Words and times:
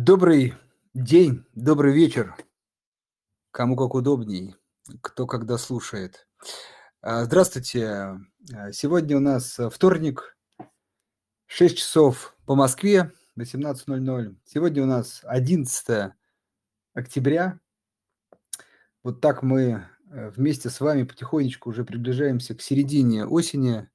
Добрый 0.00 0.54
день, 0.94 1.44
добрый 1.56 1.92
вечер, 1.92 2.36
кому 3.50 3.74
как 3.74 3.94
удобней, 3.94 4.54
кто 5.00 5.26
когда 5.26 5.58
слушает. 5.58 6.28
А, 7.00 7.24
Здравствуйте. 7.24 7.84
А, 7.84 8.20
Сегодня 8.70 9.16
у 9.16 9.20
нас 9.20 9.58
а, 9.58 9.70
вторник, 9.70 10.38
6 11.46 11.78
часов 11.78 12.36
по 12.46 12.54
Москве, 12.54 13.10
18.00. 13.36 14.36
Сегодня 14.44 14.84
у 14.84 14.86
нас 14.86 15.22
11 15.24 16.12
октября. 16.94 17.58
Вот 19.02 19.20
так 19.20 19.42
мы 19.42 19.84
вместе 20.06 20.70
с 20.70 20.78
вами 20.78 21.02
потихонечку 21.02 21.70
уже 21.70 21.84
приближаемся 21.84 22.54
к 22.54 22.62
середине 22.62 23.26
осени. 23.26 23.90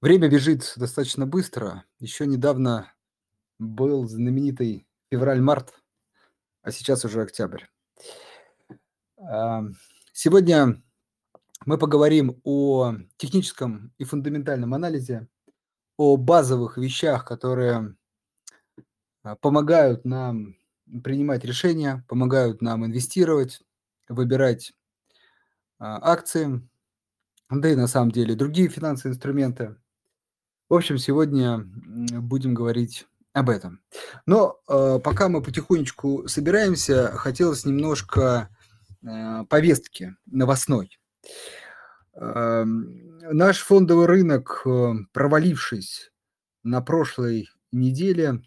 Время 0.00 0.28
бежит 0.28 0.74
достаточно 0.76 1.26
быстро. 1.26 1.84
Еще 1.98 2.24
недавно 2.26 2.92
был 3.58 4.06
знаменитый 4.06 4.86
февраль-март, 5.10 5.74
а 6.62 6.70
сейчас 6.70 7.04
уже 7.04 7.22
октябрь. 7.22 7.64
Сегодня 10.12 10.80
мы 11.66 11.78
поговорим 11.78 12.40
о 12.44 12.94
техническом 13.16 13.92
и 13.98 14.04
фундаментальном 14.04 14.72
анализе, 14.72 15.26
о 15.96 16.16
базовых 16.16 16.78
вещах, 16.78 17.24
которые 17.24 17.96
а, 19.24 19.34
помогают 19.34 20.04
нам 20.04 20.56
принимать 21.02 21.44
решения, 21.44 22.04
помогают 22.08 22.62
нам 22.62 22.86
инвестировать, 22.86 23.60
выбирать 24.08 24.72
а, 25.80 25.98
акции, 26.12 26.68
да 27.50 27.68
и 27.68 27.74
на 27.74 27.88
самом 27.88 28.12
деле 28.12 28.36
другие 28.36 28.68
финансовые 28.68 29.14
инструменты. 29.14 29.76
В 30.68 30.74
общем, 30.74 30.98
сегодня 30.98 31.64
будем 32.20 32.52
говорить 32.52 33.06
об 33.32 33.48
этом. 33.48 33.80
Но 34.26 34.60
э, 34.68 34.98
пока 35.02 35.28
мы 35.28 35.42
потихонечку 35.42 36.28
собираемся, 36.28 37.12
хотелось 37.12 37.64
немножко 37.64 38.50
э, 39.02 39.44
повестки 39.48 40.16
новостной. 40.26 40.98
Эм, 42.14 43.18
Наш 43.30 43.58
фондовый 43.60 44.06
рынок, 44.06 44.62
э, 44.66 44.92
провалившись 45.12 46.12
на 46.62 46.82
прошлой 46.82 47.48
неделе, 47.72 48.42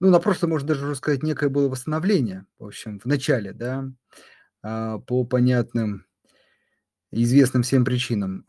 ну, 0.00 0.10
на 0.10 0.18
прошлой, 0.18 0.48
можно 0.48 0.68
даже 0.68 0.84
уже 0.84 0.96
сказать, 0.96 1.22
некое 1.22 1.48
было 1.50 1.68
восстановление, 1.68 2.46
в 2.58 2.66
общем, 2.66 2.98
в 2.98 3.04
начале, 3.04 3.52
да, 3.52 3.90
а, 4.62 4.98
по 4.98 5.24
понятным, 5.24 6.06
известным 7.10 7.62
всем 7.62 7.84
причинам. 7.84 8.44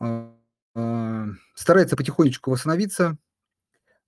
А, 0.74 1.26
Старается 1.54 1.96
потихонечку 1.96 2.50
восстановиться, 2.50 3.18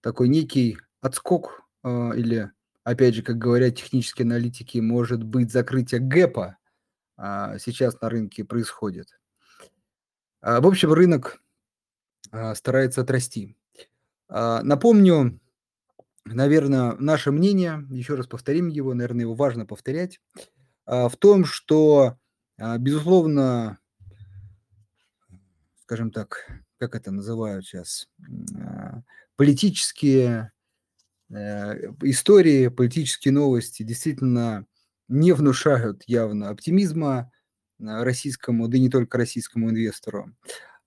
такой 0.01 0.29
некий 0.29 0.79
отскок 1.01 1.62
а, 1.83 2.12
или, 2.12 2.51
опять 2.84 3.15
же, 3.15 3.23
как 3.23 3.39
говорят 3.39 3.77
технические 3.77 4.25
аналитики, 4.25 4.79
может 4.79 5.23
быть 5.23 5.53
закрытие 5.53 6.01
гэпа 6.01 6.56
а, 7.17 7.59
сейчас 7.59 8.01
на 8.01 8.09
рынке 8.09 8.45
происходит. 8.45 9.19
В 10.41 10.67
общем, 10.67 10.93
рынок 10.93 11.41
старается 12.55 13.01
отрасти. 13.01 13.56
Напомню, 14.28 15.41
наверное, 16.27 16.97
наше 16.99 17.31
мнение, 17.31 17.87
еще 17.89 18.15
раз 18.15 18.27
повторим 18.27 18.69
его, 18.69 18.93
наверное, 18.93 19.23
его 19.23 19.34
важно 19.34 19.65
повторять, 19.65 20.21
в 20.84 21.12
том, 21.19 21.47
что, 21.47 22.19
безусловно, 22.59 23.78
скажем 25.85 26.11
так, 26.11 26.47
как 26.79 26.95
это 26.95 27.11
называют 27.11 27.67
сейчас, 27.67 28.09
а, 28.59 29.03
политические 29.37 30.53
э, 31.29 31.35
истории, 32.03 32.69
политические 32.69 33.33
новости 33.33 33.83
действительно 33.83 34.67
не 35.09 35.33
внушают 35.33 36.03
явно 36.07 36.49
оптимизма 36.49 37.31
а, 37.81 38.03
российскому, 38.03 38.69
да 38.69 38.78
и 38.78 38.81
не 38.81 38.89
только 38.89 39.19
российскому 39.19 39.69
инвестору. 39.71 40.34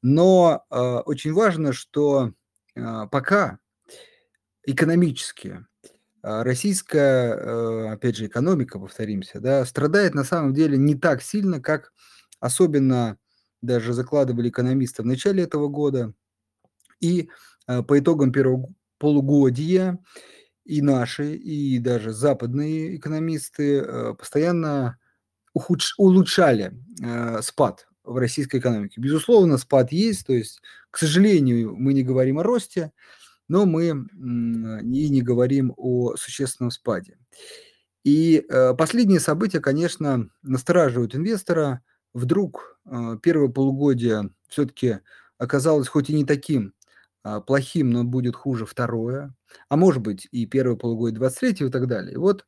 Но 0.02 0.66
а, 0.70 1.02
очень 1.02 1.34
важно, 1.34 1.74
что 1.74 2.34
пока 2.76 3.58
экономически 4.64 5.66
российская, 6.22 7.34
э, 7.34 7.88
опять 7.94 8.18
же, 8.18 8.28
экономика, 8.28 8.78
повторимся, 8.78 9.40
да, 9.40 9.66
страдает 9.66 10.14
на 10.14 10.24
самом 10.24 10.54
деле 10.54 10.78
не 10.78 10.94
так 10.94 11.24
сильно, 11.24 11.60
как 11.60 11.92
особенно 12.40 13.18
даже 13.62 13.94
закладывали 13.94 14.50
экономисты 14.50 15.04
в 15.04 15.06
начале 15.06 15.44
этого 15.44 15.68
года. 15.68 16.14
И 17.00 17.30
а, 17.68 17.84
по 17.84 18.00
итогам 18.00 18.32
первого 18.32 18.74
полугодия 18.98 20.00
и 20.66 20.82
наши, 20.82 21.36
и 21.36 21.80
даже 21.80 22.12
западные 22.12 22.98
экономисты 22.98 23.80
э, 23.80 24.14
постоянно 24.16 24.98
ухудш- 25.58 25.94
улучшали 25.98 26.74
э, 27.02 27.42
спад 27.42 27.88
в 28.04 28.18
российской 28.18 28.58
экономике. 28.60 29.00
Безусловно, 29.00 29.58
спад 29.58 29.92
есть, 29.92 30.26
то 30.26 30.34
есть, 30.34 30.62
к 30.92 30.98
сожалению, 30.98 31.76
мы 31.76 31.94
не 31.94 32.04
говорим 32.04 32.40
о 32.40 32.44
росте, 32.44 32.92
но 33.48 33.66
мы 33.66 33.86
и 33.86 35.10
не 35.10 35.22
говорим 35.22 35.74
о 35.78 36.16
существенном 36.18 36.72
спаде. 36.72 37.18
И 38.04 38.46
последние 38.78 39.20
события, 39.20 39.60
конечно, 39.60 40.30
настораживают 40.42 41.16
инвестора. 41.16 41.82
Вдруг 42.18 42.80
э, 42.86 43.18
первое 43.22 43.50
полугодие 43.50 44.32
все-таки 44.48 45.02
оказалось 45.38 45.88
хоть 45.88 46.10
и 46.10 46.16
не 46.16 46.26
таким 46.26 46.74
а, 47.22 47.42
плохим, 47.42 47.92
но 47.92 48.04
будет 48.04 48.36
хуже 48.36 48.66
второе, 48.66 49.36
а 49.70 49.78
может 49.78 50.02
быть 50.02 50.28
и 50.32 50.48
первое 50.48 50.76
полугодие 50.76 51.20
23 51.20 51.68
и 51.68 51.70
так 51.70 51.86
далее. 51.86 52.18
Вот 52.18 52.48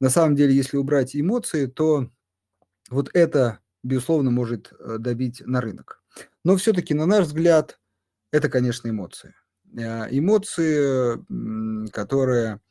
на 0.00 0.08
самом 0.08 0.34
деле, 0.34 0.54
если 0.54 0.78
убрать 0.78 1.14
эмоции, 1.14 1.66
то 1.66 2.08
вот 2.88 3.10
это, 3.12 3.58
безусловно, 3.82 4.30
может 4.30 4.72
э, 4.72 4.96
давить 4.98 5.42
на 5.44 5.60
рынок. 5.60 6.00
Но 6.42 6.56
все-таки, 6.56 6.94
на 6.94 7.04
наш 7.04 7.26
взгляд, 7.26 7.78
это, 8.30 8.48
конечно, 8.48 8.88
эмоции. 8.88 9.34
Э, 9.76 10.06
Эмоции, 10.10 11.22
которые 11.90 12.62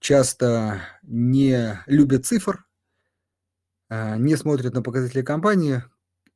часто 0.00 0.80
не 1.02 1.78
любят 1.84 2.24
цифр, 2.24 2.64
не 3.90 4.36
смотрят 4.36 4.74
на 4.74 4.82
показатели 4.82 5.22
компании. 5.22 5.82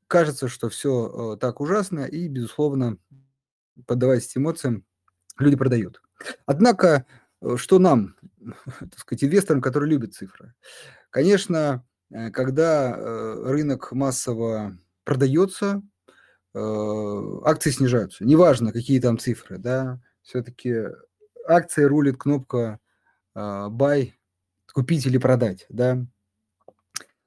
Кажется, 0.06 0.48
что 0.48 0.68
все 0.68 1.36
так 1.40 1.60
ужасно, 1.60 2.04
и, 2.04 2.28
безусловно, 2.28 2.98
поддаваясь 3.86 4.36
эмоциям, 4.36 4.84
люди 5.38 5.56
продают. 5.56 6.02
Однако, 6.46 7.06
э, 7.40 7.56
что 7.56 7.78
нам, 7.78 8.16
так 8.80 8.98
сказать, 8.98 9.24
инвесторам, 9.24 9.60
которые 9.60 9.90
любят 9.90 10.14
цифры? 10.14 10.54
Конечно, 11.10 11.86
э, 12.10 12.30
когда 12.30 12.94
э, 12.94 13.42
рынок 13.46 13.92
массово 13.92 14.76
продается, 15.04 15.82
э, 16.54 17.40
акции 17.44 17.70
снижаются. 17.70 18.24
Неважно, 18.24 18.72
какие 18.72 19.00
там 19.00 19.18
цифры, 19.18 19.58
да, 19.58 20.00
все-таки 20.22 20.86
акции 21.46 21.84
рулит 21.84 22.16
кнопка 22.16 22.78
э, 23.34 23.38
buy, 23.38 24.12
купить 24.72 25.06
или 25.06 25.18
продать, 25.18 25.66
да. 25.68 26.06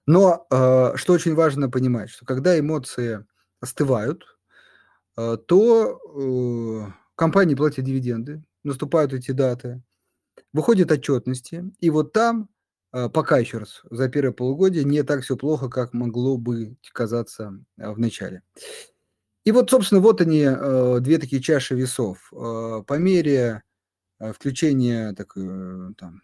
Но 0.08 0.46
э, 0.52 0.94
что 0.96 1.14
очень 1.14 1.36
важно 1.36 1.70
понимать, 1.70 2.10
что 2.10 2.26
когда 2.26 2.58
эмоции 2.60 3.26
остывают, 3.60 4.24
э, 5.18 5.38
то 5.48 6.00
э, 6.16 6.92
компании 7.16 7.56
платят 7.56 7.86
дивиденды, 7.86 8.44
наступают 8.64 9.14
эти 9.14 9.32
даты, 9.32 9.82
выходят 10.54 10.92
отчетности, 10.92 11.72
и 11.80 11.90
вот 11.90 12.14
там 12.14 12.50
э, 12.94 13.10
пока 13.10 13.38
еще 13.38 13.60
раз 13.60 13.82
за 13.90 14.10
первое 14.10 14.34
полугодие 14.34 14.84
не 14.84 15.04
так 15.04 15.24
все 15.24 15.38
плохо, 15.38 15.70
как 15.70 15.94
могло 15.94 16.38
бы 16.38 16.78
казаться 16.94 17.60
в 17.78 18.00
начале. 18.00 18.42
И 19.44 19.52
вот, 19.52 19.70
собственно, 19.70 20.02
вот 20.02 20.22
они, 20.22 20.44
две 21.02 21.20
такие 21.20 21.40
чаши 21.40 21.76
весов. 21.76 22.32
По 22.32 22.98
мере 22.98 23.62
включения 24.20 25.14
так, 25.14 25.36
э, 25.38 25.92
там, 25.98 26.22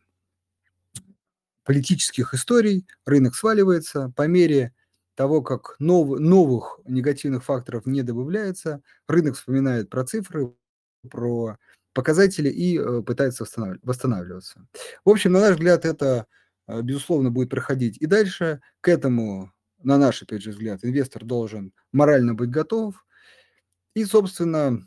политических 1.63 2.33
историй 2.33 2.85
рынок 3.05 3.35
сваливается, 3.35 4.11
по 4.15 4.27
мере 4.27 4.73
того, 5.15 5.41
как 5.41 5.75
нов, 5.79 6.19
новых 6.19 6.79
негативных 6.85 7.43
факторов 7.43 7.85
не 7.85 8.01
добавляется, 8.01 8.81
рынок 9.07 9.35
вспоминает 9.35 9.89
про 9.89 10.03
цифры, 10.05 10.53
про 11.09 11.57
показатели 11.93 12.49
и 12.49 12.79
э, 12.79 13.01
пытается 13.01 13.43
восстанавли- 13.43 13.79
восстанавливаться. 13.83 14.65
В 15.03 15.09
общем, 15.09 15.33
на 15.33 15.41
наш 15.41 15.55
взгляд, 15.55 15.85
это, 15.85 16.25
э, 16.67 16.81
безусловно, 16.81 17.31
будет 17.31 17.49
проходить 17.49 17.97
и 17.97 18.05
дальше. 18.05 18.61
К 18.81 18.87
этому, 18.89 19.51
на 19.83 19.97
наш, 19.97 20.23
опять 20.23 20.41
же, 20.41 20.51
взгляд, 20.51 20.79
инвестор 20.83 21.25
должен 21.25 21.73
морально 21.91 22.33
быть 22.33 22.49
готов. 22.49 23.05
И, 23.93 24.05
собственно, 24.05 24.79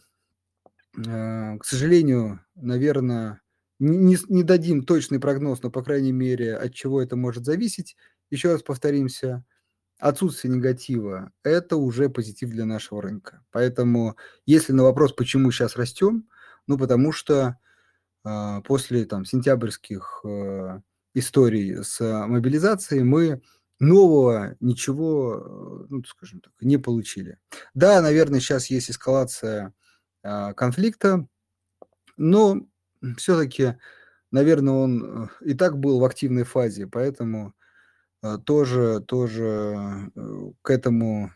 э, 0.96 1.58
к 1.58 1.64
сожалению, 1.64 2.40
наверное, 2.54 3.40
не, 3.84 4.16
не 4.28 4.42
дадим 4.42 4.82
точный 4.84 5.20
прогноз, 5.20 5.62
но, 5.62 5.70
по 5.70 5.82
крайней 5.82 6.12
мере, 6.12 6.56
от 6.56 6.74
чего 6.74 7.02
это 7.02 7.16
может 7.16 7.44
зависеть. 7.44 7.96
Еще 8.30 8.52
раз 8.52 8.62
повторимся, 8.62 9.44
отсутствие 9.98 10.54
негатива– 10.54 11.32
это 11.42 11.76
уже 11.76 12.08
позитив 12.08 12.50
для 12.50 12.64
нашего 12.64 13.02
рынка. 13.02 13.44
Поэтому, 13.50 14.16
если 14.46 14.72
на 14.72 14.82
вопрос, 14.82 15.12
почему 15.12 15.50
сейчас 15.50 15.76
растем, 15.76 16.28
ну, 16.66 16.78
потому 16.78 17.12
что 17.12 17.58
а, 18.24 18.62
после 18.62 19.04
там 19.04 19.24
сентябрьских, 19.24 20.22
э, 20.24 20.80
историй 21.14 21.84
с 21.84 22.00
мобилизацией 22.26 23.02
мы 23.02 23.42
нового 23.78 24.56
ничего, 24.60 25.36
э, 25.36 25.86
ну, 25.90 26.04
скажем 26.04 26.40
так, 26.40 26.52
не 26.60 26.78
получили. 26.78 27.38
Да, 27.74 28.00
наверное, 28.00 28.40
сейчас 28.40 28.66
есть 28.66 28.90
эскалация, 28.90 29.74
а, 30.22 30.54
конфликта, 30.54 31.28
но 32.16 32.66
все-таки, 33.18 33.76
наверное, 34.30 34.74
он, 34.74 35.24
э, 35.24 35.28
и 35.50 35.54
так 35.54 35.78
был 35.78 36.00
в 36.00 36.04
активной 36.04 36.44
фазе, 36.44 36.86
поэтому, 36.86 37.54
тоже 38.46 39.04
тоже, 39.06 40.10
к 40.62 40.70
этому 40.70 41.30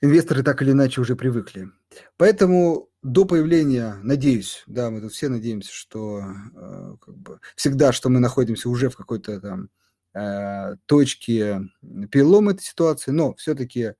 инвесторы 0.00 0.42
так 0.42 0.62
или 0.62 0.72
иначе 0.72 1.00
уже 1.00 1.16
привыкли. 1.16 1.68
Поэтому 2.16 2.88
до 3.02 3.24
появления, 3.24 3.98
надеюсь, 4.02 4.64
да, 4.66 4.90
мы 4.90 5.00
тут 5.00 5.12
все 5.12 5.28
надеемся, 5.28 5.72
что 5.72 6.22
э, 6.22 6.96
как 7.00 7.16
бы 7.16 7.40
всегда, 7.54 7.92
что 7.92 8.08
мы 8.08 8.20
находимся 8.20 8.68
уже 8.68 8.88
в 8.88 8.96
какой-то 8.96 9.40
там 9.40 9.70
э, 10.14 10.76
точке 10.86 11.62
перелома 12.10 12.52
этой 12.52 12.62
ситуации, 12.64 13.12
но 13.12 13.34
все-таки 13.34 13.92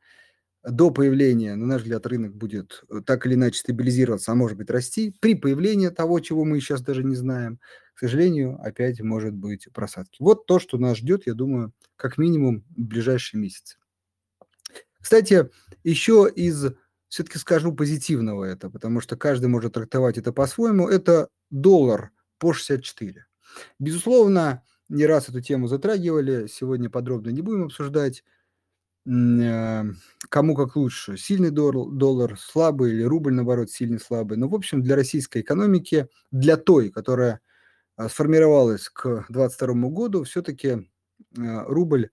до 0.69 0.91
появления, 0.91 1.55
на 1.55 1.67
наш 1.67 1.83
взгляд, 1.83 2.07
рынок 2.07 2.35
будет 2.35 2.83
так 3.07 3.27
или 3.27 3.35
иначе 3.35 3.61
стабилизироваться, 3.61 4.33
а 4.33 4.35
может 4.35 4.59
быть 4.59 4.71
расти. 4.71 5.15
При 5.21 5.35
появлении 5.35 5.89
того, 5.89 6.21
чего 6.21 6.45
мы 6.45 6.61
сейчас 6.61 6.83
даже 6.83 7.05
не 7.05 7.15
знаем, 7.15 7.61
к 7.95 8.01
сожалению, 8.01 8.59
опять 8.61 9.01
может 9.01 9.33
быть 9.33 9.69
просадки. 9.73 10.17
Вот 10.21 10.47
то, 10.47 10.59
что 10.59 10.77
нас 10.77 10.99
ждет, 10.99 11.27
я 11.27 11.35
думаю, 11.35 11.73
как 11.97 12.19
минимум 12.19 12.65
в 12.77 12.83
ближайшие 12.83 13.41
месяцы. 13.41 13.77
Кстати, 15.01 15.49
еще 15.85 16.31
из 16.35 16.73
все-таки 17.09 17.39
скажу 17.39 17.73
позитивного 17.73 18.45
это, 18.45 18.69
потому 18.69 19.01
что 19.01 19.17
каждый 19.17 19.47
может 19.47 19.75
трактовать 19.75 20.19
это 20.19 20.33
по-своему. 20.33 20.89
Это 20.89 21.29
доллар 21.51 22.11
по 22.39 22.53
64. 22.53 23.25
Безусловно, 23.79 24.65
не 24.89 25.07
раз 25.07 25.29
эту 25.29 25.41
тему 25.41 25.69
затрагивали, 25.69 26.49
сегодня 26.49 26.91
подробно 26.91 27.31
не 27.31 27.43
будем 27.43 27.65
обсуждать, 27.65 28.21
э, 28.21 28.23
кому 29.07 30.57
как 30.57 30.75
лучше, 30.75 31.17
сильный 31.17 31.51
доллар, 31.51 32.37
слабый 32.39 32.93
или 32.93 33.05
рубль, 33.05 33.33
наоборот, 33.33 33.71
сильный, 33.71 34.01
слабый. 34.01 34.37
Но, 34.37 34.49
в 34.49 34.55
общем, 34.55 34.83
для 34.83 34.97
российской 34.97 35.43
экономики, 35.43 36.09
для 36.33 36.57
той, 36.57 36.91
которая 36.91 37.41
э, 37.97 38.09
сформировалась 38.09 38.89
к 38.89 39.27
2022 39.29 39.89
году, 39.91 40.25
все-таки 40.25 40.69
э, 40.69 40.79
рубль 41.37 42.11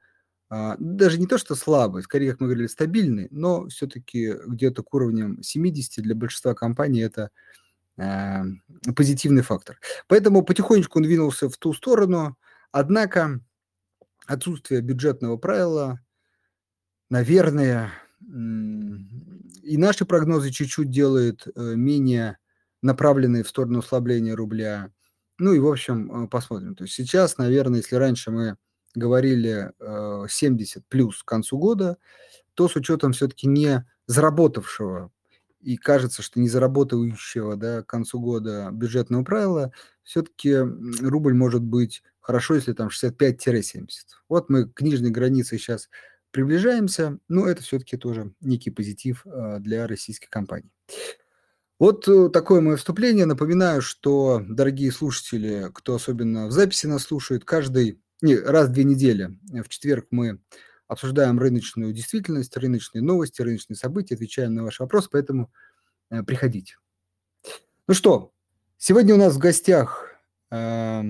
а, 0.55 0.75
даже 0.77 1.19
не 1.19 1.25
то, 1.25 1.39
что 1.39 1.55
слабый, 1.55 2.03
скорее, 2.03 2.29
как 2.31 2.41
мы 2.41 2.45
говорили, 2.45 2.67
стабильный, 2.67 3.27
но 3.31 3.67
все-таки 3.69 4.35
где-то 4.45 4.83
к 4.83 4.93
уровням 4.93 5.41
70 5.41 6.03
для 6.03 6.13
большинства 6.13 6.53
компаний 6.53 6.99
это 6.99 7.31
э, 7.97 8.43
позитивный 8.95 9.41
фактор. 9.41 9.79
Поэтому 10.07 10.43
потихонечку 10.43 10.99
он 10.99 11.05
двинулся 11.05 11.49
в 11.49 11.57
ту 11.57 11.73
сторону, 11.73 12.37
однако 12.71 13.39
отсутствие 14.27 14.81
бюджетного 14.81 15.37
правила, 15.37 15.99
наверное, 17.13 17.93
и 18.21 19.77
наши 19.77 20.03
прогнозы 20.03 20.49
чуть-чуть 20.49 20.89
делают 20.89 21.45
э, 21.45 21.75
менее 21.75 22.39
направленные 22.81 23.43
в 23.43 23.49
сторону 23.49 23.79
ослабления 23.79 24.35
рубля. 24.35 24.91
Ну 25.37 25.53
и, 25.53 25.59
в 25.59 25.67
общем, 25.67 26.25
э, 26.25 26.27
посмотрим. 26.27 26.73
То 26.73 26.85
есть 26.85 26.95
сейчас, 26.95 27.37
наверное, 27.37 27.81
если 27.81 27.97
раньше 27.97 28.31
мы 28.31 28.57
говорили 28.95 29.71
70 29.79 30.77
э, 30.77 30.85
плюс 30.89 31.21
к 31.21 31.27
концу 31.27 31.59
года, 31.59 31.97
то 32.55 32.67
с 32.67 32.75
учетом 32.75 33.11
все-таки 33.11 33.47
не 33.47 33.85
заработавшего 34.07 35.11
и 35.61 35.77
кажется, 35.77 36.23
что 36.23 36.39
не 36.39 36.49
заработающего 36.49 37.55
да, 37.55 37.83
к 37.83 37.85
концу 37.85 38.19
года 38.19 38.69
бюджетного 38.71 39.23
правила, 39.23 39.71
все-таки 40.01 40.57
рубль 40.57 41.35
может 41.35 41.61
быть 41.61 42.01
хорошо, 42.19 42.55
если 42.55 42.73
там 42.73 42.87
65-70. 42.87 43.87
Вот 44.29 44.49
мы 44.49 44.67
к 44.67 44.81
нижней 44.81 45.11
границе 45.11 45.57
сейчас 45.59 45.89
приближаемся, 46.33 47.19
но 47.29 47.47
это 47.47 47.61
все-таки 47.61 47.95
тоже 47.95 48.33
некий 48.41 48.71
позитив 48.71 49.25
э, 49.25 49.59
для 49.59 49.87
российской 49.87 50.27
компании. 50.29 50.71
Вот 51.79 52.07
э, 52.07 52.29
такое 52.29 52.59
мое 52.59 52.75
вступление. 52.75 53.25
Напоминаю, 53.25 53.81
что, 53.81 54.41
дорогие 54.45 54.91
слушатели, 54.91 55.69
кто 55.73 55.95
особенно 55.95 56.47
в 56.47 56.51
записи 56.51 56.87
нас 56.87 57.03
слушает, 57.03 57.45
каждый 57.45 58.01
не, 58.21 58.35
раз 58.35 58.69
в 58.69 58.73
две 58.73 58.83
недели. 58.83 59.37
В 59.63 59.69
четверг 59.69 60.07
мы 60.09 60.39
обсуждаем 60.87 61.39
рыночную 61.39 61.93
действительность, 61.93 62.57
рыночные 62.57 63.01
новости, 63.01 63.41
рыночные 63.41 63.77
события, 63.77 64.15
отвечаем 64.15 64.55
на 64.55 64.63
ваши 64.63 64.81
вопросы, 64.81 65.09
поэтому 65.11 65.51
э, 66.09 66.23
приходите. 66.23 66.77
Ну 67.87 67.93
что, 67.93 68.33
сегодня 68.77 69.13
у 69.13 69.17
нас 69.17 69.35
в 69.35 69.39
гостях 69.39 70.09
э, 70.51 71.03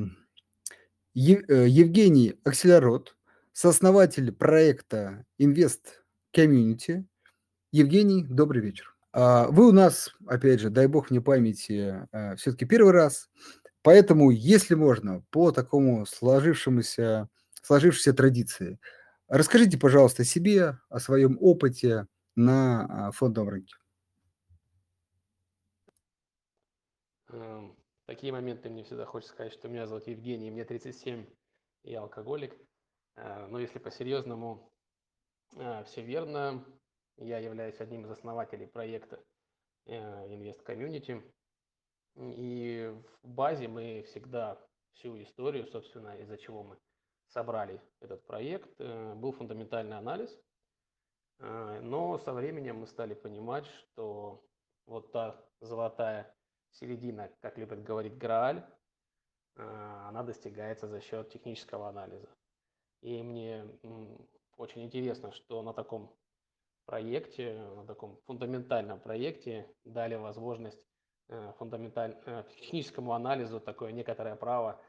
Евгений 1.13 2.39
Акселярод, 2.43 3.15
сооснователь 3.53 4.31
проекта 4.31 5.25
Invest 5.39 5.85
Community. 6.35 7.05
Евгений, 7.71 8.23
добрый 8.23 8.61
вечер. 8.61 8.95
А, 9.13 9.47
вы 9.47 9.69
у 9.69 9.71
нас, 9.71 10.09
опять 10.27 10.59
же, 10.59 10.69
дай 10.69 10.88
бог 10.88 11.11
мне 11.11 11.21
памяти, 11.21 12.07
э, 12.11 12.35
все-таки 12.35 12.65
первый 12.65 12.94
раз. 12.94 13.29
Поэтому, 13.83 14.31
если 14.31 14.73
можно, 14.73 15.23
по 15.29 15.51
такому 15.51 16.05
сложившемуся, 16.05 17.29
сложившейся 17.61 18.13
традиции, 18.13 18.79
расскажите, 19.27 19.77
пожалуйста, 19.77 20.23
себе, 20.23 20.79
о 20.89 21.00
своем 21.00 21.38
опыте 21.39 22.07
на 22.35 23.07
а, 23.07 23.11
фондовом 23.11 23.50
рынке. 23.50 23.75
Эм, 27.29 27.75
такие 28.07 28.33
моменты 28.33 28.69
мне 28.69 28.83
всегда 28.83 29.05
хочется 29.05 29.33
сказать, 29.33 29.53
что 29.53 29.67
меня 29.67 29.85
зовут 29.85 30.07
Евгений, 30.07 30.50
мне 30.50 30.65
37, 30.65 31.25
я 31.83 32.01
алкоголик. 32.01 32.55
Э, 33.15 33.48
но 33.48 33.60
если 33.60 33.80
по-серьезному, 33.80 34.71
э, 35.56 35.83
все 35.86 36.01
верно. 36.01 36.63
Я 37.18 37.38
являюсь 37.38 37.80
одним 37.80 38.06
из 38.06 38.12
основателей 38.12 38.65
проекта 38.65 39.24
э, 39.86 39.94
Invest 40.27 40.65
Community. 40.65 41.21
И 42.15 42.94
в 43.21 43.27
базе 43.27 43.68
мы 43.68 44.04
всегда 44.04 44.60
всю 44.94 45.21
историю, 45.21 45.65
собственно, 45.68 46.15
из-за 46.18 46.38
чего 46.38 46.63
мы 46.63 46.77
собрали 47.27 47.81
этот 48.00 48.24
проект, 48.27 48.77
был 48.77 49.31
фундаментальный 49.31 49.98
анализ. 49.98 50.39
Но 51.39 52.19
со 52.19 52.31
временем 52.31 52.81
мы 52.81 52.88
стали 52.88 53.15
понимать, 53.15 53.65
что 53.65 54.45
вот 54.86 55.12
та 55.12 55.44
золотая 55.60 56.31
середина, 56.69 57.31
как 57.42 57.57
любят 57.57 57.81
говорить 57.81 58.15
Грааль, 58.19 58.63
она 59.55 60.22
достигается 60.22 60.88
за 60.88 61.01
счет 61.01 61.32
технического 61.32 61.89
анализа. 61.89 62.29
И 63.03 63.22
мне 63.22 63.65
очень 64.57 64.83
интересно, 64.83 65.31
что 65.31 65.62
на 65.62 65.74
таком 65.74 66.12
проекте, 66.86 67.53
на 67.75 67.86
таком 67.86 68.17
фундаментальном 68.25 69.00
проекте 69.00 69.67
дали 69.86 70.15
возможность 70.15 70.83
Э, 71.29 71.53
фундаменталь... 71.57 72.15
Э, 72.25 72.43
техническому 72.50 73.13
анализу 73.13 73.60
такое 73.60 73.91
некоторое 73.91 74.36
право 74.36 74.79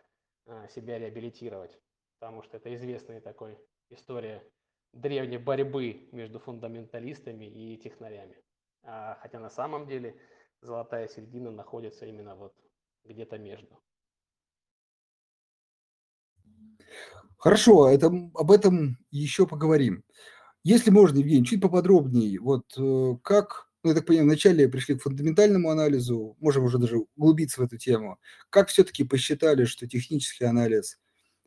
э, 0.46 0.68
себя 0.68 0.98
реабилитировать. 0.98 1.78
Потому 2.18 2.42
что 2.42 2.56
это 2.56 2.74
известная 2.74 3.20
такой 3.20 3.58
история 3.90 4.42
древней 4.92 5.38
борьбы 5.38 6.08
между 6.12 6.38
фундаменталистами 6.38 7.44
и 7.44 7.76
технарями. 7.78 8.36
А, 8.82 9.18
хотя 9.20 9.40
на 9.40 9.50
самом 9.50 9.86
деле 9.86 10.18
золотая 10.60 11.08
середина 11.08 11.50
находится 11.50 12.06
именно 12.06 12.34
вот 12.34 12.54
где-то 13.04 13.38
между. 13.38 13.78
Хорошо, 17.38 17.88
это, 17.88 18.06
об 18.06 18.50
этом 18.50 18.98
еще 19.10 19.46
поговорим. 19.46 20.04
Если 20.62 20.90
можно, 20.90 21.18
Евгений, 21.18 21.44
чуть 21.44 21.60
поподробнее, 21.60 22.40
вот 22.40 22.64
как 23.22 23.68
ну, 23.84 23.90
я 23.90 23.96
так 23.96 24.06
понимаю, 24.06 24.28
вначале 24.28 24.66
пришли 24.66 24.94
к 24.94 25.02
фундаментальному 25.02 25.68
анализу, 25.68 26.38
можем 26.40 26.64
уже 26.64 26.78
даже 26.78 27.04
углубиться 27.16 27.60
в 27.60 27.64
эту 27.64 27.76
тему. 27.76 28.18
Как 28.48 28.68
все-таки 28.68 29.04
посчитали, 29.04 29.66
что 29.66 29.86
технический 29.86 30.44
анализ 30.44 30.98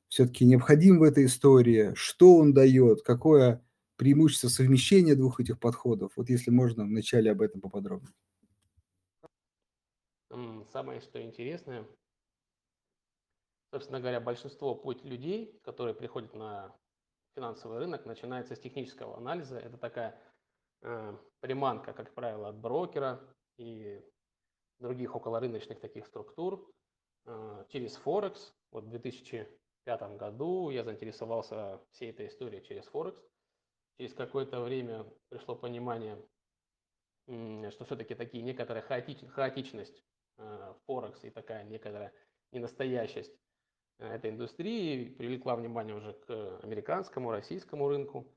все-таки 0.08 0.46
необходим 0.46 1.00
в 1.00 1.04
этой 1.04 1.26
истории, 1.26 1.94
что 1.96 2.36
он 2.36 2.54
дает, 2.54 3.02
какое 3.02 3.66
преимущество 3.96 4.50
совмещения 4.50 5.16
двух 5.16 5.40
этих 5.40 5.60
подходов? 5.60 6.12
Вот 6.16 6.30
если 6.30 6.52
можно, 6.52 6.84
вначале 6.84 7.32
об 7.32 7.42
этом 7.42 7.60
поподробнее. 7.60 8.14
Самое, 10.72 11.02
что 11.02 11.20
интересное, 11.20 11.88
собственно 13.72 14.00
говоря, 14.00 14.20
большинство 14.20 14.76
путь 14.76 15.04
людей, 15.04 15.60
которые 15.64 15.94
приходят 15.94 16.34
на 16.34 16.76
финансовый 17.36 17.80
рынок, 17.80 18.06
начинается 18.06 18.56
с 18.56 18.60
технического 18.60 19.18
анализа. 19.18 19.58
Это 19.58 19.78
такая 19.78 20.20
Э, 20.82 21.18
приманка, 21.40 21.94
как 21.94 22.14
правило, 22.14 22.50
от 22.50 22.58
брокера 22.58 23.20
и 23.58 24.02
других 24.80 25.16
околорыночных 25.16 25.80
таких 25.80 26.06
структур 26.06 26.72
э, 27.26 27.66
через 27.70 27.96
Форекс. 27.98 28.54
Вот 28.72 28.84
в 28.84 28.90
2005 28.90 30.18
году 30.18 30.70
я 30.70 30.84
заинтересовался 30.84 31.82
всей 31.92 32.12
этой 32.12 32.28
историей 32.28 32.64
через 32.64 32.86
Форекс. 32.86 33.22
Через 33.98 34.14
какое-то 34.14 34.62
время 34.62 35.06
пришло 35.30 35.56
понимание, 35.56 36.24
что 37.26 37.84
все-таки 37.86 38.14
такие 38.14 38.44
некоторая 38.44 38.84
хаотич, 38.84 39.28
хаотичность 39.30 40.04
э, 40.38 40.74
Форекс 40.86 41.24
и 41.24 41.32
такая 41.32 41.64
некоторая 41.64 42.14
ненастоящесть 42.52 43.36
этой 44.00 44.32
индустрии 44.32 45.10
привлекла 45.10 45.56
внимание 45.56 45.96
уже 45.96 46.14
к 46.14 46.60
американскому, 46.62 47.32
российскому 47.32 47.88
рынку. 47.88 48.34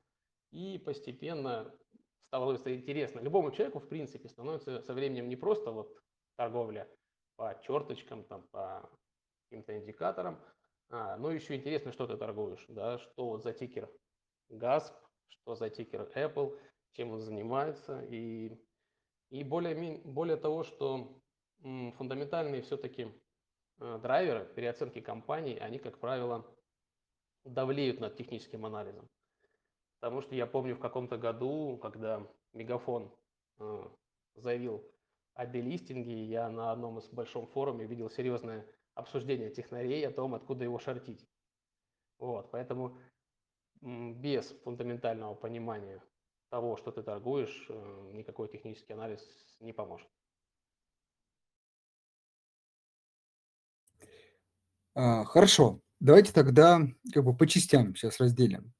И 0.51 0.81
постепенно 0.83 1.73
стало 2.27 2.55
интересно. 2.55 3.19
Любому 3.19 3.51
человеку, 3.51 3.79
в 3.79 3.87
принципе, 3.87 4.27
становится 4.29 4.81
со 4.81 4.93
временем 4.93 5.29
не 5.29 5.35
просто 5.35 5.71
вот 5.71 5.97
торговля 6.35 6.87
по 7.35 7.59
черточкам, 7.63 8.23
там, 8.23 8.43
по 8.51 8.89
каким-то 9.49 9.77
индикаторам, 9.77 10.39
а, 10.89 11.15
но 11.17 11.31
еще 11.31 11.55
интересно, 11.55 11.91
что 11.91 12.05
ты 12.05 12.17
торгуешь, 12.17 12.65
да, 12.67 12.97
что 12.99 13.29
вот 13.29 13.43
за 13.43 13.53
тикер 13.53 13.89
GASP, 14.49 14.93
что 15.29 15.55
за 15.55 15.69
тикер 15.69 16.09
Apple, 16.15 16.59
чем 16.93 17.11
он 17.11 17.21
занимается. 17.21 18.01
И, 18.09 18.57
и 19.29 19.43
более, 19.43 19.99
более 20.03 20.37
того, 20.37 20.63
что 20.63 21.17
фундаментальные 21.61 22.61
все-таки 22.61 23.03
э, 23.03 23.09
драйверы 23.81 24.45
переоценки 24.55 25.01
компаний, 25.01 25.57
они, 25.57 25.79
как 25.79 25.99
правило, 25.99 26.45
давлеют 27.43 27.99
над 27.99 28.15
техническим 28.15 28.65
анализом. 28.65 29.09
Потому 29.99 30.21
что 30.21 30.35
я 30.35 30.45
помню 30.45 30.75
в 30.75 30.79
каком-то 30.79 31.17
году, 31.17 31.77
когда 31.81 32.27
Мегафон 32.53 33.11
э, 33.59 33.83
заявил 34.35 34.83
о 35.33 35.45
делистинге, 35.45 36.25
я 36.25 36.49
на 36.49 36.71
одном 36.71 36.99
из 36.99 37.07
большом 37.09 37.47
форуме 37.47 37.85
видел 37.85 38.09
серьезное 38.09 38.65
обсуждение 38.93 39.49
технарей 39.49 40.07
о 40.07 40.11
том, 40.11 40.35
откуда 40.35 40.63
его 40.63 40.79
шортить. 40.79 41.27
Вот, 42.19 42.51
поэтому 42.51 42.97
без 43.81 44.51
фундаментального 44.63 45.33
понимания 45.33 46.03
того, 46.49 46.77
что 46.77 46.91
ты 46.91 47.01
торгуешь, 47.01 47.65
э, 47.69 48.11
никакой 48.13 48.47
технический 48.47 48.93
анализ 48.93 49.21
не 49.59 49.73
поможет. 49.73 50.07
Хорошо, 54.95 55.81
давайте 55.99 56.33
тогда 56.33 56.81
как 57.13 57.23
бы 57.23 57.35
по 57.35 57.47
частям 57.47 57.95
сейчас 57.95 58.19
разделим. 58.19 58.73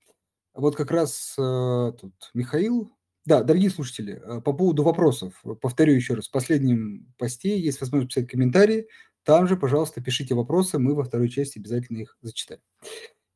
Вот 0.53 0.75
как 0.75 0.91
раз 0.91 1.33
э, 1.37 1.91
тут 1.99 2.13
Михаил. 2.33 2.91
Да, 3.25 3.43
дорогие 3.43 3.69
слушатели, 3.69 4.21
э, 4.21 4.41
по 4.41 4.51
поводу 4.51 4.83
вопросов, 4.83 5.39
э, 5.45 5.53
повторю 5.53 5.93
еще 5.93 6.15
раз, 6.15 6.27
в 6.27 6.31
последнем 6.31 7.13
посте 7.17 7.57
есть 7.57 7.79
возможность 7.79 8.15
писать 8.15 8.29
комментарии. 8.29 8.87
Там 9.23 9.47
же, 9.47 9.55
пожалуйста, 9.55 10.01
пишите 10.01 10.33
вопросы, 10.33 10.79
мы 10.79 10.95
во 10.95 11.03
второй 11.03 11.29
части 11.29 11.59
обязательно 11.59 11.99
их 11.99 12.17
зачитаем. 12.21 12.61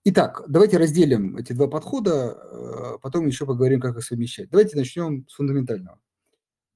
Итак, 0.03 0.43
давайте 0.47 0.77
разделим 0.77 1.37
эти 1.37 1.53
два 1.53 1.67
подхода, 1.67 2.97
потом 3.01 3.27
еще 3.27 3.45
поговорим, 3.45 3.79
как 3.79 3.97
их 3.97 4.03
совмещать. 4.03 4.49
Давайте 4.49 4.77
начнем 4.77 5.27
с 5.27 5.33
фундаментального. 5.35 5.99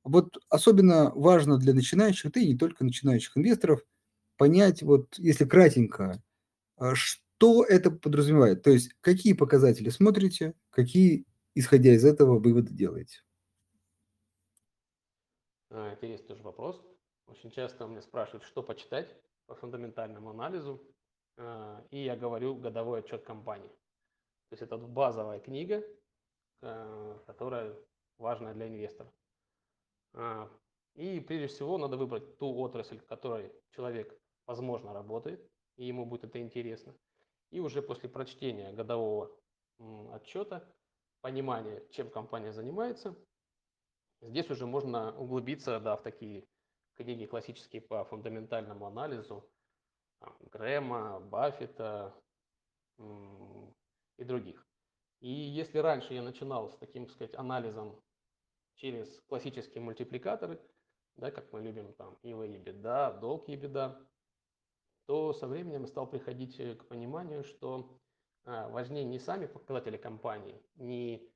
Вот 0.03 0.37
особенно 0.49 1.11
важно 1.13 1.57
для 1.57 1.73
начинающих, 1.73 2.31
да 2.31 2.39
и 2.39 2.47
не 2.47 2.57
только 2.57 2.83
начинающих 2.83 3.35
инвесторов, 3.37 3.81
понять, 4.39 4.81
вот 4.81 5.19
если 5.19 5.45
кратенько, 5.45 6.23
что 6.93 7.29
что 7.39 7.63
это 7.63 7.89
подразумевает? 7.89 8.63
То 8.63 8.71
есть 8.71 8.91
какие 8.99 9.31
показатели 9.31 9.87
смотрите, 9.87 10.55
какие, 10.71 11.25
исходя 11.55 11.93
из 11.93 12.03
этого, 12.03 12.37
выводы 12.37 12.73
делаете? 12.73 13.21
А, 15.69 15.93
интересный 15.93 16.27
тоже 16.27 16.43
вопрос. 16.43 16.83
Очень 17.27 17.49
часто 17.51 17.85
меня 17.85 18.01
спрашивают, 18.01 18.43
что 18.43 18.61
почитать 18.61 19.15
по 19.45 19.55
фундаментальному 19.55 20.31
анализу. 20.31 20.85
А, 21.37 21.81
и 21.91 22.03
я 22.03 22.17
говорю 22.17 22.55
годовой 22.55 22.99
отчет 22.99 23.23
компании. 23.23 23.69
То 24.49 24.53
есть 24.55 24.63
это 24.63 24.77
базовая 24.77 25.39
книга, 25.39 25.81
а, 26.61 27.23
которая 27.25 27.73
важная 28.17 28.53
для 28.53 28.67
инвестора. 28.67 29.13
И 30.95 31.21
прежде 31.21 31.47
всего 31.47 31.77
надо 31.77 31.95
выбрать 31.95 32.37
ту 32.37 32.53
отрасль, 32.57 32.99
в 32.99 33.05
которой 33.05 33.53
человек, 33.71 34.13
возможно, 34.49 34.93
работает, 34.93 35.47
и 35.77 35.85
ему 35.85 36.07
будет 36.07 36.23
это 36.23 36.41
интересно. 36.41 36.95
И 37.51 37.59
уже 37.59 37.83
после 37.83 38.09
прочтения 38.09 38.73
годового 38.73 39.29
отчета, 40.11 40.67
понимания, 41.21 41.85
чем 41.91 42.09
компания 42.09 42.51
занимается, 42.51 43.15
здесь 44.21 44.49
уже 44.49 44.65
можно 44.65 45.15
углубиться 45.15 45.79
да, 45.79 45.95
в 45.95 46.01
такие 46.01 46.47
книги 46.95 47.25
классические 47.25 47.83
по 47.83 48.03
фундаментальному 48.05 48.87
анализу, 48.87 49.47
там, 50.19 50.35
Грэма, 50.51 51.19
Баффета 51.19 52.15
и 54.17 54.23
других. 54.23 54.67
И 55.19 55.29
если 55.29 55.77
раньше 55.77 56.15
я 56.15 56.23
начинал 56.23 56.71
с 56.71 56.77
таким, 56.77 57.05
так 57.05 57.13
сказать, 57.13 57.35
анализом 57.35 58.01
через 58.77 59.21
классические 59.27 59.83
мультипликаторы, 59.83 60.59
да, 61.17 61.29
как 61.29 61.53
мы 61.53 61.61
любим 61.61 61.93
там 61.93 62.17
ИВА 62.23 62.47
и 62.47 62.57
беда, 62.57 63.11
долг 63.11 63.47
и 63.47 63.55
беда, 63.55 64.01
то 65.09 65.33
со 65.33 65.47
временем 65.47 65.87
стал 65.87 66.05
приходить 66.05 66.59
э, 66.59 66.75
к 66.75 66.85
пониманию, 66.85 67.43
что 67.43 67.89
а, 68.45 68.69
важнее 68.69 69.03
не 69.03 69.17
сами 69.17 69.47
показатели 69.47 69.97
компании, 69.97 70.61
не 70.75 71.27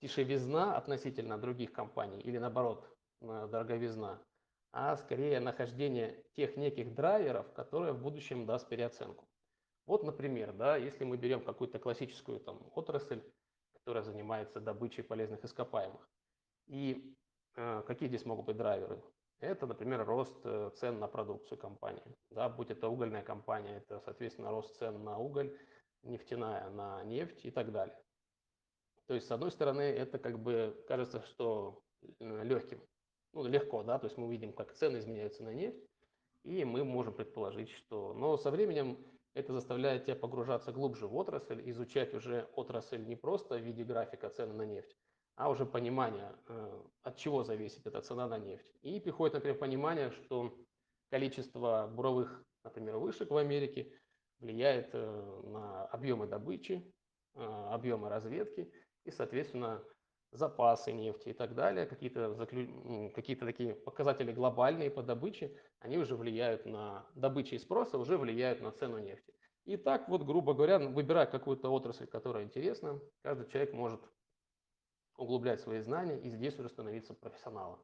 дешевизна 0.00 0.76
относительно 0.76 1.38
других 1.38 1.72
компаний 1.72 2.20
или 2.20 2.38
наоборот 2.38 2.84
дороговизна, 3.20 4.20
а 4.72 4.96
скорее 4.96 5.38
нахождение 5.38 6.24
тех 6.32 6.56
неких 6.56 6.92
драйверов, 6.92 7.52
которые 7.52 7.92
в 7.92 8.02
будущем 8.02 8.46
даст 8.46 8.68
переоценку. 8.68 9.28
Вот, 9.86 10.02
например, 10.02 10.52
да, 10.52 10.76
если 10.76 11.04
мы 11.04 11.16
берем 11.16 11.44
какую-то 11.44 11.78
классическую 11.78 12.40
там, 12.40 12.60
отрасль, 12.74 13.22
которая 13.74 14.02
занимается 14.02 14.58
добычей 14.58 15.04
полезных 15.04 15.44
ископаемых, 15.44 16.10
и 16.66 17.14
э, 17.54 17.84
какие 17.86 18.08
здесь 18.08 18.24
могут 18.24 18.46
быть 18.46 18.56
драйверы? 18.56 19.00
Это, 19.40 19.66
например, 19.66 20.04
рост 20.04 20.38
э, 20.44 20.70
цен 20.76 20.98
на 20.98 21.08
продукцию 21.08 21.56
компании. 21.56 22.16
Да, 22.30 22.48
будь 22.50 22.70
это 22.70 22.88
угольная 22.88 23.22
компания, 23.22 23.78
это, 23.78 23.98
соответственно, 24.00 24.50
рост 24.50 24.76
цен 24.76 25.02
на 25.02 25.18
уголь, 25.18 25.56
нефтяная 26.02 26.68
на 26.70 27.02
нефть 27.04 27.46
и 27.46 27.50
так 27.50 27.72
далее. 27.72 27.96
То 29.06 29.14
есть, 29.14 29.26
с 29.26 29.30
одной 29.30 29.50
стороны, 29.50 29.80
это 29.80 30.18
как 30.18 30.38
бы 30.38 30.84
кажется, 30.86 31.22
что 31.22 31.82
э, 32.02 32.44
легким, 32.44 32.82
ну, 33.32 33.46
легко, 33.46 33.82
да, 33.82 33.98
то 33.98 34.06
есть 34.06 34.18
мы 34.18 34.30
видим, 34.30 34.52
как 34.52 34.74
цены 34.74 34.98
изменяются 34.98 35.42
на 35.42 35.54
нефть, 35.54 35.82
и 36.44 36.64
мы 36.64 36.84
можем 36.84 37.14
предположить, 37.14 37.70
что... 37.70 38.12
Но 38.12 38.36
со 38.36 38.50
временем 38.50 38.98
это 39.32 39.54
заставляет 39.54 40.04
тебя 40.04 40.16
погружаться 40.16 40.70
глубже 40.70 41.06
в 41.06 41.16
отрасль, 41.16 41.62
изучать 41.70 42.12
уже 42.14 42.48
отрасль 42.56 43.04
не 43.06 43.16
просто 43.16 43.56
в 43.56 43.62
виде 43.62 43.84
графика 43.84 44.28
цены 44.28 44.52
на 44.52 44.62
нефть, 44.66 44.96
а 45.40 45.48
уже 45.48 45.64
понимание, 45.64 46.36
э, 46.48 46.82
от 47.02 47.16
чего 47.16 47.42
зависит 47.44 47.86
эта 47.86 48.02
цена 48.02 48.28
на 48.28 48.38
нефть. 48.38 48.66
И 48.82 49.00
приходит, 49.00 49.34
например, 49.34 49.58
понимание, 49.58 50.10
что 50.10 50.54
количество 51.10 51.90
буровых, 51.90 52.44
например, 52.62 52.98
вышек 52.98 53.30
в 53.30 53.36
Америке 53.38 53.90
влияет 54.38 54.90
э, 54.92 55.40
на 55.44 55.86
объемы 55.86 56.26
добычи, 56.26 56.84
э, 57.36 57.40
объемы 57.40 58.10
разведки 58.10 58.70
и, 59.06 59.10
соответственно, 59.10 59.82
запасы 60.30 60.92
нефти 60.92 61.30
и 61.30 61.32
так 61.32 61.54
далее, 61.54 61.86
какие-то 61.86 62.34
заклю... 62.34 63.10
какие 63.14 63.36
такие 63.36 63.74
показатели 63.74 64.32
глобальные 64.32 64.90
по 64.90 65.02
добыче, 65.02 65.56
они 65.78 65.96
уже 65.96 66.16
влияют 66.16 66.66
на 66.66 67.06
добычу 67.14 67.54
и 67.54 67.58
спроса, 67.58 67.96
уже 67.96 68.18
влияют 68.18 68.60
на 68.60 68.72
цену 68.72 68.98
нефти. 68.98 69.32
И 69.64 69.78
так 69.78 70.06
вот, 70.10 70.22
грубо 70.22 70.52
говоря, 70.52 70.78
выбирая 70.78 71.24
какую-то 71.24 71.70
отрасль, 71.70 72.06
которая 72.06 72.44
интересна, 72.44 73.00
каждый 73.22 73.48
человек 73.48 73.72
может 73.72 74.02
углублять 75.20 75.60
свои 75.60 75.80
знания 75.80 76.18
и 76.18 76.30
здесь 76.30 76.58
уже 76.58 76.70
становиться 76.70 77.14
профессионалом. 77.14 77.78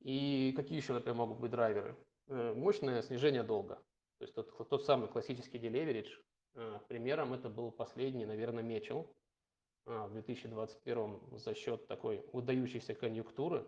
И 0.00 0.52
какие 0.56 0.78
еще, 0.78 0.94
например, 0.94 1.16
могут 1.16 1.38
быть 1.38 1.50
драйверы? 1.50 1.96
Э, 2.28 2.54
мощное 2.54 3.02
снижение 3.02 3.42
долга. 3.42 3.76
То 4.18 4.24
есть 4.24 4.34
тот, 4.34 4.68
тот 4.68 4.84
самый 4.84 5.08
классический 5.08 5.58
делеверидж. 5.58 6.18
Э, 6.54 6.80
примером 6.88 7.34
это 7.34 7.50
был 7.50 7.70
последний, 7.70 8.24
наверное, 8.24 8.62
Мечел 8.62 9.14
э, 9.86 10.06
в 10.06 10.12
2021 10.12 11.38
за 11.38 11.54
счет 11.54 11.86
такой 11.86 12.24
выдающейся 12.32 12.94
конъюнктуры 12.94 13.66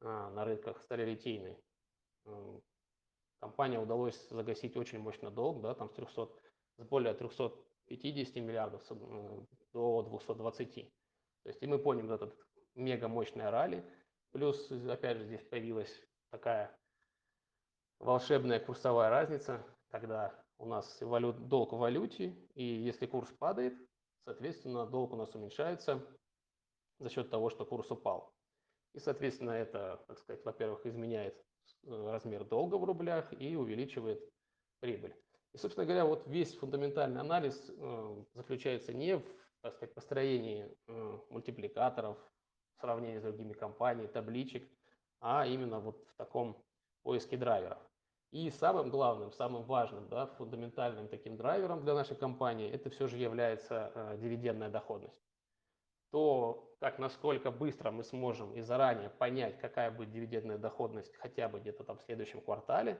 на 0.00 0.44
рынках 0.44 0.82
сталелитейной. 0.82 1.56
Компания 3.38 3.78
удалось 3.78 4.20
загасить 4.30 4.76
очень 4.76 4.98
мощно 4.98 5.30
долг, 5.30 5.62
да, 5.62 5.74
там 5.76 5.88
с, 5.90 5.92
300, 5.92 6.28
с 6.78 6.84
более 6.84 7.14
350 7.14 8.34
миллиардов 8.36 8.84
до 9.72 10.02
220. 10.02 10.92
То 11.42 11.48
есть 11.48 11.62
и 11.62 11.66
мы 11.66 11.78
поняли 11.78 12.06
вот 12.06 12.22
этот 12.22 12.38
мега 12.74 13.08
мощный 13.08 13.50
ралли. 13.50 13.84
Плюс, 14.30 14.70
опять 14.70 15.18
же, 15.18 15.24
здесь 15.24 15.42
появилась 15.42 15.92
такая 16.30 16.76
волшебная 17.98 18.60
курсовая 18.60 19.10
разница, 19.10 19.64
когда 19.90 20.34
у 20.58 20.66
нас 20.66 21.00
валют, 21.00 21.48
долг 21.48 21.72
в 21.72 21.78
валюте, 21.78 22.36
и 22.54 22.64
если 22.64 23.06
курс 23.06 23.30
падает, 23.32 23.74
соответственно, 24.24 24.86
долг 24.86 25.12
у 25.12 25.16
нас 25.16 25.34
уменьшается 25.34 26.06
за 26.98 27.10
счет 27.10 27.30
того, 27.30 27.50
что 27.50 27.64
курс 27.64 27.90
упал. 27.90 28.32
И, 28.94 28.98
соответственно, 28.98 29.50
это, 29.50 30.04
так 30.06 30.18
сказать, 30.18 30.44
во-первых, 30.44 30.86
изменяет 30.86 31.34
э, 31.84 32.10
размер 32.10 32.44
долга 32.44 32.76
в 32.76 32.84
рублях 32.84 33.32
и 33.40 33.56
увеличивает 33.56 34.22
прибыль. 34.80 35.14
И, 35.52 35.58
собственно 35.58 35.86
говоря, 35.86 36.04
вот 36.04 36.26
весь 36.26 36.54
фундаментальный 36.54 37.20
анализ 37.20 37.70
э, 37.70 38.24
заключается 38.34 38.92
не 38.92 39.16
в 39.16 39.24
так 39.62 39.74
сказать, 39.74 39.94
построении 39.94 40.76
мультипликаторов, 41.30 42.18
сравнении 42.82 43.18
с 43.18 43.22
другими 43.22 43.52
компаниями, 43.52 44.08
табличек, 44.08 44.68
а 45.20 45.46
именно 45.46 45.78
вот 45.78 46.04
в 46.08 46.14
таком 46.16 46.62
поиске 47.02 47.36
драйверов. 47.36 47.78
И 48.32 48.50
самым 48.50 48.90
главным, 48.90 49.30
самым 49.32 49.62
важным, 49.64 50.08
да, 50.08 50.26
фундаментальным 50.26 51.08
таким 51.08 51.36
драйвером 51.36 51.82
для 51.82 51.94
нашей 51.94 52.16
компании 52.16 52.70
это 52.70 52.90
все 52.90 53.06
же 53.06 53.18
является 53.18 53.92
э, 53.94 54.18
дивидендная 54.18 54.70
доходность. 54.70 55.20
То, 56.10 56.74
как 56.80 56.98
насколько 56.98 57.50
быстро 57.50 57.90
мы 57.90 58.04
сможем 58.04 58.54
и 58.54 58.62
заранее 58.62 59.10
понять, 59.10 59.58
какая 59.58 59.90
будет 59.90 60.10
дивидендная 60.10 60.58
доходность 60.58 61.14
хотя 61.16 61.48
бы 61.48 61.60
где-то 61.60 61.84
там 61.84 61.98
в 61.98 62.02
следующем 62.02 62.40
квартале, 62.40 62.98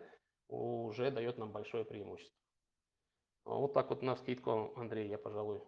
уже 0.48 1.10
дает 1.10 1.38
нам 1.38 1.50
большое 1.50 1.84
преимущество. 1.84 2.38
Вот 3.44 3.72
так 3.72 3.88
вот 3.90 4.02
на 4.02 4.16
скидку, 4.16 4.72
Андрей, 4.76 5.08
я, 5.08 5.18
пожалуй, 5.18 5.62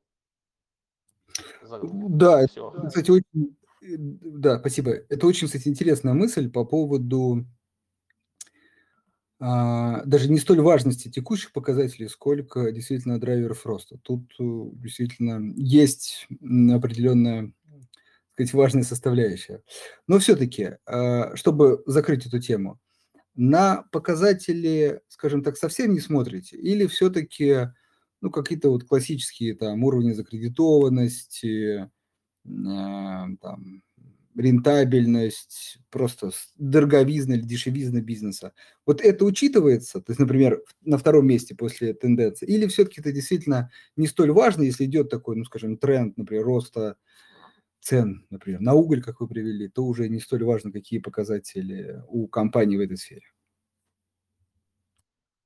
да, 1.83 2.47
все. 2.47 2.71
кстати, 2.89 3.11
очень, 3.11 3.57
э, 3.83 3.97
да, 3.99 4.59
спасибо. 4.59 4.91
Это 5.09 5.27
очень, 5.27 5.47
кстати, 5.47 5.69
интересная 5.69 6.15
мысль 6.15 6.51
по 6.51 6.65
поводу 6.65 7.47
а, 9.41 10.03
даже 10.05 10.31
не 10.31 10.39
столь 10.39 10.61
важности 10.61 11.11
текущих 11.11 11.53
показателей, 11.53 12.09
сколько 12.09 12.71
действительно 12.73 13.21
драйверов 13.21 13.67
роста. 13.67 13.99
Тут 14.03 14.33
э, 14.39 14.45
действительно 14.75 15.53
есть 15.57 16.27
определенная 16.41 17.53
сказать, 18.33 18.55
важная 18.55 18.83
составляющая. 18.85 19.63
Но 20.07 20.19
все-таки, 20.19 20.77
а, 20.87 21.35
чтобы 21.37 21.83
закрыть 21.87 22.27
эту 22.27 22.41
тему, 22.41 22.81
на 23.35 23.83
показатели, 23.91 25.01
скажем 25.09 25.43
так, 25.43 25.57
совсем 25.57 25.93
не 25.93 26.01
смотрите? 26.01 26.57
Или 26.57 26.87
все-таки 26.87 27.69
ну, 28.25 28.31
какие-то 28.31 28.71
вот 28.71 28.85
классические 28.85 29.55
там 29.55 29.85
уровни 29.85 30.13
закредитованности, 30.13 31.83
э, 31.83 31.89
там, 32.45 33.83
рентабельность, 34.35 35.77
просто 35.91 36.31
дороговизна 36.57 37.35
или 37.35 37.43
дешевизна 37.43 38.01
бизнеса. 38.01 38.55
Вот 38.87 39.03
это 39.03 39.27
учитывается, 39.27 40.01
то 40.01 40.11
есть, 40.11 40.21
например, 40.21 40.63
на 40.81 40.97
втором 40.97 41.27
месте 41.27 41.55
после 41.55 41.93
тенденции, 41.93 42.47
или 42.47 42.67
все-таки 42.67 43.03
это 43.03 43.13
действительно 43.13 43.71
не 43.95 44.07
столь 44.07 44.33
важно, 44.33 44.63
если 44.63 44.87
идет 44.87 45.11
такой, 45.11 45.37
ну, 45.37 45.45
скажем, 45.45 45.77
тренд, 45.77 46.17
например, 46.17 46.45
роста 46.45 46.97
цен, 47.81 48.27
например, 48.31 48.61
на 48.61 48.73
уголь, 48.73 49.03
как 49.03 49.21
вы 49.21 49.29
привели, 49.29 49.69
то 49.69 49.85
уже 49.85 50.09
не 50.09 50.19
столь 50.19 50.45
важно, 50.45 50.73
какие 50.73 50.99
показатели 50.99 52.03
у 52.09 52.27
компании 52.27 52.79
в 52.79 52.81
этой 52.81 52.97
сфере. 52.97 53.27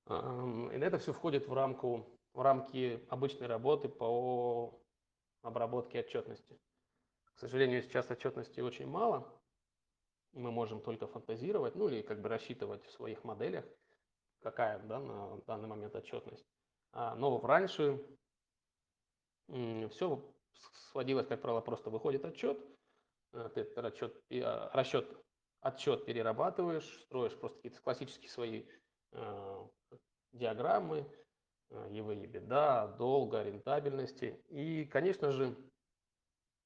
Это 0.07 0.99
все 1.01 1.13
входит 1.13 1.49
в 1.49 1.53
рамку, 1.53 2.18
в 2.39 2.41
рамки 2.41 3.05
обычной 3.09 3.49
работы 3.49 3.89
по 3.89 4.81
обработке 5.43 5.99
отчетности. 5.99 6.57
К 7.35 7.39
сожалению, 7.41 7.83
сейчас 7.83 8.13
отчетности 8.13 8.61
очень 8.61 8.87
мало. 8.87 9.29
Мы 10.35 10.53
можем 10.53 10.81
только 10.81 11.09
фантазировать, 11.09 11.75
ну 11.75 11.89
или 11.89 12.01
как 12.01 12.21
бы 12.21 12.29
рассчитывать 12.29 12.85
в 12.85 12.93
своих 12.93 13.25
моделях, 13.25 13.65
какая 14.41 14.79
да, 14.79 15.01
на 15.01 15.39
данный 15.49 15.67
момент 15.67 15.97
отчетность. 15.97 16.47
А, 16.93 17.17
но 17.17 17.41
раньше 17.41 18.01
все 19.91 20.33
сводилось, 20.93 21.27
как 21.27 21.43
правило, 21.43 21.61
просто 21.61 21.91
выходит 21.91 22.25
отчет, 22.25 22.57
э, 23.33 23.51
ты 23.53 23.63
а, 23.75 24.71
расчет, 24.75 25.09
отчет 25.61 26.05
перерабатываешь, 26.05 27.01
строишь 27.03 27.37
просто 27.37 27.57
какие-то 27.57 27.83
классические 27.83 28.31
свои 28.31 28.65
э, 29.11 29.67
диаграммы, 30.31 31.05
э, 31.71 31.89
EV, 31.91 32.25
EBITDA, 32.25 32.97
долга, 32.97 33.43
рентабельности. 33.43 34.41
И, 34.49 34.85
конечно 34.85 35.33
же, 35.33 35.57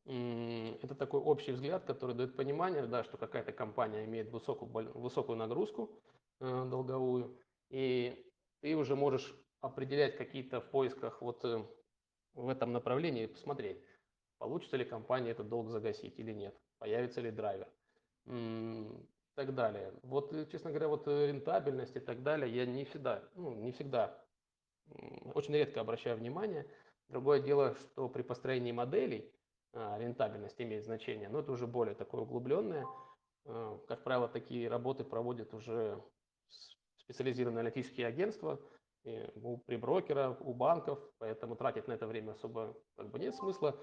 это 0.04 0.94
такой 0.96 1.20
общий 1.20 1.52
взгляд, 1.52 1.84
который 1.84 2.16
дает 2.16 2.36
понимание, 2.36 2.86
да, 2.86 3.04
что 3.04 3.16
какая-то 3.16 3.52
компания 3.52 4.04
имеет 4.04 4.30
высокую, 4.30 4.70
высокую 4.98 5.38
нагрузку 5.38 6.02
э, 6.40 6.66
долговую, 6.68 7.38
и 7.70 8.28
ты 8.60 8.74
уже 8.74 8.96
можешь 8.96 9.32
определять 9.60 10.16
какие-то 10.16 10.60
в 10.60 10.70
поисках 10.70 11.22
вот 11.22 11.44
э, 11.44 11.64
в 12.34 12.48
этом 12.48 12.72
направлении, 12.72 13.26
посмотреть, 13.26 13.80
получится 14.38 14.76
ли 14.76 14.84
компания 14.84 15.30
этот 15.30 15.48
долг 15.48 15.68
загасить 15.70 16.18
или 16.18 16.32
нет, 16.32 16.58
появится 16.78 17.20
ли 17.20 17.30
драйвер 17.30 17.68
и 18.26 18.86
так 19.34 19.54
далее. 19.54 19.92
Вот, 20.02 20.32
честно 20.50 20.70
говоря, 20.70 20.88
вот 20.88 21.06
рентабельность 21.06 21.94
и 21.94 22.00
так 22.00 22.22
далее, 22.24 22.52
я 22.52 22.66
не 22.66 22.84
всегда, 22.84 23.22
ну, 23.36 23.54
не 23.54 23.70
всегда, 23.70 24.21
очень 25.34 25.54
редко 25.54 25.80
обращаю 25.80 26.16
внимание. 26.16 26.66
Другое 27.08 27.40
дело, 27.40 27.74
что 27.74 28.08
при 28.08 28.22
построении 28.22 28.72
моделей 28.72 29.30
а, 29.72 29.98
рентабельность 29.98 30.60
имеет 30.60 30.84
значение, 30.84 31.28
но 31.28 31.40
это 31.40 31.52
уже 31.52 31.66
более 31.66 31.94
такое 31.94 32.22
углубленное. 32.22 32.86
А, 33.44 33.78
как 33.88 34.04
правило, 34.04 34.28
такие 34.28 34.68
работы 34.68 35.04
проводят 35.04 35.52
уже 35.54 36.02
специализированные 36.96 37.60
аналитические 37.60 38.06
агентства, 38.06 38.60
у 39.34 39.58
приброкеров, 39.58 40.40
у 40.40 40.54
банков, 40.54 41.00
поэтому 41.18 41.56
тратить 41.56 41.88
на 41.88 41.92
это 41.92 42.06
время 42.06 42.32
особо 42.32 42.76
как 42.96 43.10
бы 43.10 43.18
нет 43.18 43.34
смысла 43.34 43.76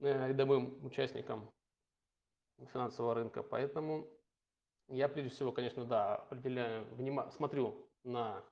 э, 0.00 0.28
рядовым 0.28 0.84
участникам 0.84 1.50
финансового 2.72 3.14
рынка. 3.14 3.42
Поэтому 3.42 4.08
я 4.88 5.08
прежде 5.08 5.30
всего, 5.30 5.52
конечно, 5.52 5.84
да, 5.84 6.16
определяю, 6.16 6.84
внима, 6.94 7.30
смотрю 7.30 7.88
на 8.04 8.44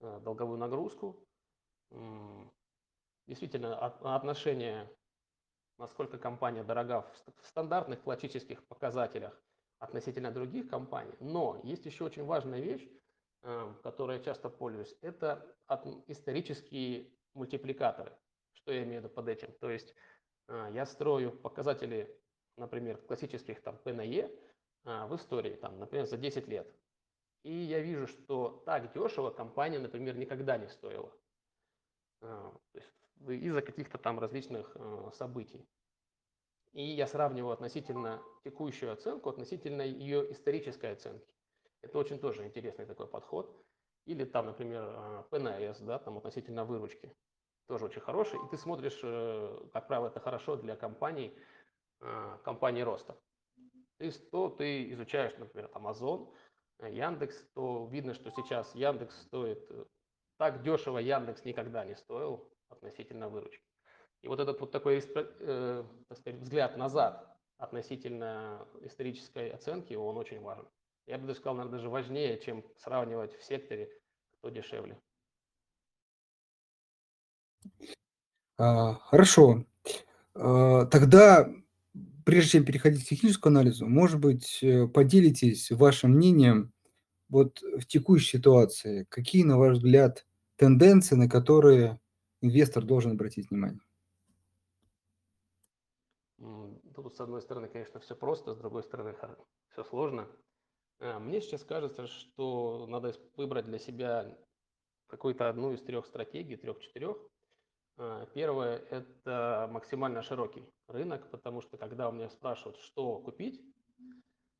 э, 0.00 0.20
долговую 0.20 0.58
нагрузку. 0.58 1.26
Действительно, 3.26 3.76
отношение 3.78 4.88
насколько 5.78 6.18
компания 6.18 6.64
дорога 6.64 7.02
в 7.02 7.46
стандартных 7.46 8.02
классических 8.02 8.66
показателях 8.66 9.40
относительно 9.78 10.30
других 10.30 10.70
компаний. 10.70 11.14
Но 11.20 11.60
есть 11.64 11.84
еще 11.86 12.04
очень 12.04 12.24
важная 12.24 12.60
вещь, 12.60 12.88
э, 13.42 13.74
которой 13.82 14.18
я 14.18 14.22
часто 14.22 14.48
пользуюсь, 14.48 14.96
это 15.02 15.54
исторические 16.06 17.12
мультипликаторы. 17.34 18.16
Что 18.52 18.72
я 18.72 18.84
имею 18.84 19.02
в 19.02 19.04
виду 19.04 19.14
под 19.14 19.28
этим? 19.28 19.52
То 19.60 19.70
есть 19.70 19.94
э, 20.48 20.70
я 20.72 20.86
строю 20.86 21.30
показатели, 21.32 22.18
например, 22.56 22.98
классических 22.98 23.62
там 23.62 23.76
P 23.78 23.92
E 23.92 24.30
в 24.84 25.16
истории, 25.16 25.56
там, 25.56 25.80
например, 25.80 26.06
за 26.06 26.16
10 26.16 26.46
лет. 26.46 26.72
И 27.42 27.52
я 27.52 27.80
вижу, 27.80 28.06
что 28.06 28.62
так 28.64 28.92
дешево 28.92 29.30
компания, 29.30 29.80
например, 29.80 30.16
никогда 30.16 30.56
не 30.56 30.68
стоила. 30.68 31.12
Э, 32.20 32.52
есть 32.74 32.92
из-за 33.26 33.62
каких-то 33.62 33.98
там 33.98 34.18
различных 34.18 34.72
э, 34.74 35.10
событий. 35.14 35.66
И 36.72 36.82
я 36.82 37.06
сравниваю 37.06 37.52
относительно 37.52 38.22
текущую 38.44 38.92
оценку, 38.92 39.30
относительно 39.30 39.82
ее 39.82 40.30
исторической 40.32 40.92
оценки. 40.92 41.26
Это 41.80 41.98
очень 41.98 42.18
тоже 42.18 42.44
интересный 42.44 42.84
такой 42.84 43.06
подход. 43.06 43.50
Или 44.04 44.24
там, 44.24 44.46
например, 44.46 44.84
э, 44.84 45.24
ПНС, 45.30 45.80
да, 45.80 45.98
там 45.98 46.18
относительно 46.18 46.64
выручки. 46.64 47.12
Тоже 47.66 47.86
очень 47.86 48.00
хороший. 48.00 48.38
И 48.44 48.48
ты 48.50 48.56
смотришь, 48.56 49.00
э, 49.02 49.68
как 49.72 49.88
правило, 49.88 50.08
это 50.08 50.20
хорошо 50.20 50.56
для 50.56 50.76
компаний, 50.76 51.36
э, 52.00 52.38
компаний 52.44 52.84
роста. 52.84 53.18
Ты, 53.98 54.10
то 54.30 54.50
ты 54.50 54.92
изучаешь, 54.92 55.36
например, 55.38 55.70
Amazon, 55.72 56.32
Яндекс, 56.78 57.42
то 57.54 57.88
видно, 57.90 58.12
что 58.12 58.30
сейчас 58.30 58.74
Яндекс 58.74 59.18
стоит 59.22 59.66
так 60.38 60.62
дешево 60.62 60.98
Яндекс 60.98 61.44
никогда 61.44 61.84
не 61.84 61.94
стоил 61.94 62.50
относительно 62.68 63.28
выручки. 63.28 63.64
И 64.22 64.28
вот 64.28 64.40
этот 64.40 64.60
вот 64.60 64.72
такой 64.72 65.02
э, 65.14 65.84
так 66.08 66.18
сказать, 66.18 66.40
взгляд 66.40 66.76
назад 66.76 67.36
относительно 67.58 68.66
исторической 68.82 69.50
оценки, 69.50 69.94
он 69.94 70.16
очень 70.16 70.40
важен. 70.40 70.66
Я 71.06 71.18
бы 71.18 71.26
даже 71.26 71.38
сказал, 71.38 71.56
наверное, 71.56 71.78
даже 71.78 71.88
важнее, 71.88 72.40
чем 72.40 72.64
сравнивать 72.76 73.36
в 73.36 73.44
секторе, 73.44 73.88
кто 74.38 74.50
дешевле. 74.50 74.98
А, 78.58 78.94
хорошо. 78.94 79.64
А, 80.34 80.86
тогда, 80.86 81.48
прежде 82.24 82.50
чем 82.50 82.64
переходить 82.64 83.04
к 83.04 83.08
техническому 83.08 83.56
анализу, 83.58 83.86
может 83.86 84.18
быть, 84.18 84.62
э, 84.62 84.86
поделитесь 84.88 85.70
вашим 85.70 86.12
мнением 86.12 86.72
вот 87.28 87.60
в 87.62 87.86
текущей 87.86 88.38
ситуации, 88.38 89.04
какие, 89.08 89.44
на 89.44 89.58
ваш 89.58 89.76
взгляд, 89.76 90.26
тенденции, 90.56 91.16
на 91.16 91.28
которые 91.28 92.00
инвестор 92.40 92.84
должен 92.84 93.12
обратить 93.12 93.50
внимание? 93.50 93.80
Тут, 96.94 97.14
с 97.14 97.20
одной 97.20 97.42
стороны, 97.42 97.68
конечно, 97.68 98.00
все 98.00 98.14
просто, 98.14 98.54
с 98.54 98.56
другой 98.56 98.82
стороны, 98.82 99.14
все 99.70 99.84
сложно. 99.84 100.28
А, 100.98 101.18
мне 101.18 101.40
сейчас 101.40 101.62
кажется, 101.64 102.06
что 102.06 102.86
надо 102.88 103.14
выбрать 103.36 103.66
для 103.66 103.78
себя 103.78 104.36
какую-то 105.08 105.48
одну 105.48 105.72
из 105.72 105.82
трех 105.82 106.06
стратегий, 106.06 106.56
трех-четырех. 106.56 107.16
А, 107.98 108.26
первое– 108.26 108.78
это 108.90 109.68
максимально 109.70 110.22
широкий 110.22 110.64
рынок, 110.88 111.30
потому 111.30 111.60
что 111.60 111.76
когда 111.76 112.08
у 112.08 112.12
меня 112.12 112.30
спрашивают, 112.30 112.78
что 112.78 113.18
купить 113.18 113.60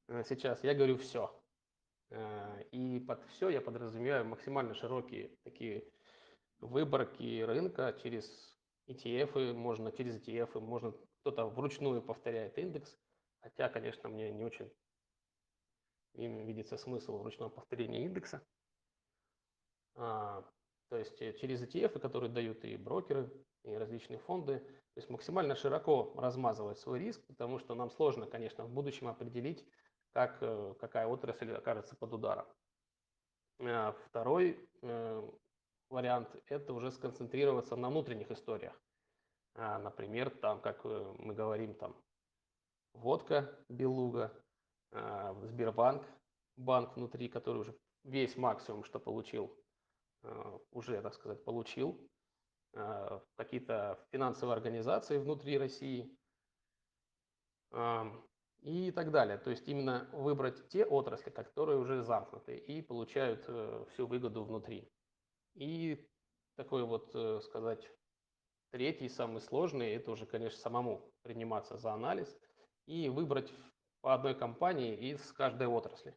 э, 0.08 0.22
сейчас, 0.28 0.62
я 0.64 0.74
говорю 0.74 0.98
«все». 0.98 1.34
А, 2.10 2.60
и 2.72 3.00
под 3.00 3.24
«все» 3.30 3.48
я 3.48 3.60
подразумеваю 3.60 4.24
максимально 4.24 4.74
широкие 4.74 5.36
такие 5.44 5.84
выборки 6.60 7.42
рынка. 7.42 7.98
Через 8.02 8.56
ETF, 8.88 9.52
можно 9.52 9.92
через 9.92 10.16
ETF, 10.16 10.60
можно 10.60 10.92
кто-то 11.20 11.46
вручную 11.46 12.02
повторяет 12.02 12.58
индекс, 12.58 12.96
хотя, 13.40 13.68
конечно, 13.68 14.08
мне 14.08 14.30
не 14.32 14.44
очень 14.44 14.70
им 16.14 16.46
видится 16.46 16.76
смысл 16.76 17.18
в 17.18 17.22
ручном 17.22 17.50
повторении 17.50 18.04
индекса. 18.04 18.42
А, 19.94 20.44
то 20.88 20.96
есть 20.96 21.20
э, 21.20 21.34
через 21.34 21.62
ETF, 21.62 21.98
которые 21.98 22.30
дают 22.30 22.64
и 22.64 22.76
брокеры, 22.76 23.30
и 23.64 23.74
различные 23.74 24.18
фонды, 24.18 24.60
то 24.60 25.00
есть 25.00 25.10
максимально 25.10 25.56
широко 25.56 26.14
размазывать 26.16 26.78
свой 26.78 27.00
риск, 27.00 27.26
потому 27.26 27.58
что 27.58 27.74
нам 27.74 27.90
сложно, 27.90 28.26
конечно, 28.26 28.64
в 28.64 28.70
будущем 28.70 29.08
определить, 29.08 29.66
как, 30.16 30.38
э, 30.40 30.74
какая 30.80 31.06
отрасль 31.06 31.52
окажется 31.52 31.94
под 31.94 32.14
ударом. 32.14 32.46
А 33.60 33.92
второй 34.06 34.58
э, 34.80 35.30
вариант– 35.90 36.34
это 36.46 36.72
уже 36.72 36.90
сконцентрироваться 36.90 37.76
на 37.76 37.90
внутренних 37.90 38.30
историях. 38.30 38.80
А, 39.56 39.78
например, 39.78 40.30
там, 40.30 40.62
как 40.62 40.84
мы 40.84 41.34
говорим, 41.34 41.74
там 41.74 41.94
водка 42.94 43.62
Белуга, 43.68 44.32
а, 44.92 45.34
Сбербанк, 45.44 46.02
банк 46.56 46.96
внутри, 46.96 47.28
который 47.28 47.58
уже 47.58 47.78
весь 48.04 48.38
максимум, 48.38 48.84
что 48.84 48.98
получил, 48.98 49.54
уже, 50.70 51.02
так 51.02 51.12
сказать, 51.12 51.44
получил. 51.44 52.00
Какие-то 53.36 53.98
финансовые 54.12 54.54
организации 54.54 55.18
внутри 55.18 55.58
России 55.58 56.16
и 58.66 58.90
так 58.90 59.12
далее. 59.12 59.38
То 59.38 59.50
есть 59.50 59.68
именно 59.68 60.08
выбрать 60.12 60.68
те 60.70 60.84
отрасли, 60.84 61.30
которые 61.30 61.78
уже 61.78 62.02
замкнуты 62.02 62.56
и 62.56 62.82
получают 62.82 63.44
э, 63.46 63.84
всю 63.90 64.08
выгоду 64.08 64.42
внутри. 64.42 64.92
И 65.54 66.04
такой 66.56 66.82
вот, 66.82 67.14
э, 67.14 67.38
сказать, 67.44 67.88
третий, 68.72 69.08
самый 69.08 69.40
сложный, 69.40 69.92
это 69.94 70.10
уже, 70.10 70.26
конечно, 70.26 70.58
самому 70.58 71.14
приниматься 71.22 71.76
за 71.76 71.92
анализ 71.92 72.36
и 72.86 73.08
выбрать 73.08 73.52
по 74.00 74.12
одной 74.14 74.34
компании 74.34 74.96
из 75.12 75.20
каждой 75.32 75.68
отрасли. 75.68 76.16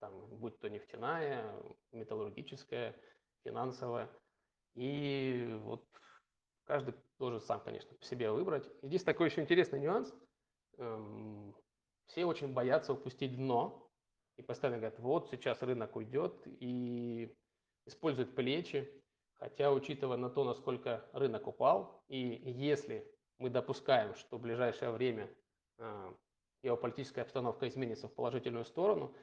Там, 0.00 0.12
будь 0.36 0.58
то 0.58 0.68
нефтяная, 0.68 1.50
металлургическая, 1.92 2.94
финансовая. 3.42 4.10
И 4.74 5.58
вот 5.62 5.82
каждый 6.64 6.94
должен 7.18 7.40
сам, 7.40 7.60
конечно, 7.60 7.96
по 7.96 8.04
себе 8.04 8.30
выбрать. 8.30 8.68
И 8.82 8.88
здесь 8.88 9.02
такой 9.02 9.30
еще 9.30 9.40
интересный 9.40 9.80
нюанс. 9.80 10.14
Эм, 10.78 11.54
все 12.06 12.24
очень 12.24 12.52
боятся 12.52 12.92
упустить 12.92 13.36
дно 13.36 13.90
и 14.36 14.42
постоянно 14.42 14.78
говорят, 14.78 14.98
вот 14.98 15.28
сейчас 15.30 15.62
рынок 15.62 15.96
уйдет 15.96 16.34
и 16.46 17.34
используют 17.86 18.34
плечи. 18.34 18.90
Хотя, 19.34 19.72
учитывая 19.72 20.16
на 20.16 20.30
то, 20.30 20.44
насколько 20.44 21.08
рынок 21.12 21.46
упал, 21.46 22.02
и 22.08 22.18
если 22.18 23.06
мы 23.38 23.50
допускаем, 23.50 24.14
что 24.14 24.38
в 24.38 24.40
ближайшее 24.40 24.90
время 24.90 25.28
а, 25.78 26.14
геополитическая 26.62 27.24
обстановка 27.24 27.68
изменится 27.68 28.08
в 28.08 28.14
положительную 28.14 28.64
сторону, 28.64 29.14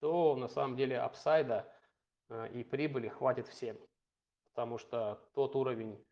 то 0.00 0.34
на 0.36 0.48
самом 0.48 0.76
деле 0.76 0.98
апсайда 0.98 1.72
а, 2.28 2.46
и 2.46 2.64
прибыли 2.64 3.08
хватит 3.08 3.46
всем. 3.46 3.78
Потому 4.52 4.76
что 4.76 5.24
тот 5.34 5.54
уровень 5.54 6.04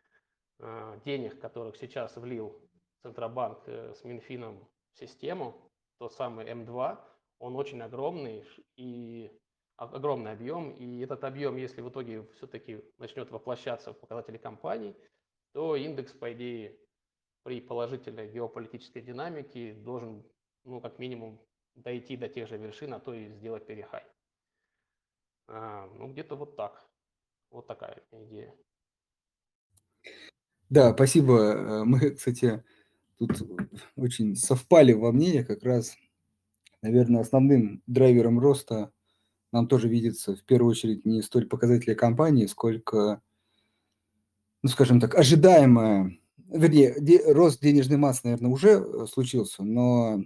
а, 0.61 0.97
денег, 1.05 1.41
которых 1.41 1.77
сейчас 1.77 2.17
влил 2.17 2.59
Центробанк 3.03 3.63
э, 3.67 3.95
с 3.95 4.05
Минфином 4.05 4.69
систему, 4.99 5.71
тот 5.99 6.13
самый 6.13 6.47
М2, 6.47 6.99
он 7.39 7.57
очень 7.57 7.81
огромный 7.81 8.45
и 8.77 9.31
огромный 9.77 10.33
объем. 10.33 10.73
И 10.73 11.01
этот 11.01 11.25
объем, 11.25 11.57
если 11.57 11.81
в 11.81 11.89
итоге 11.89 12.27
все-таки 12.37 12.83
начнет 12.99 13.31
воплощаться 13.31 13.93
в 13.93 13.99
показатели 13.99 14.37
компаний, 14.37 14.97
то 15.53 15.77
индекс, 15.77 16.13
по 16.13 16.33
идее, 16.33 16.79
при 17.45 17.61
положительной 17.61 18.31
геополитической 18.31 19.01
динамике 19.01 19.73
должен, 19.75 20.25
ну, 20.65 20.81
как 20.81 20.99
минимум, 20.99 21.41
дойти 21.75 22.17
до 22.17 22.29
тех 22.29 22.49
же 22.49 22.59
вершин, 22.59 22.93
а 22.93 23.01
то 23.01 23.15
и 23.15 23.29
сделать 23.29 23.67
перехай. 23.67 24.05
А, 25.47 25.87
ну, 25.95 26.09
где-то 26.09 26.37
вот 26.37 26.57
так. 26.57 26.87
Вот 27.51 27.67
такая 27.67 28.03
идея. 28.11 28.55
Да, 30.69 30.93
спасибо. 30.93 31.33
Э, 31.33 31.85
мы, 31.85 32.11
кстати, 32.11 32.63
тут 33.19 33.43
очень 33.97 34.37
совпали 34.37 34.93
во 34.93 35.13
мнениях 35.13 35.47
как 35.47 35.63
раз, 35.63 35.97
наверное, 36.83 37.21
основным 37.21 37.83
драйвером 37.87 38.39
роста 38.39 38.93
нам 39.53 39.67
тоже 39.67 39.89
видится 39.89 40.37
в 40.37 40.45
первую 40.45 40.71
очередь 40.73 41.07
не 41.07 41.23
столь 41.23 41.47
показатели 41.47 41.95
компании, 41.95 42.47
сколько, 42.47 43.23
ну, 44.63 44.69
скажем 44.69 45.01
так, 45.01 45.15
ожидаемая 45.15 46.19
вернее, 46.49 46.95
де, 46.99 47.21
рост 47.33 47.61
денежной 47.61 47.99
массы, 47.99 48.23
наверное, 48.25 48.51
уже 48.51 48.71
э, 48.71 49.07
случился, 49.07 49.63
но 49.63 50.23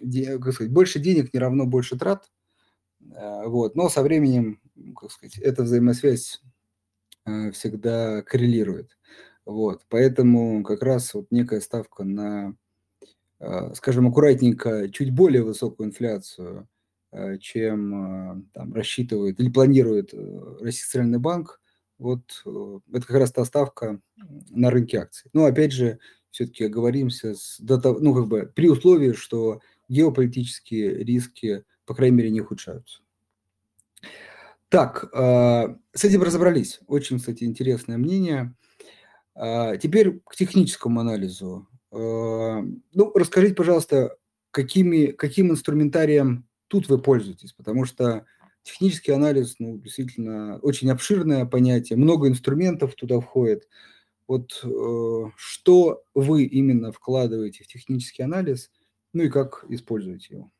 де, 0.00 0.38
как 0.38 0.54
сказать, 0.54 0.72
больше 0.72 0.98
денег 0.98 1.32
не 1.32 1.40
равно 1.40 1.66
больше 1.66 1.98
трат. 1.98 2.30
Э, 3.14 3.46
вот. 3.46 3.76
Но 3.76 3.88
со 3.88 4.02
временем, 4.02 4.60
как 4.96 5.10
сказать, 5.10 5.38
эта 5.38 5.62
взаимосвязь 5.62 6.42
э, 7.26 7.50
всегда 7.52 8.22
коррелирует. 8.22 8.96
Вот. 9.48 9.86
Поэтому 9.88 10.62
как 10.62 10.82
раз 10.82 11.14
вот 11.14 11.28
некая 11.30 11.62
ставка 11.62 12.04
на, 12.04 12.54
скажем, 13.72 14.06
аккуратненько, 14.06 14.90
чуть 14.90 15.10
более 15.10 15.42
высокую 15.42 15.88
инфляцию, 15.88 16.68
чем 17.40 18.46
там, 18.52 18.74
рассчитывает 18.74 19.40
или 19.40 19.48
планирует 19.48 20.12
Российский 20.60 20.90
центральный 20.90 21.18
банк, 21.18 21.62
вот 21.96 22.42
э, 22.44 22.78
это 22.92 23.06
как 23.06 23.16
раз 23.16 23.32
та 23.32 23.44
ставка 23.46 24.00
на 24.50 24.70
рынке 24.70 24.98
акций. 24.98 25.30
Но 25.32 25.46
опять 25.46 25.72
же, 25.72 25.98
все-таки 26.30 26.66
оговоримся, 26.66 27.34
с, 27.34 27.58
ну, 27.58 28.14
как 28.14 28.28
бы, 28.28 28.52
при 28.54 28.68
условии, 28.68 29.12
что 29.12 29.62
геополитические 29.88 31.02
риски, 31.02 31.64
по 31.86 31.94
крайней 31.94 32.18
мере, 32.18 32.30
не 32.30 32.42
ухудшаются. 32.42 33.00
Так, 34.68 35.08
э, 35.14 35.76
с 35.94 36.04
этим 36.04 36.22
разобрались. 36.22 36.80
Очень, 36.86 37.18
кстати, 37.18 37.44
интересное 37.44 37.96
мнение. 37.96 38.54
Э, 39.38 39.78
теперь 39.78 40.20
к 40.20 40.34
техническому 40.34 41.00
анализу. 41.00 41.68
Ну, 41.90 43.12
расскажите, 43.14 43.54
пожалуйста, 43.54 44.18
какими, 44.50 45.06
каким 45.06 45.50
инструментарием 45.50 46.46
тут 46.66 46.86
вы 46.90 46.98
пользуетесь, 46.98 47.54
потому 47.54 47.86
что 47.86 48.26
Технический 48.68 49.12
анализ, 49.12 49.56
ну, 49.58 49.78
действительно, 49.78 50.58
очень 50.58 50.90
обширное 50.90 51.46
понятие, 51.46 51.96
много 51.96 52.28
инструментов 52.28 52.94
туда 52.96 53.18
входит. 53.18 53.66
Вот 54.26 54.62
э, 54.62 55.30
что 55.36 56.04
вы 56.12 56.44
именно 56.44 56.92
вкладываете 56.92 57.64
в 57.64 57.66
технический 57.66 58.22
анализ, 58.22 58.70
ну 59.14 59.22
и 59.22 59.30
как 59.30 59.64
используете 59.70 60.34
его? 60.34 60.52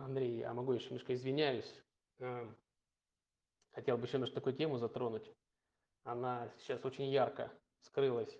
Андрей, 0.00 0.40
я 0.40 0.52
могу 0.52 0.72
еще 0.72 0.88
немножко 0.88 1.14
извиняюсь. 1.14 1.72
Эм, 2.18 2.54
хотел 3.70 3.96
бы 3.96 4.04
еще 4.04 4.18
немножко 4.18 4.34
такую 4.34 4.54
тему 4.54 4.76
затронуть. 4.76 5.32
Она 6.04 6.50
сейчас 6.58 6.84
очень 6.84 7.06
ярко 7.06 7.52
скрылась 7.82 8.38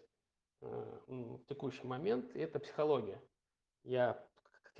э, 0.62 0.98
в 1.06 1.44
текущий 1.48 1.86
момент, 1.86 2.34
и 2.34 2.40
это 2.40 2.58
психология. 2.58 3.20
Я 3.84 4.22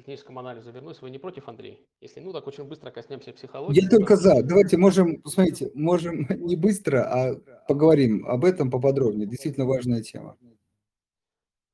техническому 0.00 0.40
анализу 0.40 0.72
вернусь. 0.72 1.00
Вы 1.02 1.10
не 1.10 1.18
против, 1.18 1.48
Андрей? 1.48 1.86
Если 2.00 2.20
ну, 2.20 2.32
так 2.32 2.46
очень 2.46 2.64
быстро 2.64 2.90
коснемся 2.90 3.32
психологии. 3.32 3.82
Я 3.82 3.88
только 3.88 4.16
за. 4.16 4.42
Давайте 4.42 4.76
можем, 4.76 5.20
посмотрите, 5.20 5.70
можем 5.74 6.26
не 6.30 6.56
быстро, 6.56 7.04
а 7.04 7.34
поговорим 7.68 8.26
об 8.26 8.44
этом 8.44 8.70
поподробнее. 8.70 9.26
Действительно 9.26 9.66
важная 9.66 10.02
тема. 10.02 10.36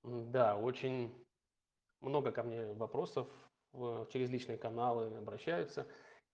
Да, 0.03 0.57
очень 0.57 1.13
много 2.01 2.31
ко 2.31 2.43
мне 2.43 2.73
вопросов 2.75 3.29
через 4.13 4.31
личные 4.31 4.57
каналы 4.57 5.15
обращаются. 5.17 5.87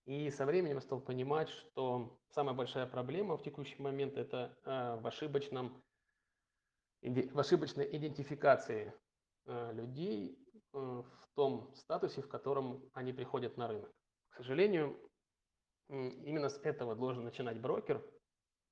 И 0.05 0.31
со 0.31 0.47
временем 0.47 0.81
стал 0.81 1.01
понимать, 1.01 1.49
что 1.49 2.19
самая 2.31 2.55
большая 2.55 2.87
проблема 2.87 3.37
в 3.37 3.43
текущий 3.43 3.81
момент 3.81 4.17
это 4.17 4.57
э, 4.65 5.01
в 5.01 5.07
ошибочном 5.07 5.83
в 7.03 7.39
ошибочной 7.39 7.89
идентификации 7.97 8.95
э, 9.47 9.73
людей 9.73 10.43
Э, 10.75 11.03
в 11.05 11.35
том 11.35 11.75
статусе, 11.75 12.23
в 12.23 12.29
котором 12.29 12.83
они 12.93 13.13
приходят 13.13 13.57
на 13.57 13.69
рынок. 13.69 13.91
К 14.31 14.37
сожалению, 14.37 14.99
именно 15.89 16.49
с 16.49 16.59
этого 16.59 16.95
должен 16.95 17.25
начинать 17.25 17.61
брокер, 17.61 18.03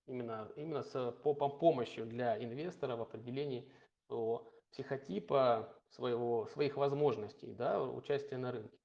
именно, 0.07 0.51
именно 0.57 0.83
с 0.83 1.12
по, 1.23 1.35
по 1.35 1.49
помощью 1.49 2.07
для 2.07 2.43
инвестора 2.43 2.97
в 2.97 3.03
определении 3.03 3.71
своего 4.07 4.53
психотипа, 4.71 5.75
своего, 5.88 6.47
своих 6.47 6.77
возможностей 6.77 7.53
да, 7.53 7.83
участия 7.83 8.37
на 8.37 8.53
рынке. 8.53 8.79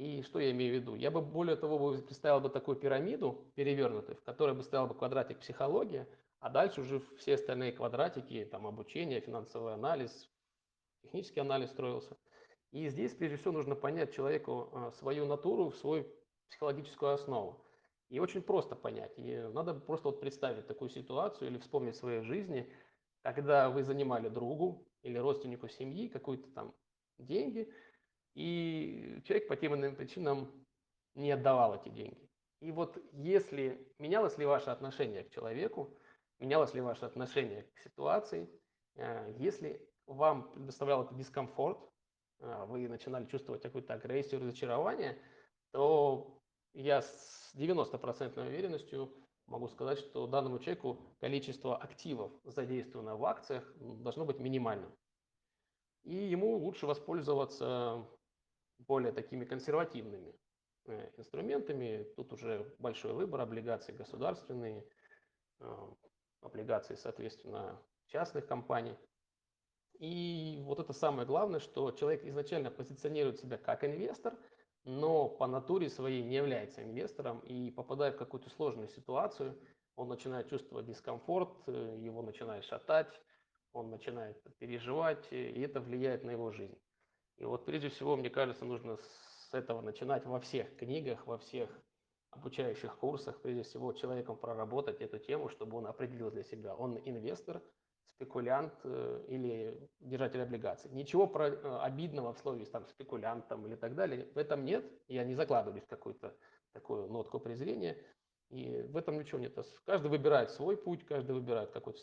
И 0.00 0.22
что 0.22 0.40
я 0.40 0.50
имею 0.50 0.72
в 0.72 0.76
виду? 0.80 0.94
Я 0.94 1.10
бы 1.10 1.20
более 1.20 1.56
того 1.56 1.92
представил 2.00 2.40
бы 2.40 2.48
такую 2.48 2.76
пирамиду 2.76 3.44
перевернутую, 3.54 4.16
в 4.16 4.22
которой 4.22 4.54
бы 4.54 4.62
стоял 4.62 4.86
бы 4.86 4.94
квадратик 4.94 5.40
психология, 5.40 6.08
а 6.38 6.48
дальше 6.48 6.80
уже 6.80 7.00
все 7.18 7.34
остальные 7.34 7.72
квадратики, 7.72 8.48
там 8.50 8.66
обучение, 8.66 9.20
финансовый 9.20 9.74
анализ, 9.74 10.30
технический 11.02 11.40
анализ 11.40 11.70
строился– 11.70 12.16
и 12.72 12.88
здесь, 12.88 13.14
прежде 13.14 13.36
всего, 13.36 13.52
нужно 13.52 13.74
понять 13.74 14.14
человеку 14.14 14.70
а, 14.72 14.92
свою 14.92 15.26
натуру, 15.26 15.72
свою 15.72 16.06
психологическую 16.48 17.12
основу. 17.12 17.64
И 18.08 18.20
очень 18.20 18.42
просто 18.42 18.76
понять. 18.76 19.12
И 19.18 19.36
надо 19.52 19.74
просто 19.74 20.08
вот 20.08 20.20
представить 20.20 20.66
такую 20.66 20.88
ситуацию 20.88 21.50
или 21.50 21.58
вспомнить 21.58 21.96
в 21.96 21.98
своей 21.98 22.22
жизни, 22.22 22.72
когда 23.22 23.70
вы 23.70 23.82
занимали 23.82 24.28
другу 24.28 24.86
или 25.02 25.18
родственнику 25.18 25.68
семьи 25.68 26.08
какие-то 26.08 26.48
там 26.52 26.74
деньги, 27.18 27.72
И 28.34 29.20
человек 29.24 29.48
по 29.48 29.56
тем 29.56 29.74
иным 29.74 29.96
причинам 29.96 30.50
не 31.14 31.30
отдавал 31.32 31.74
эти 31.74 31.88
деньги. 31.88 32.28
И 32.60 32.70
вот 32.72 33.02
если 33.12 33.92
менялось 33.98 34.36
ли 34.38 34.44
ваше 34.44 34.70
отношение 34.70 35.24
к 35.24 35.30
человеку, 35.30 35.96
менялось 36.38 36.74
ли 36.74 36.80
ваше 36.80 37.06
отношение 37.06 37.62
к 37.62 37.78
ситуации, 37.78 38.48
э, 38.96 39.34
если 39.38 39.88
вам 40.06 40.52
предоставлял 40.52 41.04
это 41.04 41.14
дискомфорт, 41.14 41.78
э, 42.40 42.64
вы 42.66 42.88
начинали 42.88 43.26
чувствовать 43.26 43.62
какую-то 43.62 43.94
агрессию, 43.94 44.40
разочарование, 44.40 45.18
то 45.72 46.38
я 46.74 47.02
с 47.02 47.52
90% 47.54 48.46
уверенностью 48.46 49.12
могу 49.46 49.68
сказать, 49.68 49.98
что 49.98 50.26
данному 50.26 50.58
человеку 50.58 51.00
количество 51.18 51.76
активов, 51.76 52.30
задействованных 52.44 53.18
в 53.18 53.24
акциях, 53.24 53.72
должно 53.78 54.24
быть 54.24 54.38
минимальным. 54.38 54.92
И 56.04 56.14
ему 56.14 56.56
лучше 56.56 56.86
воспользоваться 56.86 58.06
более 58.86 59.12
такими 59.12 59.44
консервативными 59.44 60.34
э, 60.86 61.10
инструментами. 61.16 62.04
Тут 62.16 62.32
уже 62.32 62.74
большой 62.78 63.12
выбор, 63.12 63.40
облигаций 63.40 63.94
государственные, 63.94 64.86
э, 65.60 65.88
облигации, 66.42 66.94
соответственно, 66.94 67.80
частных 68.06 68.46
компаний. 68.46 68.96
И 69.98 70.62
вот 70.64 70.80
это 70.80 70.92
самое 70.92 71.26
главное, 71.26 71.60
что 71.60 71.90
человек 71.92 72.24
изначально 72.24 72.70
позиционирует 72.70 73.38
себя 73.38 73.58
как 73.58 73.84
инвестор– 73.84 74.38
но 74.84 75.28
по 75.28 75.46
натуре 75.46 75.90
своей 75.90 76.22
не 76.22 76.36
является 76.36 76.82
инвестором 76.82 77.40
и 77.40 77.70
попадая 77.70 78.12
в 78.12 78.16
какую-то 78.16 78.50
сложную 78.50 78.88
ситуацию, 78.88 79.58
он 79.96 80.08
начинает 80.08 80.48
чувствовать 80.48 80.86
дискомфорт, 80.86 81.50
э, 81.66 81.96
его 81.98 82.22
начинает 82.22 82.64
шатать, 82.64 83.20
он 83.72 83.90
начинает 83.90 84.42
переживать, 84.58 85.26
и 85.30 85.60
это 85.60 85.80
влияет 85.80 86.24
на 86.24 86.30
его 86.30 86.50
жизнь. 86.50 86.78
И 87.40 87.44
вот 87.44 87.64
прежде 87.64 87.88
всего, 87.88 88.16
мне 88.16 88.30
кажется, 88.30 88.64
нужно 88.64 88.96
с 88.96 89.52
этого 89.52 89.80
начинать 89.80 90.24
во 90.26 90.38
всех 90.38 90.76
книгах, 90.76 91.26
во 91.26 91.38
всех 91.38 91.68
обучающих 92.30 92.96
курсах, 92.96 93.40
прежде 93.40 93.64
всего, 93.64 93.92
человеком 93.92 94.36
проработать 94.36 95.00
эту 95.00 95.18
тему, 95.18 95.48
чтобы 95.48 95.78
он 95.78 95.86
определил 95.86 96.30
для 96.30 96.44
себя, 96.44 96.74
он 96.76 97.00
инвестор– 97.04 97.60
спекулянт 98.20 98.74
э, 98.84 99.24
или 99.28 99.88
держатель 100.00 100.42
облигаций. 100.42 100.90
Ничего 100.90 101.26
про, 101.26 101.48
э, 101.48 101.78
обидного 101.80 102.34
в 102.34 102.38
слове 102.38 102.66
там, 102.66 102.86
спекулянт 102.86 103.48
там, 103.48 103.66
или 103.66 103.76
так 103.76 103.94
далее 103.94 104.28
в 104.34 104.38
этом 104.38 104.64
нет. 104.64 104.84
Я 105.08 105.24
не 105.24 105.34
закладываюсь 105.34 105.84
в 105.84 105.88
какую-то 105.88 106.36
такую 106.72 107.08
нотку 107.08 107.40
презрения. 107.40 107.96
И 108.50 108.82
в 108.82 108.96
этом 108.96 109.18
ничего 109.18 109.38
нет. 109.38 109.56
Каждый 109.86 110.10
выбирает 110.10 110.50
свой 110.50 110.76
путь, 110.76 111.06
каждый 111.06 111.32
выбирает 111.32 111.70
какой-то 111.70 112.00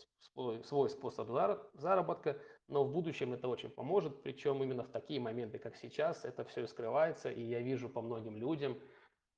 свой 0.63 0.89
способ 0.89 1.27
заработка, 1.73 2.39
но 2.67 2.83
в 2.83 2.91
будущем 2.91 3.33
это 3.33 3.47
очень 3.47 3.69
поможет, 3.69 4.21
причем 4.21 4.61
именно 4.61 4.83
в 4.83 4.89
такие 4.89 5.19
моменты, 5.19 5.57
как 5.57 5.75
сейчас, 5.77 6.25
это 6.25 6.43
все 6.45 6.67
скрывается, 6.67 7.31
и 7.31 7.41
я 7.41 7.61
вижу 7.61 7.89
по 7.89 8.01
многим 8.01 8.37
людям, 8.37 8.77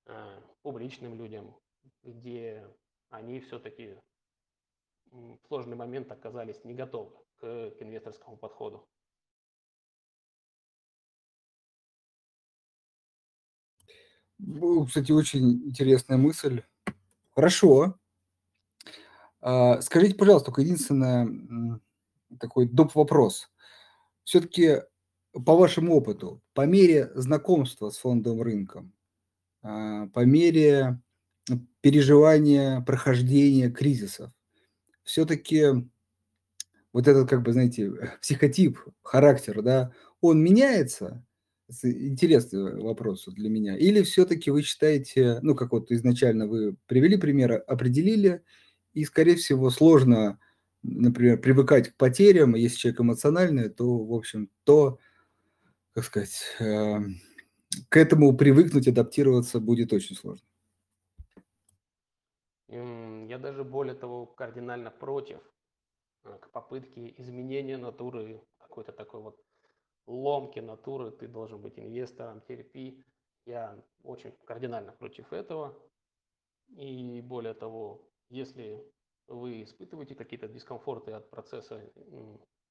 э, 0.08 0.42
публичным 0.63 1.15
людям, 1.15 1.56
где 2.04 2.68
они 3.10 3.39
все-таки 3.39 3.98
в 5.12 5.39
сложный 5.48 5.76
момент 5.76 6.12
оказались 6.12 6.63
не 6.63 6.74
готовы 6.74 7.12
к, 7.38 7.72
к 7.72 7.82
инвесторскому 7.82 8.38
подходу. 8.38 8.88
Кстати, 14.88 15.12
очень 15.12 15.68
интересная 15.68 16.18
мысль. 16.18 16.63
Хорошо. 17.32 17.96
А, 19.42 19.82
скажите, 19.82 20.15
пожалуйста, 20.15 20.48
только 20.48 20.62
единственное 20.62 21.80
такой 22.39 22.68
доп. 22.68 22.96
вопрос. 22.96 23.50
Все-таки 24.24 24.82
по 25.32 25.56
вашему 25.56 25.96
опыту, 25.96 26.42
по 26.54 26.65
мере 26.65 27.12
знакомства 27.15 27.89
с 27.89 27.98
фондовым 27.98 28.42
рынком, 28.42 28.94
а, 29.62 30.08
по 30.08 30.26
мере 30.26 31.02
переживания, 31.82 32.82
прохождения 32.82 33.70
кризисов, 33.70 34.32
все-таки 35.04 35.65
вот 36.94 37.08
этот, 37.08 37.30
как 37.30 37.44
бы, 37.44 37.54
знаете, 37.54 37.92
психотип, 38.22 38.80
характер, 39.04 39.62
да, 39.62 39.92
он 40.22 40.44
меняется? 40.44 41.26
Интересный 41.84 42.82
вопрос 42.82 43.28
для 43.28 43.48
меня. 43.48 43.78
Или 43.78 44.02
все-таки 44.02 44.50
вы 44.50 44.63
считаете, 44.63 45.39
ну, 45.44 45.54
как 45.54 45.72
вот 45.72 45.92
изначально 45.92 46.48
вы 46.48 46.76
привели 46.88 47.15
примеры, 47.15 47.58
определили, 47.58 48.42
и, 48.94 49.06
скорее 49.06 49.36
всего, 49.36 49.70
сложно, 49.70 50.39
например, 50.84 51.42
привыкать 51.42 51.89
к 51.89 51.98
потерям, 51.98 52.56
если 52.56 52.78
человек 52.78 53.02
эмоциональный, 53.02 53.70
то, 53.70 54.04
в 54.04 54.13
общем, 54.13 54.50
то, 54.63 55.00
как 55.94 56.04
сказать, 56.04 56.44
э, 56.60 56.98
к 57.89 57.98
этому 57.98 58.36
привыкнуть, 58.36 58.88
адаптироваться 58.88 59.60
будет 59.60 59.94
очень 59.94 60.15
сложно. 60.15 60.46
Я 62.68 63.38
даже 63.38 63.63
более 63.63 63.96
того 63.96 64.26
кардинально 64.26 64.92
против 64.92 65.39
э, 66.24 66.38
к 66.39 66.52
попытке 66.52 67.13
изменения 67.18 67.78
натуры, 67.78 68.42
какой-то 68.58 68.92
такой 68.92 69.22
вот 69.22 69.39
ломки 70.08 70.60
натуры, 70.60 71.12
ты 71.12 71.28
должен 71.28 71.62
быть 71.62 71.80
инвестором, 71.80 72.42
терпи. 72.42 73.04
Я 73.46 73.84
очень 74.04 74.34
кардинально 74.46 74.92
против 74.92 75.32
этого. 75.34 75.80
И 76.76 77.22
более 77.22 77.54
того, 77.54 78.10
если 78.30 78.84
вы 79.30 79.63
испытываете 79.63 80.15
какие-то 80.15 80.48
дискомфорты 80.48 81.12
от 81.12 81.30
процесса 81.30 81.82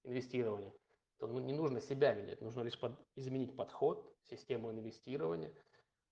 инвестирования, 0.04 0.72
то 1.18 1.26
ну, 1.26 1.38
не 1.40 1.52
нужно 1.52 1.80
себя 1.80 2.14
менять, 2.14 2.40
нужно 2.40 2.62
лишь 2.62 2.78
под, 2.78 2.98
изменить 3.16 3.56
подход, 3.56 4.14
систему 4.24 4.70
инвестирования. 4.70 5.54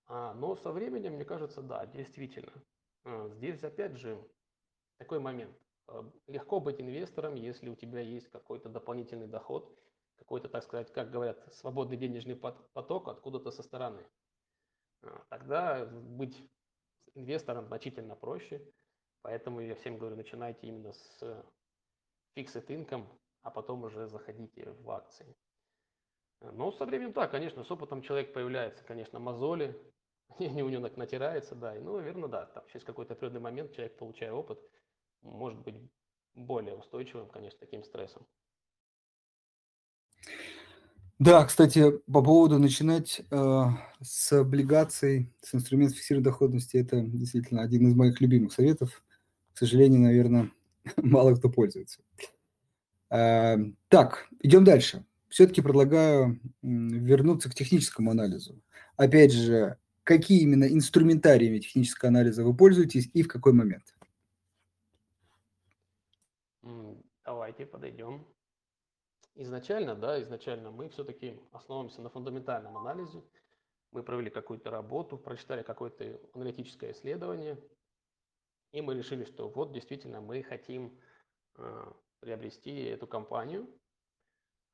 А, 0.05 0.33
но 0.33 0.55
со 0.55 0.71
временем, 0.71 1.13
мне 1.13 1.25
кажется, 1.25 1.61
да, 1.61 1.85
действительно, 1.85 2.53
а, 3.03 3.29
здесь 3.29 3.63
опять 3.63 3.97
же 3.97 4.21
такой 4.97 5.19
момент. 5.19 5.57
А, 5.87 6.09
легко 6.27 6.59
быть 6.59 6.81
инвестором, 6.81 7.35
если 7.35 7.69
у 7.69 7.75
тебя 7.75 7.99
есть 7.99 8.27
какой-то 8.29 8.69
дополнительный 8.69 9.27
доход, 9.27 9.77
какой-то, 10.15 10.49
так 10.49 10.63
сказать, 10.63 10.91
как 10.91 11.11
говорят, 11.11 11.53
свободный 11.53 11.97
денежный 11.97 12.35
поток 12.35 13.07
откуда-то 13.07 13.51
со 13.51 13.63
стороны. 13.63 14.05
А, 15.03 15.25
тогда 15.29 15.85
быть 15.85 16.49
инвестором 17.15 17.67
значительно 17.67 18.15
проще. 18.15 18.61
Поэтому 19.27 19.59
я 19.59 19.75
всем 19.75 19.97
говорю, 19.97 20.15
начинайте 20.15 20.67
именно 20.67 20.93
с 20.93 21.21
fixed 22.33 22.65
income, 22.67 23.05
а 23.41 23.51
потом 23.51 23.83
уже 23.83 24.07
заходите 24.07 24.71
в 24.79 24.89
акции. 24.89 25.35
Но 26.39 26.71
со 26.71 26.85
временем, 26.85 27.11
да, 27.11 27.27
конечно, 27.27 27.65
с 27.65 27.69
опытом 27.69 28.01
человек 28.01 28.31
появляется, 28.31 28.85
конечно, 28.85 29.19
мозоли, 29.19 29.77
не 30.39 30.63
у 30.63 30.69
него 30.69 30.89
натирается, 30.95 31.55
да. 31.55 31.75
И, 31.75 31.81
ну, 31.81 31.97
наверное, 31.97 32.29
да, 32.29 32.45
там 32.45 32.63
через 32.71 32.85
какой-то 32.85 33.15
определенный 33.15 33.41
момент 33.41 33.73
человек, 33.73 33.97
получая 33.97 34.31
опыт, 34.31 34.61
может 35.21 35.59
быть 35.59 35.75
более 36.33 36.77
устойчивым, 36.77 37.27
конечно, 37.27 37.59
таким 37.59 37.83
стрессом. 37.83 38.25
Да, 41.19 41.43
кстати, 41.43 41.97
по 42.09 42.23
поводу 42.23 42.59
начинать 42.59 43.23
э, 43.29 43.63
с 43.99 44.31
облигаций, 44.31 45.33
с 45.41 45.53
инструментов 45.53 45.97
фиксированной 45.97 46.23
доходности, 46.23 46.77
это 46.77 47.01
действительно 47.01 47.61
один 47.61 47.89
из 47.89 47.93
моих 47.93 48.21
любимых 48.21 48.53
советов. 48.53 49.03
К 49.57 49.59
сожалению, 49.59 50.01
наверное, 50.01 50.51
мало 50.97 51.33
кто 51.33 51.49
пользуется. 51.49 51.99
Э, 53.09 53.55
так, 53.87 54.27
идем 54.43 54.63
дальше. 54.63 55.03
Все-таки 55.29 55.63
предлагаю 55.63 56.39
вернуться 56.61 57.49
к 57.49 57.55
техническому 57.55 58.11
анализу. 58.11 58.61
Опять 58.97 59.33
же, 59.33 59.79
какие 60.03 60.41
именно 60.41 60.65
инструментариями 60.65 61.57
технического 61.57 62.09
анализа 62.09 62.43
вы 62.43 62.55
пользуетесь 62.55 63.09
и 63.15 63.23
в 63.23 63.27
какой 63.27 63.53
момент? 63.53 63.97
Давайте 67.25 67.65
подойдем. 67.65 68.27
Изначально, 69.33 69.95
да, 69.95 70.21
изначально 70.21 70.69
мы 70.69 70.89
все-таки 70.89 71.41
основываемся 71.51 72.03
на 72.03 72.11
фундаментальном 72.11 72.77
анализе. 72.77 73.23
Мы 73.91 74.03
провели 74.03 74.29
какую-то 74.29 74.69
работу, 74.69 75.17
прочитали 75.17 75.63
какое-то 75.63 76.21
аналитическое 76.35 76.91
исследование, 76.91 77.57
и 78.71 78.81
мы 78.81 78.95
решили, 78.95 79.23
что 79.23 79.49
вот 79.49 79.71
действительно 79.71 80.21
мы 80.21 80.43
хотим 80.43 80.99
э, 81.55 81.91
приобрести 82.19 82.83
эту 82.83 83.07
компанию. 83.07 83.67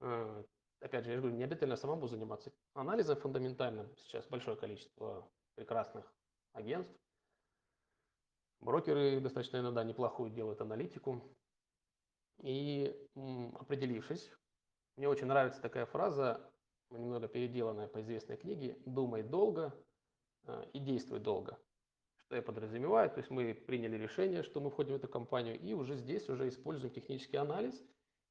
Э, 0.02 0.44
опять 0.80 1.06
же, 1.06 1.12
я 1.12 1.18
говорю, 1.18 1.36
не 1.36 1.44
обязательно 1.44 1.76
самому 1.76 2.08
заниматься 2.08 2.52
анализом 2.74 3.18
фундаментальным. 3.18 3.96
Сейчас 3.98 4.28
большое 4.28 4.58
количество 4.58 5.30
прекрасных 5.56 6.12
агентств. 6.54 6.96
Брокеры 8.60 9.20
достаточно 9.20 9.58
иногда 9.58 9.84
неплохую 9.84 10.32
делают 10.32 10.62
аналитику. 10.62 11.22
И 12.42 12.96
определившись, 13.60 14.32
мне 14.98 15.08
очень 15.08 15.28
нравится 15.28 15.62
такая 15.62 15.86
фраза, 15.86 16.50
немного 16.90 17.28
переделанная 17.28 17.88
по 17.88 18.02
известной 18.02 18.38
книге 18.38 18.78
«Думай 18.86 19.24
долго 19.24 19.74
э, 20.46 20.66
и 20.74 20.80
действуй 20.80 21.20
долго». 21.20 21.60
Что 22.34 22.38
я 22.38 22.42
подразумеваю? 22.42 23.12
То 23.12 23.20
есть 23.20 23.30
мы 23.30 23.54
приняли 23.54 23.96
решение, 23.96 24.42
что 24.42 24.60
мы 24.60 24.72
входим 24.72 24.94
в 24.94 24.96
эту 24.96 25.08
компанию, 25.08 25.60
и 25.60 25.74
уже 25.74 25.96
здесь 25.96 26.28
уже 26.30 26.48
используем 26.48 26.92
технический 26.92 27.38
анализ. 27.38 27.80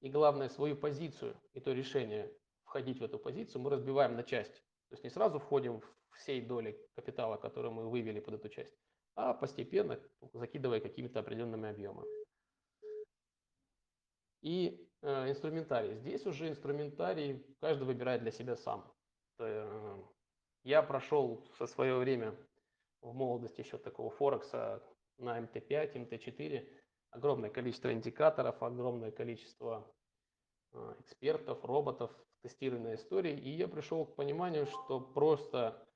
И 0.01 0.09
главное, 0.11 0.49
свою 0.49 0.75
позицию 0.75 1.37
и 1.53 1.61
то 1.61 1.73
решение 1.73 2.37
входить 2.65 2.99
в 2.99 3.05
эту 3.05 3.21
позицию 3.21 3.63
мы 3.63 3.71
разбиваем 3.71 4.17
на 4.17 4.25
части. 4.25 4.57
То 4.89 4.95
есть 4.95 5.05
не 5.05 5.11
сразу 5.11 5.39
входим 5.39 5.79
в 5.79 6.17
всей 6.17 6.41
доли 6.41 6.77
капитала, 6.97 7.37
которую 7.37 7.75
мы 7.75 7.89
вывели 7.89 8.19
под 8.19 8.35
эту 8.35 8.49
часть, 8.49 8.77
а 9.15 9.35
постепенно 9.35 10.01
закидывая 10.33 10.81
какими-то 10.81 11.21
определенными 11.21 11.69
объемами. 11.69 12.09
И 14.41 14.85
э, 15.03 15.31
инструментарий. 15.31 15.95
Здесь 15.95 16.27
уже 16.27 16.49
инструментарий 16.49 17.47
каждый 17.61 17.85
выбирает 17.85 18.23
для 18.23 18.33
себя 18.33 18.57
сам. 18.57 18.93
Э, 19.39 19.97
я 20.65 20.83
прошел 20.83 21.47
со 21.57 21.69
свое 21.69 21.97
время 21.99 22.37
в 23.03 23.15
молодости 23.15 23.61
еще 23.61 23.79
такого 23.79 24.11
Форекса 24.11 24.83
на 25.19 25.39
МТ5, 25.39 26.09
МТ4, 26.09 26.69
огромное 27.11 27.51
количество 27.51 27.93
индикаторов, 27.93 28.63
огромное 28.63 29.11
количество 29.11 29.93
э, 30.73 30.95
экспертов, 31.01 31.65
роботов, 31.65 32.11
тестированной 32.43 32.95
истории. 32.95 33.37
И 33.39 33.51
я 33.51 33.69
пришел 33.69 34.07
к 34.07 34.17
пониманию, 34.17 34.67
что 34.67 35.01
просто 35.01 35.87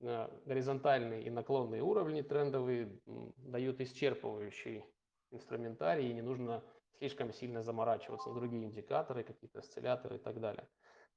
э, 0.00 0.28
горизонтальные 0.44 1.24
и 1.24 1.30
наклонные 1.30 1.82
уровни 1.82 2.22
трендовые 2.22 3.00
дают 3.06 3.80
исчерпывающий 3.80 4.84
инструментарий, 5.30 6.10
и 6.10 6.14
не 6.14 6.22
нужно 6.22 6.62
слишком 6.98 7.32
сильно 7.32 7.62
заморачиваться 7.62 8.30
на 8.30 8.34
другие 8.34 8.64
индикаторы, 8.64 9.22
какие-то 9.22 9.60
осцилляторы 9.60 10.16
и 10.16 10.18
так 10.18 10.40
далее. 10.40 10.68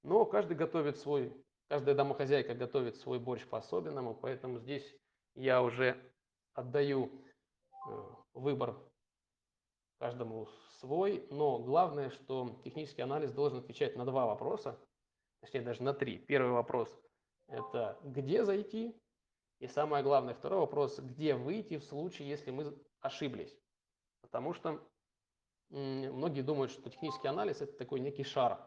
Но 0.03 0.25
каждый 0.25 0.55
готовит 0.55 0.97
свой, 0.97 1.33
каждая 1.67 1.95
домохозяйка 1.95 2.53
готовит 2.53 2.95
свой 2.97 3.19
борщ 3.19 3.45
по-особенному, 3.47 4.15
поэтому 4.15 4.59
здесь 4.59 4.95
я 5.35 5.61
уже 5.61 5.97
отдаю 6.53 7.11
э, 7.87 8.03
выбор 8.33 8.75
каждому 9.99 10.47
свой, 10.79 11.27
но 11.29 11.59
главное, 11.59 12.09
что 12.09 12.59
технический 12.63 13.01
анализ 13.01 13.31
должен 13.31 13.59
отвечать 13.59 13.95
на 13.95 14.05
два 14.05 14.25
вопроса, 14.25 14.79
точнее 15.41 15.61
даже 15.61 15.83
на 15.83 15.93
три. 15.93 16.17
Первый 16.17 16.51
вопрос– 16.51 16.89
это 17.47 17.99
где 18.03 18.43
зайти, 18.43 18.99
и 19.59 19.67
самое 19.67 20.03
главное, 20.03 20.33
второй 20.33 20.59
вопрос– 20.59 20.99
где 20.99 21.35
выйти 21.35 21.77
в 21.77 21.83
случае, 21.83 22.29
если 22.29 22.51
мы 22.51 22.75
ошиблись. 23.01 23.55
Потому 24.21 24.53
что 24.53 24.81
Многие 25.71 26.41
думают, 26.41 26.71
что 26.71 26.89
технический 26.89 27.29
анализ– 27.29 27.61
это 27.61 27.71
такой 27.77 28.01
некий 28.01 28.23
шар, 28.23 28.59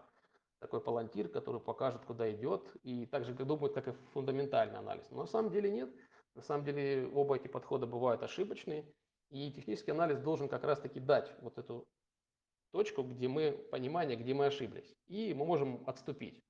такой 0.59 0.81
палантир, 0.81 1.29
который 1.29 1.61
покажет, 1.61 2.03
куда 2.07 2.33
идет, 2.33 2.66
и 2.83 3.05
также 3.05 3.35
думают, 3.35 3.74
как 3.74 3.88
и 3.88 3.92
фундаментальный 4.14 4.79
анализ. 4.79 5.05
Но 5.11 5.18
на 5.18 5.27
самом 5.27 5.50
деле 5.50 5.70
нет. 5.70 5.90
На 6.35 6.42
самом 6.42 6.64
деле 6.64 7.09
оба 7.14 7.37
эти 7.37 7.49
подхода 7.49 7.87
бывают 7.87 8.23
ошибочные, 8.23 8.85
и 9.31 9.53
технический 9.53 9.92
анализ 9.92 10.20
должен 10.20 10.49
как 10.49 10.64
раз-таки 10.64 11.01
дать 11.01 11.33
вот 11.40 11.59
эту 11.59 11.87
точку, 12.73 13.03
где 13.03 13.29
мы, 13.29 13.53
понимание, 13.70 14.16
где 14.16 14.35
мы 14.35 14.47
ошиблись. 14.47 14.97
И 15.07 15.33
мы 15.35 15.44
можем 15.44 15.83
отступить 15.87 16.42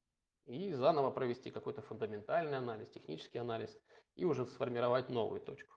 и 0.47 0.73
заново 0.73 1.11
провести 1.11 1.51
какой-то 1.51 1.83
фундаментальный 1.83 2.59
анализ, 2.59 2.89
технический 2.91 3.39
анализ, 3.39 3.79
и 4.15 4.25
уже 4.25 4.45
сформировать 4.47 5.09
новую 5.09 5.41
точку. 5.41 5.77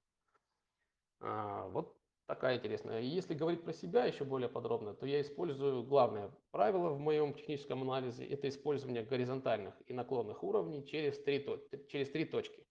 А, 1.22 1.68
вот 1.70 1.98
такая 2.26 2.58
интересная. 2.58 3.02
И 3.02 3.08
если 3.08 3.34
говорить 3.34 3.64
про 3.64 3.74
себя 3.74 4.06
еще 4.06 4.26
более 4.26 4.50
подробно, 4.50 4.94
то 4.94 5.06
я 5.06 5.22
использую 5.22 5.84
главное 5.84 6.32
правило 6.52 6.90
в 6.90 7.00
моем 7.00 7.34
техническом 7.34 7.82
анализе– 7.84 8.26
это 8.28 8.50
использование 8.50 9.04
горизонтальных 9.04 9.74
и 9.88 9.94
наклонных 9.94 10.44
уровней 10.44 10.86
через 10.86 11.18
три, 11.24 11.46
через 11.88 12.12
три 12.12 12.26
точки. 12.26 12.67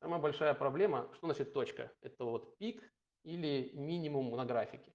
Самая 0.00 0.20
большая 0.20 0.54
проблема, 0.54 1.08
что 1.14 1.26
значит 1.26 1.52
точка? 1.52 1.92
Это 2.00 2.24
вот 2.24 2.56
пик 2.56 2.82
или 3.22 3.70
минимум 3.74 4.30
на 4.34 4.46
графике. 4.46 4.94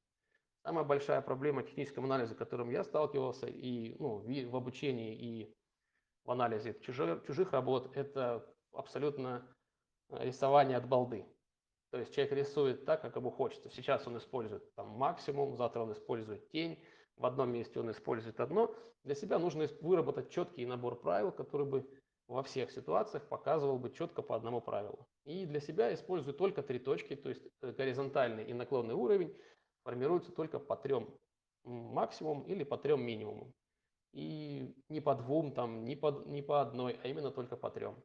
Самая 0.64 0.84
большая 0.84 1.22
проблема 1.22 1.62
технического 1.62 2.06
анализа, 2.06 2.34
с 2.34 2.38
которым 2.38 2.72
я 2.72 2.84
сталкивался 2.84 3.46
и 3.46 3.96
ну, 4.00 4.18
в 4.18 4.56
обучении, 4.56 5.16
и 5.16 5.56
в 6.24 6.32
анализе 6.32 6.74
чужих, 6.82 7.24
чужих 7.28 7.52
работ, 7.52 7.96
это 7.96 8.52
абсолютно 8.72 9.48
э, 10.10 10.26
рисование 10.26 10.78
от 10.78 10.88
балды. 10.88 11.28
То 11.92 12.00
есть 12.00 12.16
человек 12.16 12.34
рисует 12.34 12.86
так, 12.86 13.04
как 13.04 13.16
ему 13.16 13.30
хочется. 13.30 13.70
Сейчас 13.70 14.08
он 14.08 14.18
использует 14.18 14.74
там 14.74 14.88
максимум, 14.88 15.56
завтра 15.56 15.82
он 15.82 15.94
использует 15.94 16.50
тень, 16.50 16.84
в 17.16 17.28
одном 17.28 17.52
месте 17.52 17.80
он 17.80 17.92
использует 17.92 18.40
одно. 18.40 18.76
Для 19.04 19.14
себя 19.14 19.38
нужно 19.38 19.68
выработать 19.82 20.32
четкий 20.32 20.66
набор 20.66 21.00
правил, 21.00 21.32
который 21.32 21.68
бы 21.68 21.88
во 22.28 22.44
всех 22.44 22.72
ситуациях 22.72 23.28
показывал 23.28 23.78
бы 23.78 23.92
четко 23.92 24.22
по 24.22 24.36
одному 24.36 24.62
правилу. 24.62 25.08
И 25.26 25.46
для 25.46 25.60
себя 25.60 25.94
использую 25.94 26.34
только 26.34 26.64
три 26.64 26.80
точки, 26.80 27.16
то 27.16 27.30
есть 27.30 27.44
э, 27.62 27.72
горизонтальный 27.72 28.46
и 28.46 28.54
наклонный 28.54 28.96
уровень 28.96 29.36
формируются 29.84 30.32
только 30.32 30.60
по 30.60 30.76
трем 30.76 31.14
максимум 31.64 32.44
или 32.44 32.64
по 32.64 32.78
трем 32.78 33.04
минимумам. 33.04 33.54
И 34.14 34.74
не 34.88 35.02
по 35.02 35.14
двум, 35.14 35.52
там, 35.52 35.84
не, 35.84 35.96
по, 35.96 36.24
не 36.26 36.42
по 36.42 36.62
одной, 36.62 37.00
а 37.04 37.08
именно 37.08 37.32
только 37.32 37.58
по 37.58 37.70
трем. 37.70 38.02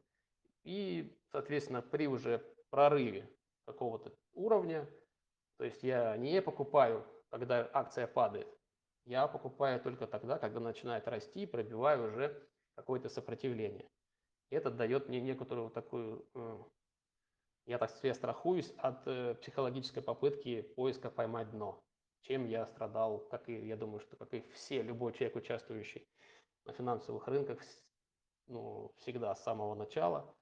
И, 0.63 1.17
соответственно, 1.31 1.81
при 1.81 2.07
уже 2.07 2.43
прорыве 2.69 3.29
какого-то 3.65 4.13
уровня. 4.33 4.89
То 5.57 5.63
есть 5.63 5.83
я 5.83 6.17
не 6.17 6.41
покупаю, 6.41 7.05
когда 7.29 7.69
акция 7.73 8.07
падает. 8.07 8.47
Я 9.05 9.27
покупаю 9.27 9.79
только 9.79 10.05
тогда, 10.05 10.37
когда 10.37 10.59
начинает 10.59 11.07
расти, 11.07 11.45
пробиваю 11.45 12.07
уже 12.07 12.47
какое-то 12.75 13.09
сопротивление. 13.09 13.89
Это 14.51 14.69
дает 14.69 15.07
мне 15.07 15.21
некоторую 15.21 15.69
такую, 15.69 16.27
э, 16.35 16.63
я 17.67 17.77
так 17.77 17.89
себе 17.89 18.13
страхуюсь 18.13 18.73
от 18.77 19.07
э, 19.07 19.35
психологической 19.35 20.03
попытки 20.03 20.61
поиска 20.61 21.09
поймать 21.09 21.51
дно, 21.51 21.81
чем 22.23 22.45
я 22.45 22.65
страдал, 22.67 23.19
как 23.29 23.47
и, 23.47 23.65
я 23.65 23.77
думаю, 23.77 24.01
что 24.01 24.17
как 24.17 24.33
и 24.33 24.41
все, 24.53 24.81
любой 24.81 25.13
человек, 25.13 25.37
участвующий 25.37 26.05
на 26.65 26.73
финансовых 26.73 27.27
рынках, 27.29 27.61
ну, 28.47 28.93
всегда 28.97 29.33
с 29.33 29.41
самого 29.41 29.73
начала. 29.73 30.35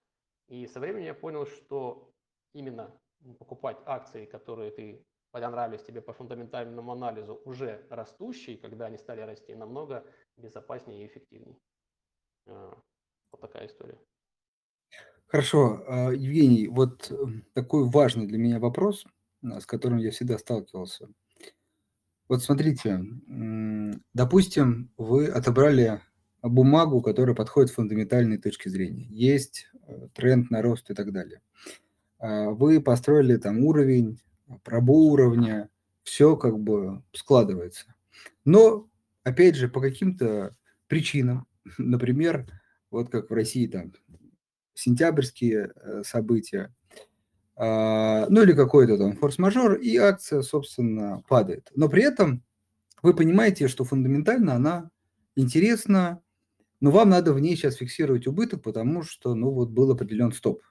И 0.47 0.65
со 0.65 0.79
временем 0.79 1.05
я 1.05 1.13
понял, 1.13 1.45
что 1.45 2.11
именно 2.53 2.99
покупать 3.37 3.77
акции, 3.85 4.25
которые 4.25 4.71
ты 4.71 5.05
понравились 5.29 5.83
тебе 5.83 6.01
по 6.01 6.13
фундаментальному 6.13 6.91
анализу, 6.91 7.39
уже 7.45 7.85
растущие, 7.91 8.57
когда 8.57 8.87
они 8.87 8.97
стали 8.97 9.21
расти, 9.21 9.53
намного 9.53 10.03
безопаснее 10.35 11.03
и 11.03 11.05
эффективнее. 11.05 11.59
Вот 13.31 13.41
такая 13.41 13.67
история. 13.67 13.97
Хорошо, 15.27 15.83
а, 15.87 16.11
Евгений, 16.11 16.67
вот 16.67 17.11
эм, 17.11 17.45
такой 17.53 17.87
важный 17.87 18.25
для 18.25 18.37
меня 18.37 18.59
вопрос, 18.59 19.05
а, 19.43 19.61
с 19.61 19.65
которым 19.65 19.99
я 19.99 20.11
всегда 20.11 20.37
сталкивался. 20.37 21.07
Вот 22.27 22.43
смотрите, 22.43 23.03
допустим, 24.13 24.91
вы 24.97 25.27
отобрали 25.27 25.99
бумагу, 26.43 27.01
которая 27.01 27.35
подходит 27.35 27.71
фундаментальной 27.71 28.37
точке 28.37 28.69
зрения. 28.69 29.07
Есть 29.09 29.67
э, 29.87 30.07
тренд 30.13 30.51
на 30.51 30.61
рост 30.61 30.89
и 30.89 30.93
так 30.93 31.11
далее. 31.11 31.41
А, 32.19 32.49
вы 32.49 32.81
построили 32.81 33.37
там 33.37 33.63
уровень, 33.63 34.21
пробу 34.63 35.11
уровня, 35.11 35.69
все 36.03 36.35
как 36.35 36.59
бы 36.59 37.03
складывается. 37.13 37.93
Но, 38.45 38.87
опять 39.23 39.55
же, 39.55 39.67
по 39.67 39.81
каким-то 39.81 40.55
причинам, 40.87 41.47
например, 41.77 42.47
вот 42.91 43.09
как 43.09 43.29
в 43.29 43.33
России 43.33 43.67
там 43.67 43.93
сентябрьские 44.73 45.71
э, 45.75 46.03
события, 46.05 46.73
а, 47.55 48.25
ну 48.29 48.43
или 48.43 48.53
какой-то 48.53 48.97
там 48.97 49.17
форс-мажор, 49.17 49.73
и 49.73 49.97
акция, 49.97 50.41
собственно, 50.41 51.21
падает. 51.27 51.69
Но 51.75 51.89
при 51.89 52.03
этом 52.03 52.41
вы 53.03 53.13
понимаете, 53.13 53.67
что 53.67 53.83
фундаментально 53.83 54.53
она 54.53 54.89
интересна, 55.35 56.21
но 56.79 56.91
вам 56.91 57.09
надо 57.09 57.33
в 57.33 57.39
ней 57.41 57.57
сейчас 57.57 57.75
фиксировать 57.75 58.27
убыток, 58.27 58.63
потому 58.63 59.03
что, 59.03 59.35
ну 59.35 59.51
вот, 59.51 59.69
был 59.69 59.91
определен 59.91 60.31
стоп. 60.31 60.61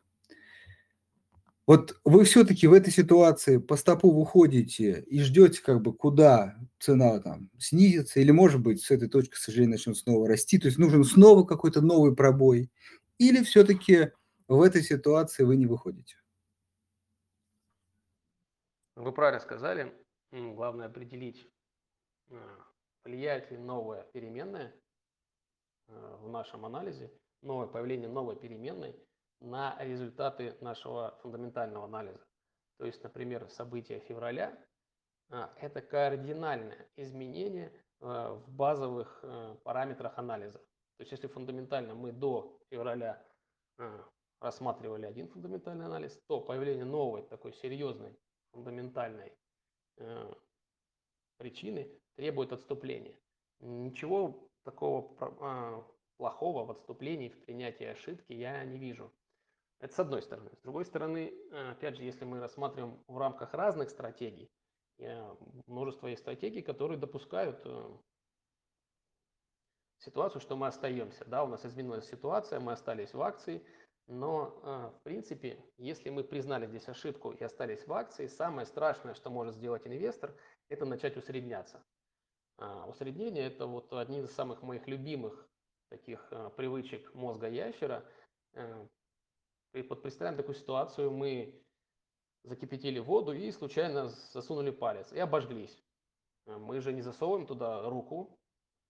Вот 1.69 2.01
вы 2.03 2.25
все-таки 2.25 2.67
в 2.67 2.73
этой 2.73 2.91
ситуации 2.91 3.59
по 3.59 3.77
стопу 3.77 4.11
выходите 4.11 5.03
и 5.03 5.21
ждете, 5.21 5.63
как 5.63 5.83
бы, 5.83 5.93
куда 5.93 6.57
цена 6.81 7.21
там 7.21 7.51
снизится, 7.59 8.21
или, 8.21 8.31
может 8.31 8.63
быть, 8.63 8.83
с 8.83 8.91
этой 8.91 9.07
точки, 9.07 9.33
к 9.33 9.37
сожалению, 9.37 9.73
начнет 9.73 9.99
снова 9.99 10.27
расти, 10.27 10.59
то 10.59 10.69
есть 10.69 10.79
нужен 10.79 11.05
снова 11.05 11.45
какой-то 11.45 11.83
новый 11.83 12.17
пробой, 12.17 12.73
или 13.19 13.45
все-таки 13.45 14.13
в 14.49 14.63
этой 14.63 14.83
ситуации 14.83 15.45
вы 15.45 15.57
не 15.57 15.67
выходите? 15.67 16.17
Вы 18.97 19.13
правильно 19.13 19.41
сказали. 19.41 19.93
Главное 20.33 20.87
определить, 20.87 21.51
э, 22.31 22.37
влияет 23.05 23.51
ли 23.51 23.59
новая 23.59 24.05
переменная 24.15 24.75
э, 25.89 26.17
в 26.23 26.31
нашем 26.31 26.65
анализе, 26.65 27.13
новое 27.43 27.67
появление 27.67 28.09
новой 28.09 28.37
переменной– 28.37 28.97
на 29.41 29.77
результаты 29.81 30.57
нашего 30.61 31.19
фундаментального 31.23 31.85
анализа. 31.85 32.25
То 32.79 32.87
есть, 32.87 33.03
например, 33.03 33.49
события 33.51 34.01
февраля 34.01 34.59
а,– 35.31 35.53
это 35.61 35.81
кардинальное 35.81 36.89
изменение 36.97 37.73
а, 38.01 38.35
в 38.35 38.49
базовых 38.51 39.21
а, 39.23 39.57
параметрах 39.65 40.17
анализа. 40.17 40.59
То 40.59 41.03
есть, 41.03 41.13
если 41.13 41.27
фундаментально 41.27 41.95
мы 41.95 42.13
до 42.13 42.59
февраля 42.71 43.25
рассматривали 44.41 45.07
один 45.07 45.29
фундаментальный 45.29 45.87
анализ, 45.87 46.21
то 46.27 46.41
появление 46.41 46.85
новой 46.85 47.23
такой 47.23 47.53
серьезной 47.53 48.19
фундаментальной 48.53 49.33
причины 51.37 51.89
требует 52.17 52.53
отступления. 52.53 53.17
Ничего 53.61 54.51
такого 54.65 55.87
плохого 56.17 56.65
в 56.65 56.71
отступлении, 56.73 57.29
в 57.29 57.45
принятии 57.45 57.87
ошибки 57.87 58.33
я 58.33 58.65
не 58.65 58.79
вижу. 58.79 59.13
Это 59.81 59.95
с 59.95 59.99
одной 59.99 60.23
стороны. 60.23 60.51
С 60.57 60.63
другой 60.63 60.85
стороны, 60.85 61.33
опять 61.71 61.97
же, 61.97 62.05
если 62.05 62.25
мы 62.25 62.41
рассматриваем 62.41 63.03
в 63.07 63.17
рамках 63.19 63.55
разных 63.55 63.91
стратегий, 63.91 64.51
множество 65.67 66.09
есть 66.09 66.23
стратегий, 66.23 66.63
которые 66.63 66.99
допускают 66.99 67.61
э, 67.65 67.97
ситуацию, 69.99 70.41
что 70.41 70.57
мы 70.57 70.67
остаемся. 70.67 71.25
Да, 71.25 71.45
у 71.45 71.47
нас 71.47 71.65
изменилась 71.65 72.09
ситуация, 72.09 72.61
мы 72.61 72.73
остались 72.73 73.15
в 73.15 73.23
акции, 73.23 73.65
но, 74.09 74.61
э, 74.63 74.99
в 74.99 75.03
принципе, 75.03 75.65
если 75.77 76.11
мы 76.11 76.25
признали 76.25 76.67
здесь 76.67 76.89
ошибку 76.89 77.33
и 77.33 77.45
остались 77.45 77.87
в 77.87 77.93
акции, 77.93 78.27
самое 78.27 78.67
страшное, 78.67 79.15
что 79.15 79.31
может 79.31 79.55
сделать 79.55 79.87
инвестор, 79.87 80.35
это 80.69 80.85
начать 80.85 81.17
усредняться. 81.17 81.85
А, 82.57 82.87
усреднение– 82.89 83.47
это 83.47 83.67
вот 83.67 83.93
один 83.93 84.25
из 84.25 84.33
самых 84.33 84.63
моих 84.63 84.89
любимых 84.89 85.49
таких 85.91 86.27
э, 86.33 86.51
привычек 86.57 87.15
мозга 87.15 87.49
ящера. 87.49 88.05
Вот 89.73 90.03
представим 90.03 90.37
такую 90.37 90.55
ситуацию, 90.55 91.11
мы 91.11 91.63
закипятили 92.45 92.99
воду 92.99 93.33
и 93.33 93.51
случайно 93.53 94.09
засунули 94.09 94.71
палец 94.71 95.13
и 95.13 95.19
обожглись. 95.19 95.83
Мы 96.47 96.81
же 96.81 96.93
не 96.93 97.03
засовываем 97.03 97.47
туда 97.47 97.89
руку, 97.89 98.39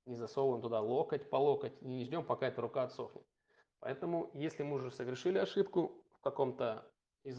не 0.07 0.17
засовываем 0.17 0.63
туда 0.63 0.81
локоть 0.81 1.29
по 1.29 1.37
локоть, 1.37 1.83
не 1.83 2.05
ждем, 2.05 2.25
пока 2.25 2.47
эта 2.47 2.63
рука 2.63 2.85
отсохнет. 2.85 3.25
Поэтому, 3.81 4.31
если 4.35 4.63
мы 4.63 4.77
уже 4.77 4.91
совершили 4.91 5.39
ошибку 5.39 6.05
в 6.13 6.21
каком-то 6.21 6.91
из 7.25 7.39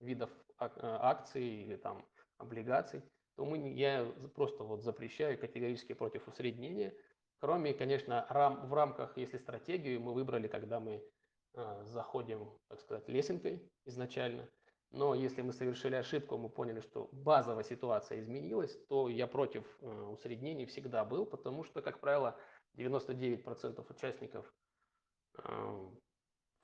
видов 0.00 0.30
э, 0.58 0.68
акций 0.82 1.42
или 1.42 1.76
там 1.76 2.04
облигаций, 2.38 3.02
то 3.36 3.44
мы, 3.44 3.72
я 3.72 4.04
просто 4.34 4.64
вот 4.64 4.82
запрещаю 4.82 5.38
категорически 5.38 5.94
против 5.94 6.28
усреднения. 6.28 6.94
Кроме, 7.38 7.72
конечно, 7.72 8.26
рам, 8.28 8.68
в 8.68 8.74
рамках, 8.74 9.16
если 9.16 9.38
стратегию 9.38 10.00
мы 10.00 10.12
выбрали, 10.12 10.46
когда 10.46 10.78
мы 10.78 10.92
э, 10.92 11.00
заходим, 11.54 12.50
так 12.68 12.80
сказать, 12.80 13.08
лесенкой 13.08 13.68
изначально– 13.84 14.48
но 14.92 15.14
если 15.14 15.42
мы 15.42 15.52
совершили 15.52 15.94
ошибку, 15.94 16.36
мы 16.36 16.48
поняли, 16.48 16.80
что 16.80 17.08
базовая 17.12 17.62
ситуация 17.62 18.18
изменилась, 18.18 18.76
то 18.88 19.08
я 19.08 19.28
против 19.28 19.64
э, 19.80 19.86
усреднений 19.86 20.66
всегда 20.66 21.04
был, 21.04 21.26
потому 21.26 21.62
что, 21.62 21.80
как 21.80 22.00
правило, 22.00 22.36
99% 22.76 23.86
участников 23.88 24.52
э, 25.38 25.90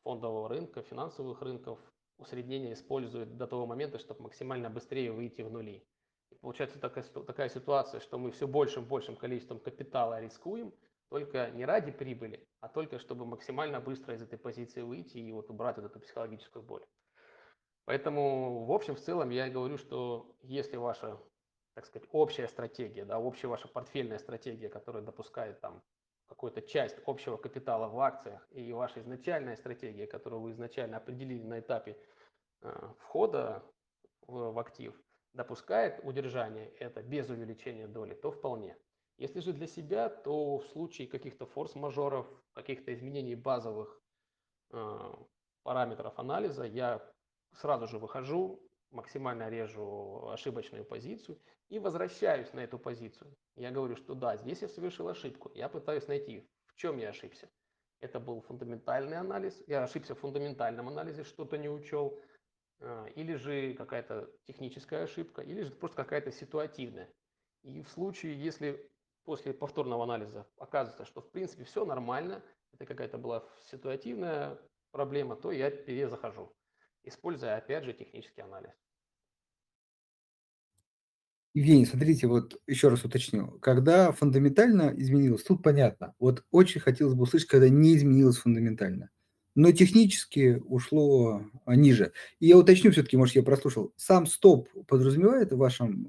фондового 0.02 0.48
рынка, 0.48 0.82
финансовых 0.82 1.40
рынков 1.40 1.78
усреднение 2.18 2.72
используют 2.72 3.36
до 3.36 3.46
того 3.46 3.64
момента, 3.66 3.98
чтобы 3.98 4.22
максимально 4.22 4.70
быстрее 4.70 5.12
выйти 5.12 5.42
в 5.42 5.50
нули. 5.52 5.86
И 6.30 6.34
получается 6.34 6.80
такая, 6.80 7.04
такая 7.04 7.48
ситуация, 7.48 8.00
что 8.00 8.18
мы 8.18 8.32
все 8.32 8.48
большим 8.48 8.84
и 8.84 8.88
большим 8.88 9.14
количеством 9.14 9.60
капитала 9.60 10.20
рискуем, 10.20 10.74
только 11.08 11.50
не 11.50 11.64
ради 11.64 11.92
прибыли, 11.92 12.46
а 12.60 12.68
только 12.68 12.98
чтобы 12.98 13.26
максимально 13.26 13.80
быстро 13.80 14.14
из 14.14 14.22
этой 14.22 14.38
позиции 14.38 14.82
выйти 14.82 15.18
и 15.18 15.32
вот 15.32 15.50
убрать 15.50 15.76
вот 15.76 15.86
эту 15.86 16.00
психологическую 16.00 16.62
боль. 16.62 16.84
Поэтому, 17.84 18.64
в 18.64 18.72
общем, 18.72 18.96
в 18.96 19.00
целом 19.00 19.30
я 19.30 19.48
говорю, 19.48 19.78
что 19.78 20.34
если 20.42 20.76
ваша, 20.76 21.20
так 21.74 21.86
сказать, 21.86 22.08
общая 22.10 22.48
стратегия, 22.48 23.04
да, 23.04 23.20
общая 23.20 23.46
ваша 23.46 23.68
портфельная 23.68 24.18
стратегия, 24.18 24.68
которая 24.68 25.04
допускает 25.04 25.60
там 25.60 25.82
какую-то 26.26 26.62
часть 26.62 26.98
общего 27.06 27.36
капитала 27.36 27.88
в 27.88 28.00
акциях, 28.00 28.46
и 28.50 28.72
ваша 28.72 29.00
изначальная 29.00 29.54
стратегия, 29.54 30.08
которую 30.08 30.42
вы 30.42 30.50
изначально 30.50 30.96
определили 30.96 31.44
на 31.44 31.60
этапе 31.60 31.96
э, 32.62 32.92
входа 32.98 33.62
в, 34.26 34.52
в 34.52 34.58
актив, 34.58 35.00
допускает 35.32 36.00
удержание 36.02 36.70
это 36.80 37.02
без 37.02 37.28
увеличения 37.30 37.86
доли, 37.86 38.14
то 38.14 38.32
вполне. 38.32 38.76
Если 39.18 39.40
же 39.40 39.52
для 39.52 39.66
себя, 39.66 40.08
то 40.08 40.58
в 40.58 40.66
случае 40.66 41.08
каких-то 41.08 41.46
форс-мажоров, 41.46 42.26
каких-то 42.52 42.92
изменений 42.92 43.34
базовых 43.34 44.00
э, 44.72 45.14
параметров 45.62 46.18
анализа, 46.18 46.64
я 46.64 47.02
сразу 47.52 47.86
же 47.86 47.98
выхожу, 47.98 48.62
максимально 48.90 49.48
режу 49.48 50.28
ошибочную 50.28 50.84
позицию 50.84 51.40
и 51.68 51.78
возвращаюсь 51.78 52.52
на 52.52 52.60
эту 52.60 52.78
позицию. 52.78 53.34
Я 53.56 53.70
говорю, 53.70 53.96
что 53.96 54.14
да, 54.14 54.36
здесь 54.36 54.62
я 54.62 54.68
совершил 54.68 55.08
ошибку. 55.08 55.50
Я 55.54 55.68
пытаюсь 55.68 56.06
найти, 56.08 56.48
в 56.66 56.76
чем 56.76 56.98
я 56.98 57.10
ошибся. 57.10 57.48
Это 58.00 58.20
был 58.20 58.42
фундаментальный 58.42 59.16
анализ. 59.16 59.62
Я 59.66 59.82
ошибся 59.82 60.14
в 60.14 60.20
фундаментальном 60.20 60.88
анализе, 60.88 61.24
что-то 61.24 61.56
не 61.56 61.68
учел. 61.68 62.20
А, 62.80 63.06
или 63.06 63.34
же 63.34 63.74
какая-то 63.74 64.30
техническая 64.44 65.04
ошибка, 65.04 65.42
или 65.42 65.62
же 65.62 65.72
просто 65.72 65.96
какая-то 65.96 66.30
ситуативная. 66.30 67.10
И 67.62 67.80
в 67.82 67.88
случае, 67.88 68.38
если 68.38 68.88
после 69.26 69.52
повторного 69.52 70.04
анализа 70.04 70.46
оказывается, 70.56 71.04
что 71.04 71.20
в 71.20 71.30
принципе 71.30 71.64
все 71.64 71.84
нормально, 71.84 72.42
это 72.72 72.86
какая-то 72.86 73.18
была 73.18 73.44
ситуативная 73.70 74.58
проблема, 74.92 75.36
то 75.36 75.52
я 75.52 75.70
перезахожу 75.70 76.56
используя, 77.06 77.56
опять 77.56 77.84
же, 77.84 77.92
технический 77.92 78.42
анализ. 78.42 78.72
Евгений, 81.54 81.86
смотрите, 81.86 82.26
вот 82.26 82.60
еще 82.66 82.88
раз 82.88 83.04
уточню. 83.04 83.58
Когда 83.60 84.12
фундаментально 84.12 84.92
изменилось, 84.94 85.42
тут 85.42 85.62
понятно. 85.62 86.14
Вот 86.18 86.44
очень 86.50 86.82
хотелось 86.82 87.14
бы 87.14 87.22
услышать, 87.22 87.48
когда 87.48 87.70
не 87.70 87.96
изменилось 87.96 88.36
фундаментально. 88.36 89.10
Но 89.54 89.72
технически 89.72 90.60
ушло 90.66 91.40
а, 91.64 91.76
ниже. 91.76 92.12
И 92.40 92.48
я 92.48 92.58
уточню 92.58 92.92
все-таки, 92.92 93.16
может, 93.16 93.36
я 93.36 93.42
прослушал. 93.42 93.94
Сам 93.96 94.26
стоп 94.26 94.68
подразумевает 94.86 95.50
в 95.50 95.56
вашем... 95.56 96.06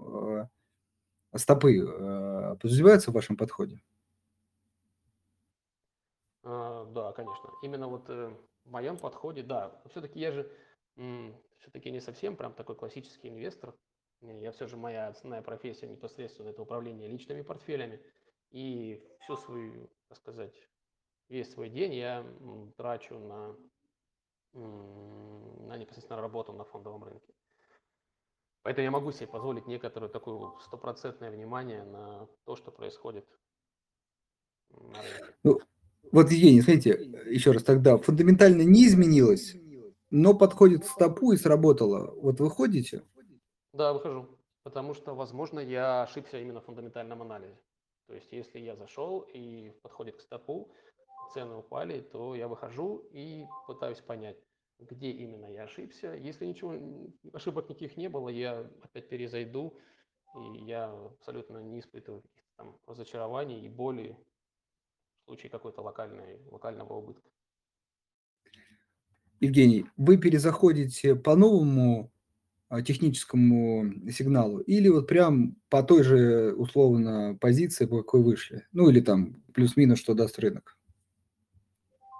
Стопы 1.38 1.80
э, 1.80 2.56
подразумеваются 2.60 3.12
в 3.12 3.14
вашем 3.14 3.38
подходе? 3.38 3.82
А, 6.44 6.86
да, 6.86 7.12
конечно. 7.12 7.52
Именно 7.62 7.88
вот 7.88 8.10
э, 8.10 8.34
в 8.66 8.72
моем 8.72 8.98
подходе, 8.98 9.44
да. 9.44 9.82
Все-таки 9.90 10.20
я 10.20 10.32
же 10.32 10.52
все-таки 11.60 11.92
не 11.92 12.00
совсем 12.00 12.36
прям 12.36 12.54
такой 12.54 12.76
классический 12.76 13.30
инвестор. 13.30 13.76
Я 14.22 14.52
все 14.52 14.66
же, 14.68 14.78
моя 14.78 15.10
основная 15.10 15.44
профессия 15.44 15.88
непосредственно 15.88 16.50
это 16.50 16.62
управление 16.64 17.08
личными 17.08 17.44
портфелями. 17.44 18.02
И 18.50 19.06
всю 19.20 19.36
свою, 19.38 19.90
так 20.08 20.18
сказать, 20.18 20.56
весь 21.30 21.52
свой 21.52 21.70
день 21.70 21.94
я 21.94 22.26
трачу 22.78 23.20
на, 23.20 23.56
на 24.54 25.78
непосредственно 25.78 26.22
работу 26.22 26.54
на 26.54 26.64
фондовом 26.64 27.04
рынке. 27.04 27.34
Поэтому 28.64 28.84
я 28.84 28.92
могу 28.92 29.12
себе 29.12 29.28
позволить 29.28 29.68
некоторое 29.68 30.10
такое 30.10 30.52
стопроцентное 30.62 31.32
внимание 31.32 31.84
на 31.84 32.28
то, 32.46 32.56
что 32.56 32.72
происходит. 32.72 33.26
Ну, 35.44 35.60
вот, 36.12 36.32
Евгений, 36.32 36.62
смотрите, 36.62 36.92
еще 37.30 37.52
раз 37.52 37.64
тогда, 37.64 37.98
фундаментально 37.98 38.64
не 38.64 38.88
изменилось, 38.88 39.56
но 40.10 40.34
подходит 40.34 40.84
к 40.84 40.90
стопу 40.90 41.32
и 41.32 41.38
сработало. 41.38 42.14
Вот 42.22 42.40
вы 42.40 42.50
ходите? 42.50 43.04
Да, 43.74 43.94
выхожу. 43.94 44.28
Потому 44.64 44.94
что, 44.94 45.16
возможно, 45.16 45.60
я 45.60 46.04
ошибся 46.04 46.40
именно 46.40 46.60
в 46.60 46.66
фундаментальном 46.66 47.22
анализе. 47.22 47.58
То 48.08 48.14
есть, 48.14 48.32
если 48.32 48.60
я 48.60 48.76
зашел 48.76 49.22
и 49.34 49.72
подходит 49.82 50.18
к 50.18 50.22
стопу, 50.22 50.72
цены 51.34 51.56
упали, 51.56 52.02
то 52.02 52.36
я 52.36 52.48
выхожу 52.48 53.06
и 53.12 53.46
пытаюсь 53.68 54.00
понять, 54.00 54.38
где 54.80 55.12
именно 55.12 55.46
я 55.46 55.64
ошибся. 55.64 56.14
Если 56.14 56.46
ничего, 56.46 56.76
ошибок 57.34 57.70
никаких 57.70 57.98
не 57.98 58.10
было, 58.10 58.30
я 58.30 58.70
опять 58.82 59.10
перезайду, 59.10 59.78
и 60.36 60.66
я 60.66 60.92
абсолютно 60.92 61.58
не 61.60 61.80
испытываю 61.80 62.22
каких-то 62.22 62.52
там 62.58 62.80
разочарований 62.86 63.66
и 63.66 63.70
боли 63.70 64.18
в 65.22 65.26
случае 65.26 65.50
какой-то 65.50 65.82
локальной, 65.82 66.40
локального 66.52 66.94
убытка. 66.94 67.30
Евгений, 69.40 69.86
вы 69.98 70.18
перезаходите 70.18 71.16
по 71.16 71.36
новому 71.36 72.12
а, 72.70 72.82
техническому 72.82 74.10
сигналу 74.10 74.60
или 74.60 74.90
вот 74.90 75.08
прям 75.08 75.58
по 75.70 75.84
той 75.84 76.04
же 76.04 76.54
условно 76.56 77.38
позиции, 77.40 77.86
по 77.86 78.00
какой 78.00 78.24
вышли? 78.24 78.68
Ну 78.72 78.90
или 78.90 79.00
там 79.00 79.44
плюс-минус, 79.54 80.00
что 80.00 80.16
даст 80.16 80.40
рынок? 80.40 80.78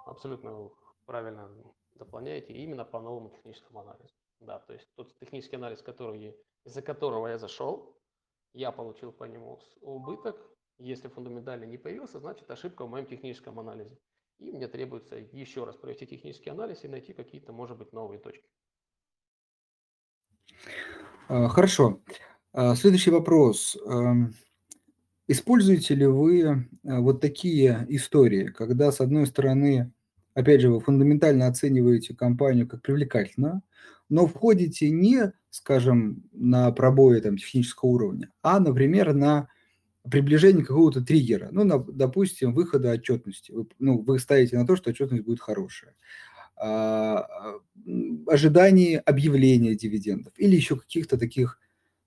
Абсолютно 0.06 0.70
правильно 1.06 1.50
дополняете, 1.98 2.52
именно 2.52 2.84
по 2.84 3.00
новому 3.00 3.30
техническому 3.30 3.80
анализу. 3.80 4.14
Да, 4.40 4.60
то 4.60 4.72
есть 4.72 4.88
тот 4.94 5.18
технический 5.18 5.56
анализ, 5.56 5.82
который, 5.82 6.36
из-за 6.64 6.82
которого 6.82 7.26
я 7.26 7.38
зашел, 7.38 7.98
я 8.54 8.72
получил 8.72 9.12
по 9.12 9.24
нему 9.24 9.60
убыток. 9.80 10.36
Если 10.78 11.08
фундаментально 11.08 11.64
не 11.64 11.76
появился, 11.76 12.20
значит 12.20 12.50
ошибка 12.50 12.84
в 12.84 12.90
моем 12.90 13.06
техническом 13.06 13.58
анализе. 13.58 13.98
И 14.38 14.52
мне 14.52 14.68
требуется 14.68 15.16
еще 15.16 15.64
раз 15.64 15.76
провести 15.76 16.06
технический 16.06 16.50
анализ 16.50 16.84
и 16.84 16.88
найти 16.88 17.12
какие-то, 17.12 17.52
может 17.52 17.76
быть, 17.76 17.92
новые 17.92 18.20
точки. 18.20 18.48
А, 21.28 21.48
хорошо. 21.48 22.00
А, 22.52 22.76
следующий 22.76 23.10
вопрос. 23.10 23.76
Эм, 23.84 24.34
используете 25.26 25.94
ли 25.96 26.06
вы 26.06 26.40
э, 26.42 26.56
вот 26.82 27.20
такие 27.20 27.84
истории, 27.88 28.46
когда, 28.46 28.92
с 28.92 29.00
одной 29.00 29.26
стороны, 29.26 29.92
опять 30.38 30.60
же, 30.60 30.70
вы 30.70 30.80
фундаментально 30.80 31.48
оцениваете 31.48 32.14
компанию 32.14 32.68
как 32.68 32.82
привлекательную, 32.82 33.62
но 34.08 34.26
входите 34.26 34.88
не, 34.90 35.32
скажем, 35.50 36.22
на 36.32 36.70
пробои 36.70 37.20
там, 37.20 37.36
технического 37.36 37.88
уровня, 37.90 38.30
а, 38.42 38.60
например, 38.60 39.14
на 39.14 39.48
приближение 40.08 40.64
какого-то 40.64 41.02
триггера, 41.02 41.48
ну, 41.50 41.64
на, 41.64 41.78
допустим, 41.78 42.54
выхода 42.54 42.92
отчетности. 42.92 43.50
Вы, 43.52 43.66
ну, 43.78 44.00
вы 44.00 44.18
ставите 44.20 44.56
на 44.56 44.66
то, 44.66 44.76
что 44.76 44.90
отчетность 44.90 45.24
будет 45.24 45.40
хорошая. 45.40 45.94
А, 46.56 47.26
ожидание 48.26 49.00
объявления 49.00 49.74
дивидендов 49.74 50.32
или 50.36 50.54
еще 50.56 50.76
каких-то 50.76 51.18
таких, 51.18 51.58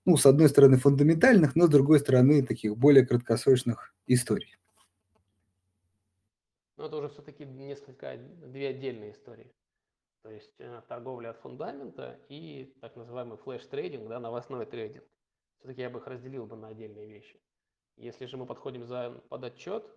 ну, 0.06 0.16
с 0.16 0.24
одной 0.24 0.48
стороны, 0.48 0.78
фундаментальных, 0.78 1.54
но 1.54 1.66
с 1.66 1.70
другой 1.70 2.00
стороны, 2.00 2.42
таких 2.42 2.76
более 2.78 3.06
краткосрочных 3.06 3.94
историй. 4.06 4.56
Но 6.82 6.88
это 6.88 6.96
уже 6.96 7.10
все-таки 7.10 7.44
несколько, 7.44 8.16
две 8.16 8.70
отдельные 8.70 9.12
истории. 9.12 9.54
То 10.22 10.30
есть 10.30 10.52
э, 10.58 10.82
торговля 10.88 11.30
от 11.30 11.38
фундамента 11.38 12.18
и 12.28 12.76
так 12.80 12.96
называемый 12.96 13.38
флеш-трейдинг, 13.38 14.08
да, 14.08 14.18
новостной 14.18 14.66
трейдинг. 14.66 15.04
Все-таки 15.58 15.80
я 15.80 15.90
бы 15.90 16.00
их 16.00 16.08
разделил 16.08 16.44
бы 16.44 16.56
на 16.56 16.66
отдельные 16.66 17.06
вещи. 17.06 17.40
Если 17.94 18.26
же 18.26 18.36
мы 18.36 18.46
подходим 18.46 18.84
за, 18.84 19.12
под 19.28 19.44
отчет, 19.44 19.96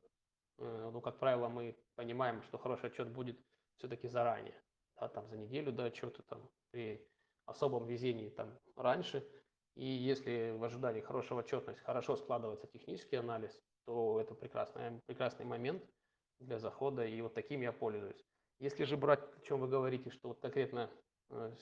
э, 0.60 0.90
ну, 0.94 1.02
как 1.02 1.18
правило, 1.18 1.48
мы 1.48 1.76
понимаем, 1.96 2.44
что 2.44 2.60
хороший 2.60 2.92
отчет 2.92 3.10
будет 3.10 3.44
все-таки 3.78 4.08
заранее, 4.08 4.62
да, 5.02 5.08
там 5.08 5.28
за 5.28 5.38
неделю 5.38 5.72
до 5.72 5.86
отчета, 5.86 6.22
там 6.30 6.48
при 6.70 7.04
особом 7.46 7.88
везении 7.88 8.30
там 8.30 8.60
раньше. 8.76 9.28
И 9.74 9.88
если 9.88 10.52
в 10.52 10.64
ожидании 10.64 11.02
хорошего 11.02 11.40
отчетности 11.40 11.82
хорошо 11.82 12.16
складывается 12.16 12.68
технический 12.68 13.16
анализ, 13.16 13.60
то 13.86 14.22
это 14.22 14.36
прекрасный, 14.36 15.02
прекрасный 15.08 15.46
момент 15.46 15.84
для 16.40 16.60
захода, 16.60 17.06
и 17.06 17.22
вот 17.22 17.34
таким 17.34 17.62
я 17.62 17.72
пользуюсь. 17.72 18.24
Если 18.60 18.84
же 18.84 18.98
брать, 18.98 19.20
о 19.20 19.42
чем 19.42 19.60
вы 19.60 19.68
говорите, 19.68 20.10
что 20.12 20.30
вот 20.30 20.40
конкретно 20.40 20.90
э, 21.30 21.54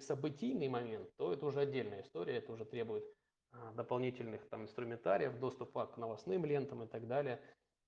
событийный 0.00 0.68
момент, 0.68 1.10
то 1.16 1.32
это 1.32 1.46
уже 1.46 1.60
отдельная 1.60 2.02
история, 2.02 2.36
это 2.36 2.52
уже 2.52 2.64
требует 2.64 3.04
а, 3.52 3.72
дополнительных 3.72 4.48
там 4.48 4.62
инструментариев, 4.62 5.38
доступа 5.38 5.86
к 5.86 5.96
новостным 5.96 6.44
лентам 6.44 6.82
и 6.82 6.86
так 6.86 7.06
далее. 7.06 7.40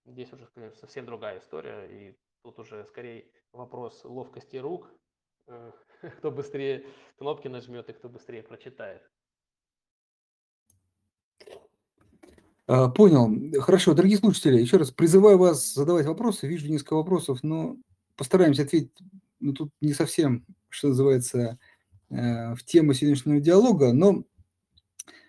Здесь 0.04 0.32
уже 0.32 0.46
конечно, 0.46 0.78
совсем 0.78 1.04
другая 1.04 1.38
история, 1.38 1.86
и 1.86 2.18
тут 2.42 2.58
уже 2.58 2.84
скорее 2.86 3.30
вопрос 3.52 4.04
ловкости 4.04 4.56
рук, 4.56 4.90
э, 5.46 5.72
кто 6.18 6.30
быстрее 6.30 6.86
кнопки 7.16 7.48
нажмет 7.48 7.88
и 7.88 7.92
кто 7.92 8.08
быстрее 8.08 8.42
прочитает. 8.42 9.02
Понял. 12.94 13.60
Хорошо, 13.60 13.94
дорогие 13.94 14.18
слушатели, 14.18 14.60
еще 14.60 14.76
раз 14.76 14.90
призываю 14.90 15.38
вас 15.38 15.74
задавать 15.74 16.06
вопросы. 16.06 16.46
Вижу 16.46 16.68
несколько 16.68 16.94
вопросов, 16.94 17.40
но 17.42 17.76
постараемся 18.16 18.62
ответить 18.62 18.92
ну, 19.40 19.52
тут 19.52 19.72
не 19.80 19.92
совсем, 19.92 20.44
что 20.68 20.88
называется, 20.88 21.58
э, 22.10 22.54
в 22.54 22.62
тему 22.64 22.92
сегодняшнего 22.92 23.40
диалога, 23.40 23.92
но 23.92 24.24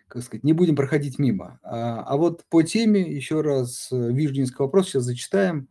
как 0.08 0.24
сказать, 0.24 0.44
не 0.44 0.52
будем 0.52 0.76
проходить 0.76 1.20
мимо. 1.20 1.60
А, 1.64 2.04
а 2.04 2.18
вот 2.18 2.44
по 2.50 2.64
теме, 2.64 3.02
еще 3.02 3.40
раз, 3.40 3.88
э, 3.94 4.12
вижу 4.12 4.34
несколько 4.34 4.64
вопросов, 4.64 4.92
сейчас 4.92 5.04
зачитаем. 5.04 5.70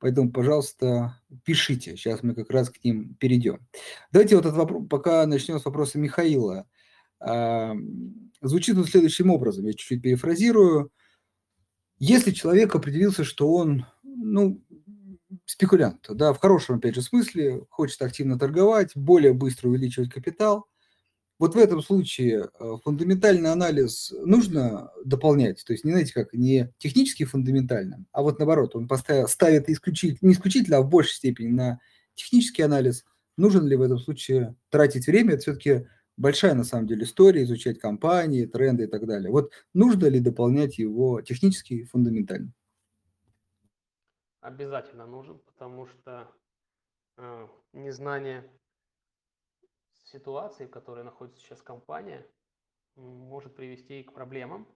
Поэтому, 0.00 0.32
пожалуйста, 0.32 1.20
пишите. 1.44 1.96
Сейчас 1.96 2.24
мы 2.24 2.34
как 2.34 2.50
раз 2.50 2.70
к 2.70 2.82
ним 2.82 3.14
перейдем. 3.20 3.60
Давайте 4.10 4.34
вот 4.34 4.46
этот 4.46 4.58
вопрос, 4.58 4.88
пока 4.90 5.24
начнем 5.26 5.60
с 5.60 5.64
вопроса 5.64 6.00
Михаила. 6.00 6.66
Звучит 8.40 8.76
он 8.76 8.84
следующим 8.84 9.30
образом, 9.30 9.66
я 9.66 9.72
чуть-чуть 9.72 10.02
перефразирую. 10.02 10.90
Если 11.98 12.32
человек 12.32 12.74
определился, 12.74 13.22
что 13.22 13.52
он, 13.52 13.86
ну, 14.02 14.60
спекулянт, 15.46 16.06
да, 16.10 16.32
в 16.32 16.38
хорошем, 16.38 16.76
опять 16.76 16.96
же, 16.96 17.02
смысле, 17.02 17.64
хочет 17.70 18.02
активно 18.02 18.38
торговать, 18.38 18.92
более 18.96 19.32
быстро 19.32 19.68
увеличивать 19.68 20.10
капитал, 20.10 20.66
вот 21.38 21.54
в 21.54 21.58
этом 21.58 21.82
случае 21.82 22.50
э, 22.58 22.76
фундаментальный 22.84 23.50
анализ 23.50 24.12
нужно 24.24 24.90
дополнять, 25.04 25.64
то 25.64 25.72
есть 25.72 25.84
не 25.84 25.92
знаете 25.92 26.12
как, 26.12 26.32
не 26.34 26.72
технически 26.78 27.24
фундаментальным, 27.24 28.06
а 28.12 28.22
вот 28.22 28.38
наоборот, 28.38 28.76
он 28.76 28.86
поставил, 28.86 29.28
ставит 29.28 29.68
исключительно, 29.68 30.28
не 30.28 30.34
исключительно, 30.34 30.78
а 30.78 30.82
в 30.82 30.88
большей 30.88 31.14
степени 31.14 31.48
на 31.48 31.80
технический 32.14 32.62
анализ. 32.62 33.04
Нужен 33.36 33.66
ли 33.66 33.76
в 33.76 33.82
этом 33.82 33.98
случае 33.98 34.54
тратить 34.68 35.06
время? 35.06 35.34
Это 35.34 35.42
все-таки 35.42 35.86
большая 36.16 36.54
на 36.54 36.64
самом 36.64 36.86
деле 36.86 37.04
история, 37.04 37.42
изучать 37.42 37.78
компании, 37.78 38.46
тренды 38.46 38.84
и 38.84 38.86
так 38.86 39.06
далее. 39.06 39.30
Вот 39.30 39.52
нужно 39.74 40.06
ли 40.06 40.20
дополнять 40.20 40.78
его 40.78 41.22
технически 41.22 41.74
и 41.74 41.84
фундаментально? 41.84 42.52
Обязательно 44.40 45.06
нужен, 45.06 45.38
потому 45.38 45.86
что 45.86 46.28
э, 47.16 47.48
незнание 47.72 48.50
ситуации, 50.04 50.66
в 50.66 50.70
которой 50.70 51.04
находится 51.04 51.40
сейчас 51.40 51.62
компания, 51.62 52.26
может 52.96 53.54
привести 53.54 54.02
к 54.02 54.12
проблемам. 54.12 54.66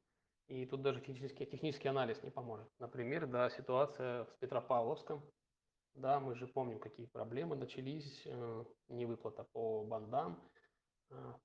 И 0.48 0.64
тут 0.64 0.82
даже 0.82 1.00
технический, 1.00 1.44
технический 1.44 1.88
анализ 1.88 2.22
не 2.22 2.30
поможет. 2.30 2.68
Например, 2.78 3.26
да, 3.26 3.50
ситуация 3.50 4.24
в 4.24 4.38
Петропавловском. 4.38 5.24
Да, 5.94 6.20
мы 6.20 6.36
же 6.36 6.46
помним, 6.46 6.78
какие 6.78 7.06
проблемы 7.06 7.56
начались, 7.56 8.22
э, 8.26 8.64
невыплата 8.88 9.44
по 9.52 9.82
бандам, 9.84 10.40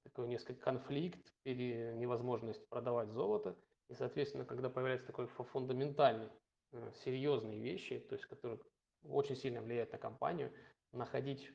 такой 0.03 0.27
несколько 0.27 0.61
конфликт, 0.61 1.33
или 1.43 1.93
невозможность 1.95 2.67
продавать 2.69 3.09
золото. 3.09 3.55
И, 3.89 3.93
соответственно, 3.93 4.45
когда 4.45 4.69
появляется 4.69 5.07
такой 5.07 5.27
фундаментальный, 5.27 6.29
э, 6.71 6.91
серьезные 7.03 7.59
вещи, 7.59 7.99
то 7.99 8.15
есть 8.15 8.25
которые 8.25 8.59
очень 9.03 9.35
сильно 9.35 9.61
влияют 9.61 9.91
на 9.91 9.97
компанию, 9.97 10.53
находить 10.91 11.51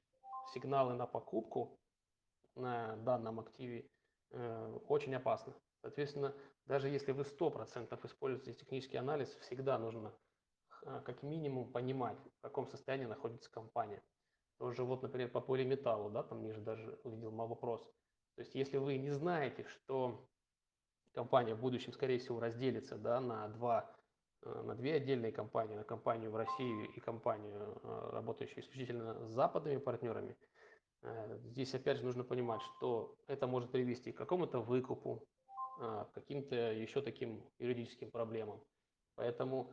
сигналы 0.52 0.94
на 0.94 1.06
покупку 1.06 1.78
на 2.54 2.96
данном 2.96 3.40
активе 3.40 3.88
э, 4.30 4.78
очень 4.88 5.14
опасно. 5.14 5.54
Соответственно, 5.82 6.34
даже 6.66 6.88
если 6.88 7.12
вы 7.12 7.22
100% 7.22 8.06
используете 8.06 8.54
технический 8.54 8.96
анализ, 8.96 9.28
всегда 9.36 9.78
нужно 9.78 10.12
э, 10.82 11.00
как 11.04 11.22
минимум 11.22 11.70
понимать, 11.72 12.18
в 12.38 12.40
каком 12.42 12.66
состоянии 12.66 13.06
находится 13.06 13.50
компания. 13.50 14.02
Тоже 14.58 14.84
вот, 14.84 15.02
например, 15.02 15.30
по 15.30 15.40
полиметаллу, 15.40 16.10
да, 16.10 16.22
там 16.22 16.42
ниже 16.42 16.60
даже 16.60 16.98
увидел 17.04 17.30
мой 17.30 17.46
вопрос. 17.46 17.82
То 18.36 18.42
есть, 18.42 18.54
если 18.54 18.78
вы 18.78 18.96
не 18.96 19.10
знаете, 19.10 19.64
что 19.64 20.26
компания 21.12 21.54
в 21.54 21.60
будущем, 21.60 21.92
скорее 21.92 22.18
всего, 22.18 22.40
разделится 22.40 22.96
да, 22.96 23.20
на, 23.20 23.48
два, 23.48 23.94
э, 24.42 24.62
на 24.62 24.74
две 24.74 24.94
отдельные 24.94 25.32
компании, 25.32 25.74
на 25.74 25.84
компанию 25.84 26.30
в 26.30 26.36
России 26.36 26.86
и 26.94 27.00
компанию, 27.00 27.78
работающую 28.12 28.60
исключительно 28.60 29.26
с 29.26 29.30
западными 29.30 29.78
партнерами, 29.78 30.36
Э, 31.02 31.38
здесь 31.44 31.74
опять 31.74 31.98
же 31.98 32.04
нужно 32.04 32.24
понимать, 32.24 32.60
что 32.62 33.16
это 33.26 33.46
может 33.46 33.70
привести 33.70 34.12
к 34.12 34.18
какому-то 34.18 34.60
выкупу, 34.60 35.26
к 35.78 36.10
каким-то 36.14 36.56
еще 36.56 37.02
таким 37.02 37.44
юридическим 37.58 38.10
проблемам. 38.10 38.62
Поэтому 39.14 39.72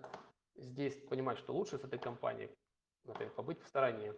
здесь 0.56 0.96
понимать, 1.08 1.38
что 1.38 1.54
лучше 1.54 1.78
с 1.78 1.84
этой 1.84 1.98
компанией, 1.98 2.50
например, 3.06 3.34
побыть 3.34 3.62
в 3.62 3.68
стороне 3.68 4.14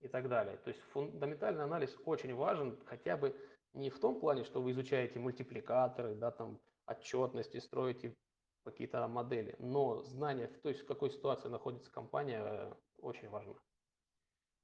и 0.00 0.08
так 0.08 0.28
далее. 0.28 0.56
То 0.58 0.68
есть 0.68 0.80
фундаментальный 0.92 1.64
анализ 1.64 1.96
очень 2.04 2.34
важен, 2.34 2.78
хотя 2.86 3.16
бы 3.16 3.36
не 3.72 3.90
в 3.90 3.98
том 4.00 4.18
плане, 4.18 4.44
что 4.44 4.60
вы 4.60 4.72
изучаете 4.72 5.18
мультипликаторы, 5.18 6.14
да, 6.14 6.30
там, 6.30 6.58
отчетности, 6.86 7.58
строите 7.58 8.16
какие-то 8.64 9.06
модели, 9.08 9.54
но 9.58 10.02
знание, 10.02 10.48
то 10.48 10.68
есть 10.68 10.82
в 10.82 10.86
какой 10.86 11.10
ситуации 11.10 11.48
находится 11.48 11.90
компания, 11.90 12.42
э, 12.42 12.74
очень 12.98 13.28
важно. 13.28 13.54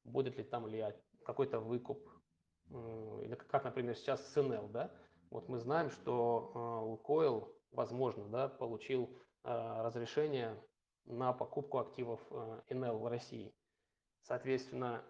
Будет 0.04 0.36
ли 0.36 0.44
там 0.44 0.64
влиять 0.64 1.00
какой-то 1.24 1.60
выкуп, 1.60 2.08
или 2.68 3.34
как, 3.34 3.64
например, 3.64 3.96
сейчас 3.96 4.26
с 4.32 4.42
НЛ, 4.42 4.68
да, 4.68 4.92
вот 5.30 5.48
мы 5.48 5.58
знаем, 5.58 5.90
что 5.90 6.52
а, 6.54 6.80
Лукойл, 6.80 7.52
возможно, 7.72 8.28
да, 8.28 8.48
получил 8.48 9.16
а, 9.42 9.82
разрешение 9.82 10.60
на 11.04 11.32
покупку 11.32 11.78
активов 11.78 12.20
НЛ 12.70 12.98
в 12.98 13.06
России. 13.06 13.54
Соответственно, 14.26 15.04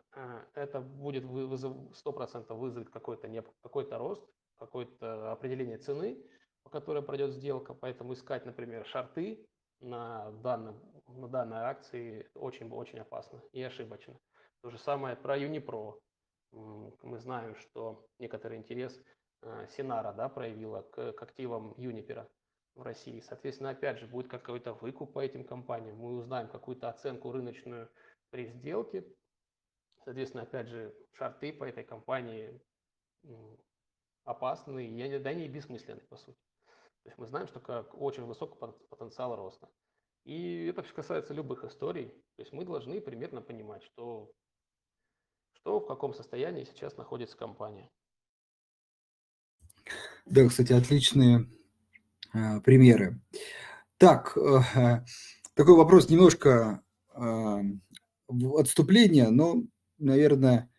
это 0.54 0.82
будет 0.82 1.24
вызов, 1.24 1.74
100% 2.04 2.52
вызовет 2.52 2.90
какой-то 2.90 3.28
какой 3.62 3.88
рост, 3.90 4.22
какое-то 4.58 5.32
определение 5.32 5.78
цены, 5.78 6.22
по 6.62 6.68
которой 6.68 7.02
пройдет 7.02 7.32
сделка. 7.32 7.72
Поэтому 7.72 8.12
искать, 8.12 8.44
например, 8.44 8.84
шарты 8.84 9.48
на, 9.80 10.32
данном, 10.42 10.78
на 11.08 11.28
данной 11.28 11.60
акции 11.60 12.28
очень-очень 12.34 12.98
опасно 12.98 13.40
и 13.52 13.62
ошибочно. 13.62 14.18
То 14.60 14.68
же 14.68 14.78
самое 14.78 15.16
про 15.16 15.38
Юнипро 15.38 15.98
мы 16.52 17.18
знаем, 17.18 17.56
что 17.56 18.06
некоторый 18.18 18.58
интерес 18.58 19.02
э, 19.42 19.66
Синара 19.70 20.12
да, 20.12 20.28
проявила 20.28 20.82
к, 20.82 21.12
к 21.12 21.22
активам 21.22 21.72
Юнипера 21.78 22.28
в 22.74 22.82
России. 22.82 23.20
Соответственно, 23.20 23.70
опять 23.70 23.98
же, 23.98 24.06
будет 24.06 24.28
какой-то 24.28 24.74
выкуп 24.74 25.14
по 25.14 25.20
этим 25.20 25.44
компаниям. 25.44 25.96
Мы 25.96 26.16
узнаем 26.16 26.48
какую-то 26.48 26.90
оценку 26.90 27.32
рыночную 27.32 27.88
при 28.30 28.46
сделке. 28.46 29.04
Соответственно, 30.04 30.44
опять 30.44 30.68
же, 30.68 30.94
шарты 31.12 31.52
по 31.52 31.64
этой 31.64 31.84
компании 31.84 32.60
опасны, 34.24 34.86
и, 34.86 35.18
да 35.18 35.34
не 35.34 35.48
бессмысленны, 35.48 36.00
по 36.02 36.16
сути. 36.16 36.38
То 37.02 37.08
есть 37.10 37.18
мы 37.18 37.26
знаем, 37.26 37.46
что 37.46 37.60
как 37.60 37.94
очень 37.94 38.24
высокий 38.24 38.58
потенциал 38.88 39.36
роста. 39.36 39.68
И 40.24 40.66
это 40.66 40.82
касается 40.82 41.34
любых 41.34 41.64
историй. 41.64 42.08
То 42.36 42.42
есть 42.42 42.52
мы 42.52 42.64
должны 42.64 43.00
примерно 43.00 43.40
понимать, 43.40 43.82
что 43.84 44.32
что, 45.66 45.80
в 45.80 45.86
каком 45.86 46.14
состоянии 46.14 46.62
сейчас 46.62 46.96
находится 46.96 47.36
компания. 47.36 47.90
Да, 50.24 50.46
кстати, 50.46 50.72
отличные 50.72 51.48
э, 52.32 52.60
примеры. 52.60 53.20
Так, 53.98 54.36
такой 55.54 55.74
вопрос 55.74 56.08
немножко 56.08 56.84
отступления, 58.28 59.30
но, 59.30 59.62
наверное, 59.98 60.70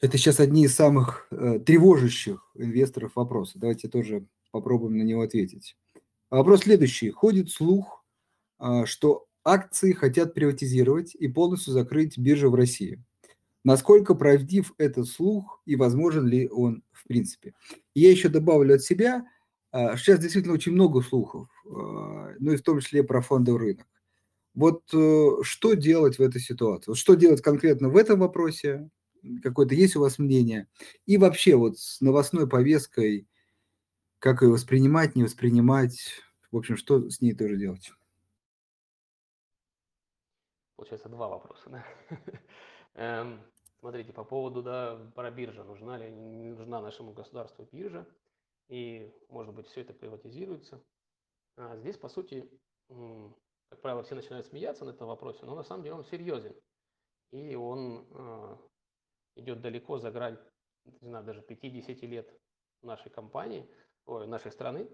это 0.00 0.18
сейчас 0.18 0.40
одни 0.40 0.64
из 0.64 0.74
самых 0.74 1.26
э, 1.30 1.58
тревожащих 1.60 2.50
инвесторов 2.54 3.16
вопросов. 3.16 3.60
Давайте 3.60 3.88
тоже 3.88 4.26
попробуем 4.50 4.98
на 4.98 5.02
него 5.02 5.22
ответить. 5.22 5.76
Вопрос 6.30 6.60
следующий. 6.60 7.10
Ходит 7.10 7.50
слух, 7.50 8.04
э, 8.60 8.84
что 8.86 9.26
акции 9.44 9.92
хотят 9.92 10.34
приватизировать 10.34 11.14
и 11.14 11.28
полностью 11.28 11.72
закрыть 11.72 12.18
биржу 12.18 12.50
в 12.50 12.54
России. 12.54 13.02
Насколько 13.64 14.14
правдив 14.14 14.74
этот 14.76 15.08
слух 15.08 15.62
и 15.64 15.74
возможен 15.74 16.26
ли 16.26 16.48
он 16.48 16.82
в 16.92 17.06
принципе? 17.06 17.54
я 17.94 18.10
еще 18.10 18.28
добавлю 18.28 18.74
от 18.74 18.82
себя, 18.82 19.24
сейчас 19.72 20.20
действительно 20.20 20.54
очень 20.54 20.72
много 20.72 21.00
слухов, 21.00 21.48
ну 21.64 22.52
и 22.52 22.56
в 22.56 22.62
том 22.62 22.80
числе 22.80 23.02
про 23.02 23.22
фондовый 23.22 23.60
рынок. 23.60 23.86
Вот 24.54 24.82
э, 24.92 25.42
что 25.42 25.74
делать 25.74 26.18
в 26.18 26.22
этой 26.22 26.40
ситуации? 26.40 26.90
Вот 26.90 26.98
что 26.98 27.14
делать 27.14 27.42
конкретно 27.42 27.88
в 27.88 27.96
этом 27.96 28.20
вопросе? 28.20 28.90
какое-то 29.42 29.74
есть 29.74 29.96
у 29.96 30.00
вас 30.00 30.18
мнение? 30.18 30.68
И 31.06 31.16
вообще 31.16 31.56
вот 31.56 31.78
с 31.78 32.00
новостной 32.00 32.48
повесткой, 32.48 33.28
как 34.18 34.42
ее 34.42 34.50
воспринимать, 34.50 35.16
не 35.16 35.22
воспринимать, 35.22 36.20
в 36.50 36.56
общем, 36.56 36.76
что 36.76 37.08
с 37.10 37.20
ней 37.20 37.34
тоже 37.34 37.56
делать? 37.56 37.92
Получается, 40.76 41.08
два 41.08 41.28
вопроса, 41.28 41.70
да? 41.70 41.84
Эм, 42.94 43.40
смотрите, 43.80 44.12
по 44.12 44.24
поводу, 44.24 44.62
да, 44.62 44.96
про 45.14 45.30
биржа, 45.30 45.64
нужна 45.64 45.96
ли, 45.96 46.10
нужна 46.10 46.80
нашему 46.80 47.12
государству 47.12 47.68
биржа, 47.70 48.06
и, 48.68 49.12
может 49.28 49.54
быть, 49.54 49.66
все 49.68 49.82
это 49.82 49.92
приватизируется. 49.92 50.82
А 51.56 51.76
здесь, 51.76 51.96
по 51.96 52.08
сути, 52.08 52.50
как 53.74 53.82
правило, 53.82 54.04
все 54.04 54.14
начинают 54.14 54.46
смеяться 54.46 54.84
на 54.84 54.90
этом 54.90 55.08
вопросе, 55.08 55.44
но 55.44 55.56
на 55.56 55.64
самом 55.64 55.82
деле 55.82 55.96
он 55.96 56.04
серьезен. 56.04 56.54
И 57.32 57.56
он 57.56 58.06
а, 58.12 58.56
идет 59.34 59.60
далеко 59.60 59.98
за 59.98 60.12
грань, 60.12 60.38
не 60.84 61.08
знаю, 61.08 61.24
даже 61.24 61.42
50 61.42 62.02
лет 62.02 62.32
нашей 62.82 63.10
компании, 63.10 63.68
ой, 64.06 64.28
нашей 64.28 64.52
страны. 64.52 64.88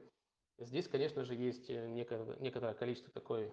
Здесь, 0.57 0.89
конечно 0.89 1.25
же, 1.25 1.35
есть 1.35 1.69
э, 1.69 1.89
некое, 1.89 2.25
некоторое 2.39 2.73
количество 2.73 3.13
такой 3.13 3.53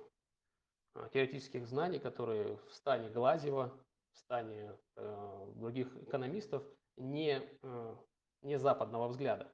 а, 0.93 1.09
теоретических 1.09 1.67
знаний, 1.67 1.99
которые 1.99 2.55
в 2.69 2.73
стане 2.73 3.09
Глазева, 3.09 3.77
в 4.13 4.17
стане 4.17 4.77
э, 4.95 5.45
других 5.55 5.93
экономистов 6.03 6.63
не, 6.95 7.41
э, 7.63 7.95
не 8.43 8.57
западного 8.57 9.09
взгляда. 9.09 9.53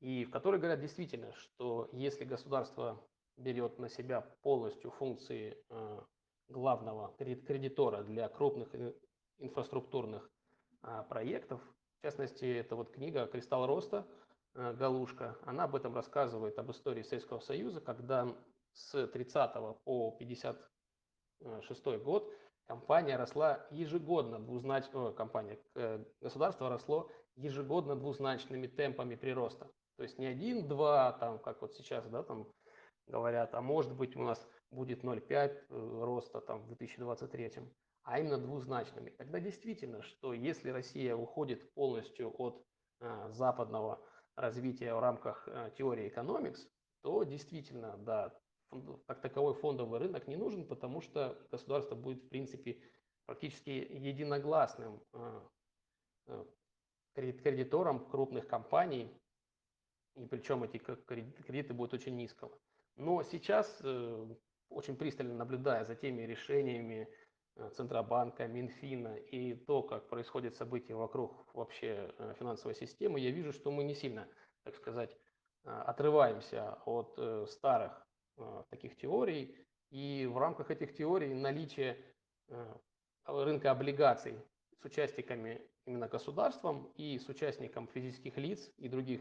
И 0.00 0.24
в 0.24 0.30
которой 0.32 0.56
говорят 0.58 0.80
действительно, 0.80 1.32
что 1.34 1.88
если 1.92 2.24
государство 2.24 3.00
берет 3.36 3.78
на 3.78 3.88
себя 3.88 4.20
полностью 4.42 4.90
функции 4.90 5.56
э, 5.68 6.00
главного 6.48 7.14
кредитора 7.18 8.02
для 8.02 8.28
крупных 8.28 8.74
э, 8.74 8.94
инфраструктурных 9.38 10.30
а, 10.82 11.02
проектов. 11.04 11.60
В 11.98 12.02
частности, 12.02 12.44
это 12.44 12.76
вот 12.76 12.90
книга 12.90 13.26
«Кристалл 13.26 13.66
роста» 13.66 14.06
э, 14.54 14.74
Галушка. 14.74 15.36
Она 15.44 15.64
об 15.64 15.74
этом 15.74 15.94
рассказывает, 15.94 16.58
об 16.58 16.70
истории 16.70 17.02
Советского 17.02 17.40
Союза, 17.40 17.80
когда 17.80 18.34
с 18.72 19.06
30 19.06 19.82
по 19.84 20.16
56 20.18 21.86
год 22.02 22.32
компания 22.66 23.16
росла 23.16 23.66
ежегодно 23.70 24.38
двузначно, 24.38 25.12
компания, 25.12 25.58
государство 26.20 26.68
росло 26.68 27.10
ежегодно 27.34 27.96
двузначными 27.96 28.66
темпами 28.66 29.16
прироста. 29.16 29.70
То 29.96 30.04
есть 30.04 30.18
не 30.18 30.26
один, 30.26 30.66
два, 30.66 31.12
там, 31.12 31.38
как 31.38 31.60
вот 31.60 31.74
сейчас, 31.74 32.06
да, 32.08 32.22
там 32.22 32.48
говорят, 33.10 33.54
а 33.54 33.60
может 33.60 33.92
быть 33.94 34.16
у 34.16 34.22
нас 34.22 34.48
будет 34.70 35.04
0,5 35.04 35.28
э, 35.28 36.04
роста 36.04 36.40
там 36.40 36.62
в 36.62 36.66
2023 36.68 37.52
а 38.02 38.18
именно 38.18 38.38
двузначными. 38.38 39.10
Тогда 39.10 39.40
действительно, 39.40 40.02
что 40.02 40.32
если 40.32 40.70
Россия 40.70 41.14
уходит 41.14 41.72
полностью 41.74 42.34
от 42.38 42.64
э, 43.00 43.28
западного 43.32 44.00
развития 44.36 44.94
в 44.94 45.00
рамках 45.00 45.46
э, 45.46 45.70
теории 45.76 46.08
экономикс, 46.08 46.66
то 47.02 47.24
действительно, 47.24 47.96
да, 47.98 48.34
как 49.06 49.20
таковой 49.20 49.54
фондовый 49.54 50.00
рынок 50.00 50.28
не 50.28 50.36
нужен, 50.36 50.66
потому 50.66 51.00
что 51.00 51.36
государство 51.50 51.94
будет, 51.94 52.22
в 52.22 52.28
принципе, 52.28 52.80
практически 53.26 53.70
единогласным 53.70 55.02
э, 55.12 56.44
кредитором 57.14 58.08
крупных 58.08 58.46
компаний, 58.46 59.14
и 60.16 60.26
причем 60.26 60.64
эти 60.64 60.78
кредиты 60.78 61.74
будут 61.74 61.94
очень 61.94 62.16
низкого. 62.16 62.56
Но 63.00 63.22
сейчас, 63.22 63.80
э, 63.82 64.26
очень 64.68 64.96
пристально 64.96 65.34
наблюдая 65.34 65.84
за 65.84 65.94
теми 65.94 66.22
решениями, 66.22 67.08
Э, 67.56 67.70
Центробанка, 67.70 68.46
Минфина 68.46 69.16
и 69.16 69.54
то, 69.54 69.82
как 69.82 70.08
происходят 70.08 70.54
события 70.54 70.94
вокруг 70.94 71.54
вообще 71.54 72.12
э, 72.18 72.34
финансовой 72.38 72.74
системы, 72.74 73.20
я 73.20 73.30
вижу, 73.30 73.52
что 73.52 73.70
мы 73.70 73.84
не 73.84 73.94
сильно, 73.94 74.28
так 74.64 74.74
сказать, 74.76 75.16
отрываемся 75.64 76.78
от 76.86 77.18
старых 77.50 78.06
таких 78.70 78.96
теорий. 78.96 79.54
И 79.90 80.26
в 80.26 80.38
рамках 80.38 80.70
этих 80.70 80.94
теорий 80.94 81.34
наличие 81.34 81.98
рынка 83.24 83.70
облигаций 83.70 84.38
с 84.80 84.84
участниками 84.84 85.60
именно 85.84 86.08
государством 86.08 86.90
и 86.96 87.18
с 87.18 87.28
участником 87.28 87.88
физических 87.88 88.38
лиц 88.38 88.70
и 88.78 88.88
других 88.88 89.20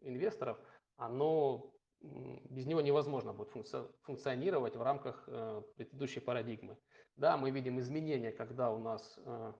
инвесторов, 0.00 0.58
оно 0.96 1.70
без 2.00 2.66
него 2.66 2.80
невозможно 2.80 3.32
будет 3.32 3.50
функционировать 4.02 4.76
в 4.76 4.82
рамках 4.82 5.28
предыдущей 5.76 6.20
парадигмы. 6.20 6.78
Да, 7.18 7.36
мы 7.36 7.50
видим 7.50 7.80
изменения, 7.80 8.30
когда 8.30 8.70
у 8.70 8.78
нас 8.78 9.18
э, 9.26 9.52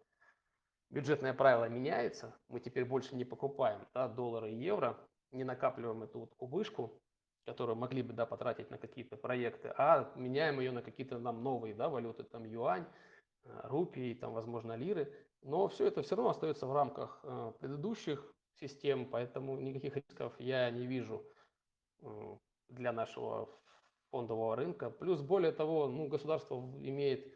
бюджетное 0.90 1.34
правило 1.34 1.68
меняется, 1.68 2.38
мы 2.48 2.60
теперь 2.60 2.84
больше 2.84 3.16
не 3.16 3.24
покупаем 3.24 3.80
да, 3.94 4.06
доллары 4.06 4.52
и 4.52 4.54
евро, 4.54 4.96
не 5.32 5.42
накапливаем 5.42 6.04
эту 6.04 6.20
вот 6.20 6.34
кубышку, 6.36 7.02
которую 7.44 7.74
могли 7.74 8.02
бы 8.02 8.12
да, 8.12 8.26
потратить 8.26 8.70
на 8.70 8.78
какие-то 8.78 9.16
проекты, 9.16 9.74
а 9.76 10.12
меняем 10.14 10.60
ее 10.60 10.70
на 10.70 10.82
какие-то 10.82 11.18
нам 11.18 11.42
новые 11.42 11.74
да, 11.74 11.88
валюты, 11.88 12.22
там 12.22 12.44
юань, 12.44 12.86
э, 13.42 13.60
рупии, 13.64 14.14
там, 14.14 14.34
возможно, 14.34 14.76
лиры. 14.76 15.12
Но 15.42 15.66
все 15.66 15.86
это 15.86 16.02
все 16.02 16.14
равно 16.14 16.30
остается 16.30 16.66
в 16.66 16.72
рамках 16.72 17.18
э, 17.24 17.52
предыдущих 17.58 18.32
систем, 18.54 19.10
поэтому 19.10 19.58
никаких 19.58 19.96
рисков 19.96 20.32
я 20.38 20.70
не 20.70 20.86
вижу 20.86 21.26
э, 21.26 21.37
для 22.68 22.92
нашего 22.92 23.48
фондового 24.10 24.56
рынка. 24.56 24.90
Плюс, 24.90 25.20
более 25.20 25.52
того, 25.52 25.88
ну, 25.88 26.08
государство 26.08 26.56
имеет 26.80 27.32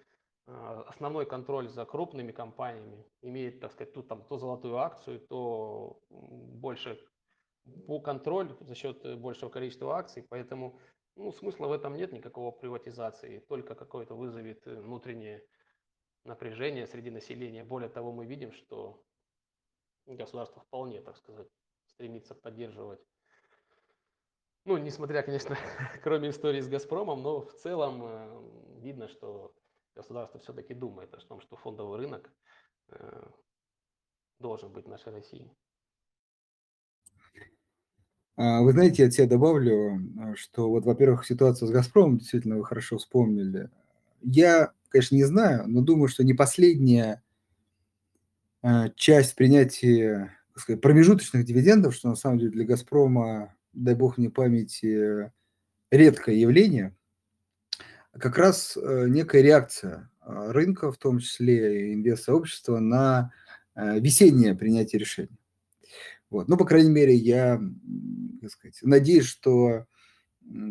а, 0.46 0.82
основной 0.88 1.26
контроль 1.26 1.68
за 1.68 1.84
крупными 1.84 2.32
компаниями, 2.32 3.04
имеет, 3.22 3.60
так 3.60 3.72
сказать, 3.72 3.92
тут 3.92 4.08
там 4.08 4.24
то 4.24 4.38
золотую 4.38 4.76
акцию, 4.78 5.20
то 5.20 6.00
больше 6.08 6.98
контроль 8.04 8.56
за 8.60 8.74
счет 8.74 9.18
большего 9.20 9.48
количества 9.48 9.96
акций, 9.96 10.26
поэтому 10.28 10.78
ну, 11.14 11.32
смысла 11.32 11.68
в 11.68 11.72
этом 11.72 11.94
нет 11.94 12.12
никакого 12.12 12.50
приватизации, 12.50 13.38
только 13.40 13.74
какое-то 13.74 14.14
вызовет 14.14 14.66
э, 14.66 14.80
внутреннее 14.80 15.44
напряжение 16.24 16.86
среди 16.86 17.10
населения. 17.10 17.64
Более 17.64 17.90
того, 17.90 18.12
мы 18.12 18.26
видим, 18.26 18.52
что 18.52 19.04
государство 20.06 20.62
вполне, 20.62 21.00
так 21.02 21.16
сказать, 21.16 21.48
стремится 21.86 22.34
поддерживать 22.34 23.00
ну, 24.64 24.76
несмотря, 24.76 25.22
конечно, 25.22 25.56
кроме 26.02 26.30
истории 26.30 26.60
с 26.60 26.68
«Газпромом», 26.68 27.22
но 27.22 27.40
в 27.40 27.52
целом 27.54 28.02
э, 28.04 28.80
видно, 28.80 29.08
что 29.08 29.54
государство 29.94 30.40
все-таки 30.40 30.74
думает 30.74 31.12
о 31.14 31.18
том, 31.18 31.40
что 31.40 31.56
фондовый 31.56 31.98
рынок 31.98 32.30
э, 32.90 33.22
должен 34.38 34.72
быть 34.72 34.86
в 34.86 34.88
нашей 34.88 35.12
России. 35.12 35.50
А, 38.36 38.62
вы 38.62 38.72
знаете, 38.72 39.02
я 39.02 39.08
от 39.08 39.14
себя 39.14 39.26
добавлю, 39.26 39.98
э, 39.98 40.34
что 40.36 40.70
вот, 40.70 40.84
во-первых, 40.84 41.26
ситуация 41.26 41.66
с 41.66 41.70
«Газпромом» 41.70 42.18
действительно 42.18 42.56
вы 42.56 42.64
хорошо 42.64 42.98
вспомнили. 42.98 43.70
Я, 44.22 44.72
конечно, 44.88 45.16
не 45.16 45.24
знаю, 45.24 45.64
но 45.66 45.80
думаю, 45.80 46.08
что 46.08 46.24
не 46.24 46.34
последняя 46.34 47.22
часть 48.94 49.34
принятия 49.34 50.38
сказать, 50.56 50.80
промежуточных 50.80 51.44
дивидендов, 51.44 51.94
что 51.94 52.08
на 52.08 52.14
самом 52.14 52.38
деле 52.38 52.52
для 52.52 52.64
«Газпрома», 52.64 53.54
дай 53.72 53.94
бог 53.94 54.18
мне 54.18 54.30
памяти, 54.30 55.30
редкое 55.90 56.36
явление– 56.36 56.96
как 58.18 58.36
раз 58.36 58.76
э, 58.76 59.06
некая 59.08 59.42
реакция 59.42 60.10
а, 60.20 60.52
рынка, 60.52 60.92
в 60.92 60.98
том 60.98 61.18
числе 61.18 61.94
и 61.94 62.16
сообщества 62.16 62.78
на 62.78 63.32
э, 63.74 64.00
весеннее 64.00 64.54
принятие 64.54 64.98
решений. 65.00 65.38
Вот. 66.30 66.48
Ну, 66.48 66.56
по 66.56 66.64
крайней 66.64 66.90
мере, 66.90 67.14
я 67.14 67.60
как 68.40 68.50
сказать, 68.50 68.78
надеюсь, 68.82 69.26
что 69.26 69.86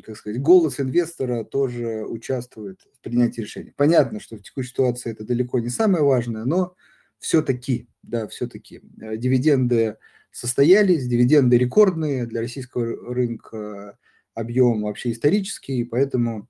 как 0.04 0.18
сказать, 0.18 0.42
голос 0.42 0.80
инвестора 0.82 1.46
тоже 1.46 2.06
участвует 2.06 2.82
в 2.94 3.00
принятии 3.02 3.42
решений. 3.42 3.74
Понятно, 3.76 4.20
что 4.20 4.36
в 4.36 4.42
текущей 4.42 4.70
ситуации 4.70 5.12
это 5.12 5.24
далеко 5.24 5.60
не 5.60 5.70
самое 5.70 6.04
важное, 6.04 6.44
но 6.44 6.76
все-таки, 7.20 7.88
да, 8.04 8.28
все-таки 8.28 8.82
э, 9.02 9.18
дивиденды 9.18 9.98
состоялись, 10.32 11.08
дивиденды 11.08 11.58
рекордные 11.58 12.26
для 12.26 12.42
российского 12.42 13.14
рынка, 13.14 13.98
объем 14.34 14.84
вообще 14.84 15.12
исторический, 15.12 15.84
поэтому 15.84 16.48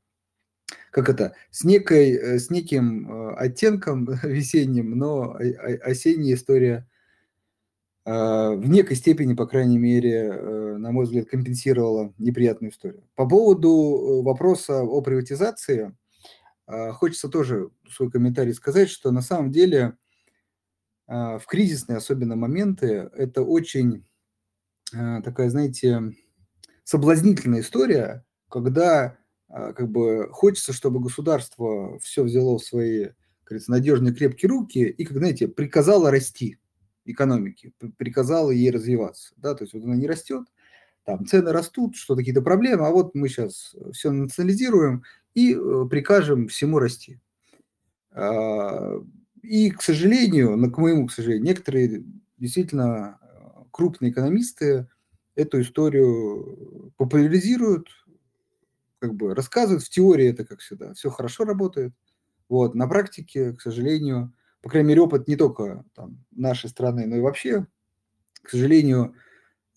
как 0.91 1.09
это, 1.09 1.35
с, 1.49 1.63
некой, 1.63 2.11
э, 2.11 2.39
с 2.39 2.49
неким 2.49 3.09
э, 3.11 3.35
оттенком 3.35 4.05
весенним, 4.23 4.97
но 4.97 5.37
осенняя 5.83 6.35
история 6.35 6.87
в 8.03 8.63
некой 8.65 8.95
степени, 8.95 9.35
по 9.35 9.45
крайней 9.45 9.77
мере, 9.77 10.33
на 10.79 10.91
мой 10.91 11.05
взгляд, 11.05 11.29
компенсировала 11.29 12.11
неприятную 12.17 12.71
историю. 12.71 13.03
По 13.13 13.29
поводу 13.29 14.23
вопроса 14.23 14.81
о 14.81 15.01
приватизации, 15.01 15.95
хочется 16.65 17.29
тоже 17.29 17.69
свой 17.87 18.09
комментарий 18.09 18.55
сказать, 18.55 18.89
что 18.89 19.11
на 19.11 19.21
самом 19.21 19.51
деле 19.51 19.97
в 21.11 21.43
кризисные 21.45 21.97
особенно 21.97 22.35
моменты 22.35 23.09
это 23.13 23.41
очень 23.41 24.05
такая, 24.91 25.49
знаете, 25.49 26.13
соблазнительная 26.83 27.61
история, 27.61 28.25
когда 28.49 29.17
а, 29.51 29.73
как 29.73 29.89
бы 29.89 30.29
хочется, 30.31 30.73
чтобы 30.73 31.01
государство 31.01 31.99
все 31.99 32.23
взяло 32.23 32.57
в 32.57 32.63
свои, 32.63 33.09
говорится, 33.45 33.71
надежные 33.71 34.13
крепкие 34.13 34.49
руки 34.49 34.79
и, 34.79 35.05
как 35.05 35.17
знаете, 35.17 35.47
приказало 35.47 36.09
расти 36.09 36.57
экономике, 37.05 37.73
приказало 37.97 38.51
ей 38.51 38.71
развиваться. 38.71 39.33
Да? 39.37 39.55
То 39.55 39.63
есть 39.63 39.73
вот 39.73 39.83
она 39.83 39.95
не 39.95 40.07
растет, 40.07 40.47
там 41.03 41.25
цены 41.25 41.51
растут, 41.51 41.95
что 41.95 42.15
какие-то 42.15 42.41
проблемы, 42.41 42.87
а 42.87 42.91
вот 42.91 43.15
мы 43.15 43.27
сейчас 43.27 43.75
все 43.91 44.11
национализируем 44.11 45.03
и 45.33 45.53
э, 45.53 45.85
прикажем 45.89 46.47
всему 46.47 46.79
расти. 46.79 47.19
И, 49.41 49.71
к 49.71 49.81
сожалению, 49.81 50.71
к 50.71 50.77
моему, 50.77 51.07
к 51.07 51.11
сожалению, 51.11 51.45
некоторые 51.45 52.03
действительно 52.37 53.19
э, 53.21 53.63
крупные 53.71 54.11
экономисты 54.11 54.87
эту 55.35 55.61
историю 55.61 56.93
популяризируют, 56.97 57.87
как 58.99 59.15
бы 59.15 59.33
рассказывают. 59.33 59.83
В 59.83 59.89
теории 59.89 60.27
это, 60.27 60.45
как 60.45 60.59
всегда, 60.59 60.93
все 60.93 61.09
хорошо 61.09 61.43
работает. 61.43 61.93
Вот, 62.49 62.75
на 62.75 62.87
практике, 62.87 63.53
к 63.53 63.61
сожалению, 63.61 64.33
по 64.61 64.69
крайней 64.69 64.89
мере, 64.89 65.01
опыт 65.01 65.27
не 65.27 65.35
только 65.35 65.83
там, 65.95 66.23
нашей 66.31 66.69
страны, 66.69 67.07
но 67.07 67.15
и 67.15 67.21
вообще, 67.21 67.65
к 68.43 68.49
сожалению, 68.49 69.15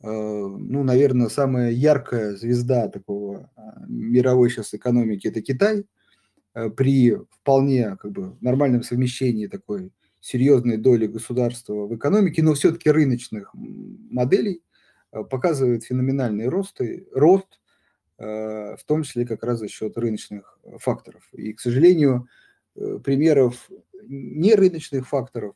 э, 0.03 0.07
ну, 0.07 0.83
наверное, 0.83 1.29
самая 1.29 1.71
яркая 1.71 2.37
звезда 2.37 2.89
такого 2.89 3.51
э, 3.57 3.61
мировой 3.89 4.51
сейчас 4.51 4.75
экономики– 4.75 5.27
это 5.29 5.41
Китай. 5.41 5.87
Э, 6.55 6.71
при 6.71 7.17
вполне 7.31 7.97
как 7.97 8.13
бы, 8.13 8.37
нормальном 8.41 8.83
совмещении 8.83 9.47
такой 9.47 9.93
серьезной 10.21 10.79
доли 10.79 11.07
государства 11.07 11.87
в 11.87 11.95
экономике, 11.95 12.43
но 12.43 12.55
все-таки 12.55 12.91
рыночных 12.91 13.51
моделей– 13.55 14.63
Э, 15.15 15.23
показывает 15.23 15.85
феноменальный 15.85 16.49
рост, 16.49 16.81
рост, 17.13 17.61
э, 18.19 18.77
в 18.77 18.85
том 18.85 19.05
числе 19.05 19.25
как 19.25 19.45
раз 19.45 19.61
за 19.61 19.69
счет 19.69 19.97
рыночных 19.97 20.59
факторов. 20.79 21.29
И, 21.33 21.53
к 21.53 21.61
сожалению, 21.61 22.29
примеров 23.05 23.71
нерыночных 24.03 25.09
факторов, 25.09 25.55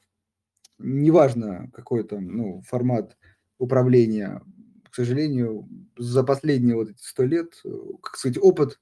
неважно 0.79 1.69
какой 1.75 2.05
там 2.05 2.29
ну, 2.29 2.63
формат 2.65 3.17
управления, 3.59 4.41
к 4.89 4.95
сожалению, 4.95 5.69
за 5.97 6.23
последние 6.23 6.77
вот 6.77 6.91
эти 6.91 7.03
сто 7.03 7.25
лет, 7.25 7.61
как 8.01 8.17
сказать, 8.17 8.39
опыт 8.41 8.79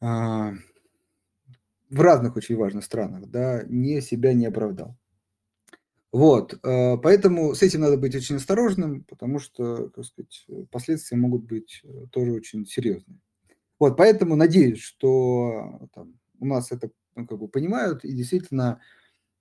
а, 0.00 0.54
в 1.90 2.00
разных 2.00 2.36
очень 2.36 2.56
важных 2.56 2.84
странах, 2.84 3.28
да, 3.28 3.64
не 3.68 4.00
себя 4.00 4.32
не 4.32 4.46
оправдал. 4.46 4.96
Вот, 6.12 6.58
э, 6.64 6.96
поэтому 6.98 7.54
с 7.54 7.62
этим 7.62 7.80
надо 7.82 7.96
быть 7.96 8.16
очень 8.16 8.36
осторожным, 8.36 9.04
потому 9.04 9.38
что, 9.38 9.88
так 9.90 10.04
сказать, 10.04 10.44
последствия 10.72 11.16
могут 11.16 11.44
быть 11.44 11.82
э, 11.84 12.06
тоже 12.10 12.32
очень 12.32 12.66
серьезные. 12.66 13.20
Вот, 13.78 13.96
поэтому 13.96 14.34
надеюсь, 14.34 14.80
что 14.80 15.88
там, 15.94 16.14
у 16.40 16.46
нас 16.46 16.72
это 16.72 16.90
ну, 17.14 17.26
как 17.26 17.38
бы 17.38 17.48
понимают, 17.48 18.04
и 18.04 18.12
действительно 18.12 18.80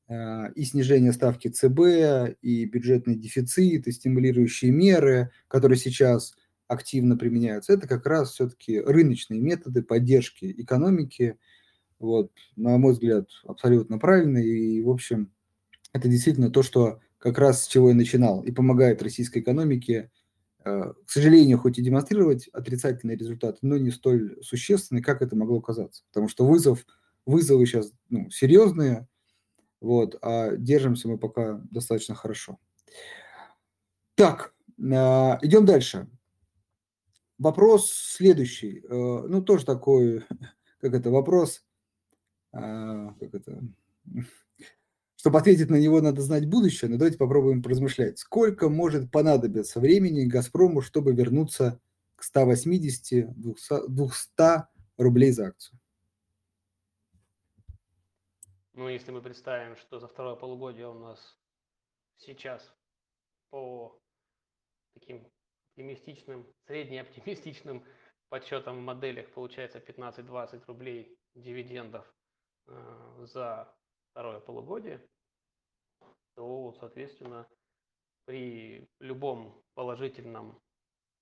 э, 0.08 0.54
и 0.54 0.64
снижение 0.64 1.12
ставки 1.12 1.48
ЦБ, 1.48 2.38
и 2.42 2.66
бюджетный 2.66 3.16
дефицит, 3.16 3.88
и 3.88 3.92
стимулирующие 3.92 4.72
меры, 4.72 5.32
которые 5.48 5.78
сейчас 5.78 6.36
активно 6.68 7.18
применяются, 7.18 7.74
это 7.74 7.88
как 7.88 8.06
раз 8.06 8.34
все-таки 8.34 8.80
рыночные 8.80 9.42
методы 9.42 9.82
поддержки 9.82 10.54
экономики. 10.56 11.38
Вот, 12.00 12.32
на 12.56 12.78
мой 12.78 12.94
взгляд, 12.94 13.30
абсолютно 13.46 14.00
правильные. 14.00 14.48
И, 14.48 14.82
в 14.82 14.90
общем, 14.90 15.32
это 15.94 16.08
действительно 16.08 16.50
то, 16.50 16.64
что 16.64 17.02
как 17.18 17.38
раз 17.38 17.64
с 17.64 17.68
чего 17.68 17.90
я 17.90 17.96
начинал, 17.96 18.42
и 18.42 18.52
помогает 18.52 19.04
российской 19.04 19.40
экономике, 19.40 20.10
э, 20.64 20.94
к 21.06 21.10
сожалению, 21.10 21.60
хоть 21.60 21.78
и 21.78 21.84
демонстрировать 21.84 22.48
отрицательные 22.48 23.18
результаты, 23.18 23.60
но 23.62 23.78
не 23.78 23.92
столь 23.92 24.42
существенные, 24.42 25.04
как 25.04 25.22
это 25.22 25.36
могло 25.36 25.60
казаться. 25.60 26.04
Потому 26.08 26.30
что 26.30 26.46
вызов, 26.46 26.86
вызовы 27.26 27.66
сейчас 27.66 27.92
ну, 28.10 28.30
серьезные, 28.30 29.08
вот, 29.82 30.18
а 30.22 30.56
держимся 30.56 31.10
мы 31.10 31.18
пока 31.18 31.62
достаточно 31.70 32.16
хорошо. 32.16 32.58
Так, 34.16 34.54
э, 34.78 34.84
идем 35.42 35.66
дальше. 35.66 36.08
Вопрос 37.38 37.92
следующий. 37.92 38.82
Э, 38.90 38.94
ну, 39.28 39.42
тоже 39.42 39.66
такой, 39.66 40.26
как 40.80 40.94
это, 40.94 41.10
вопрос, 41.10 41.64
как 42.52 43.34
это, 43.34 43.62
чтобы 45.16 45.40
ответить 45.40 45.70
на 45.70 45.80
него, 45.80 46.02
надо 46.02 46.22
знать 46.22 46.48
будущее, 46.48 46.90
но 46.90 46.98
давайте 46.98 47.18
попробуем 47.18 47.62
поразмышлять. 47.62 48.20
Сколько 48.20 48.70
может 48.70 49.12
понадобиться 49.12 49.80
времени 49.80 50.26
«Газпрому», 50.26 50.82
чтобы 50.82 51.14
вернуться 51.14 51.80
к 52.16 52.24
180-200 52.24 54.64
рублей 54.98 55.32
за 55.32 55.48
акцию? 55.48 55.80
Ну, 58.74 58.88
если 58.88 59.12
мы 59.12 59.22
представим, 59.22 59.76
что 59.76 60.00
за 60.00 60.08
второе 60.08 60.36
полугодие 60.36 60.88
у 60.88 60.94
нас 60.94 61.38
сейчас 62.18 62.74
по 63.50 64.00
таким 64.94 65.28
оптимистичным, 65.72 66.48
среднеоптимистичным 66.68 67.84
подсчетам 68.30 68.78
в 68.78 68.82
моделях 68.82 69.30
получается 69.32 69.80
15-20 69.80 70.64
рублей 70.68 71.18
дивидендов 71.36 72.06
за 73.26 73.74
второе 74.12 74.40
полугодие, 74.40 75.02
то, 76.36 76.76
соответственно, 76.80 77.48
при 78.26 78.88
любом 79.00 79.62
положительном 79.74 80.60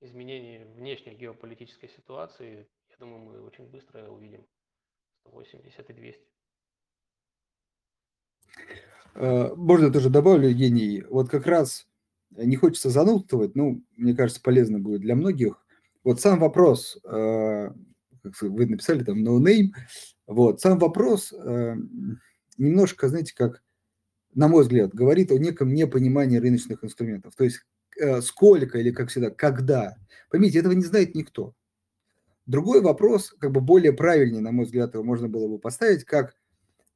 изменении 0.01 0.63
внешней 0.75 1.15
геополитической 1.15 1.89
ситуации, 1.89 2.67
я 2.89 2.95
думаю, 2.99 3.19
мы 3.19 3.41
очень 3.41 3.65
быстро 3.69 4.07
увидим 4.09 4.45
180 5.25 5.89
и 5.89 5.93
200. 5.93 6.21
Э, 9.15 9.55
можно 9.55 9.91
тоже 9.91 10.09
добавлю, 10.09 10.49
Евгений, 10.49 11.03
вот 11.09 11.29
как 11.29 11.47
раз 11.47 11.87
не 12.31 12.55
хочется 12.55 12.89
занудствовать, 12.89 13.55
ну, 13.55 13.83
мне 13.95 14.15
кажется, 14.15 14.41
полезно 14.41 14.79
будет 14.79 15.01
для 15.01 15.15
многих. 15.15 15.65
Вот 16.03 16.21
сам 16.21 16.39
вопрос, 16.39 16.97
э, 17.03 17.69
как 18.23 18.41
вы 18.41 18.65
написали 18.67 19.03
там, 19.03 19.23
no 19.23 19.39
name, 19.39 19.71
вот, 20.27 20.59
сам 20.59 20.77
вопрос 20.77 21.33
э, 21.33 21.75
немножко, 22.57 23.07
знаете, 23.07 23.33
как, 23.33 23.63
на 24.35 24.49
мой 24.49 24.63
взгляд, 24.63 24.93
говорит 24.93 25.31
о 25.31 25.37
неком 25.37 25.73
непонимании 25.73 26.37
рыночных 26.37 26.83
инструментов. 26.83 27.33
То 27.35 27.45
есть 27.45 27.61
э, 27.99 28.21
сколько 28.21 28.77
или, 28.77 28.91
как 28.91 29.09
всегда, 29.09 29.29
когда. 29.29 29.95
Поймите, 30.29 30.59
этого 30.59 30.73
не 30.73 30.83
знает 30.83 31.15
никто. 31.15 31.53
Другой 32.45 32.81
вопрос, 32.81 33.33
как 33.39 33.51
бы 33.51 33.61
более 33.61 33.93
правильный, 33.93 34.41
на 34.41 34.51
мой 34.51 34.65
взгляд, 34.65 34.93
его 34.93 35.03
можно 35.03 35.27
было 35.29 35.47
бы 35.47 35.59
поставить, 35.59 36.03
как 36.03 36.35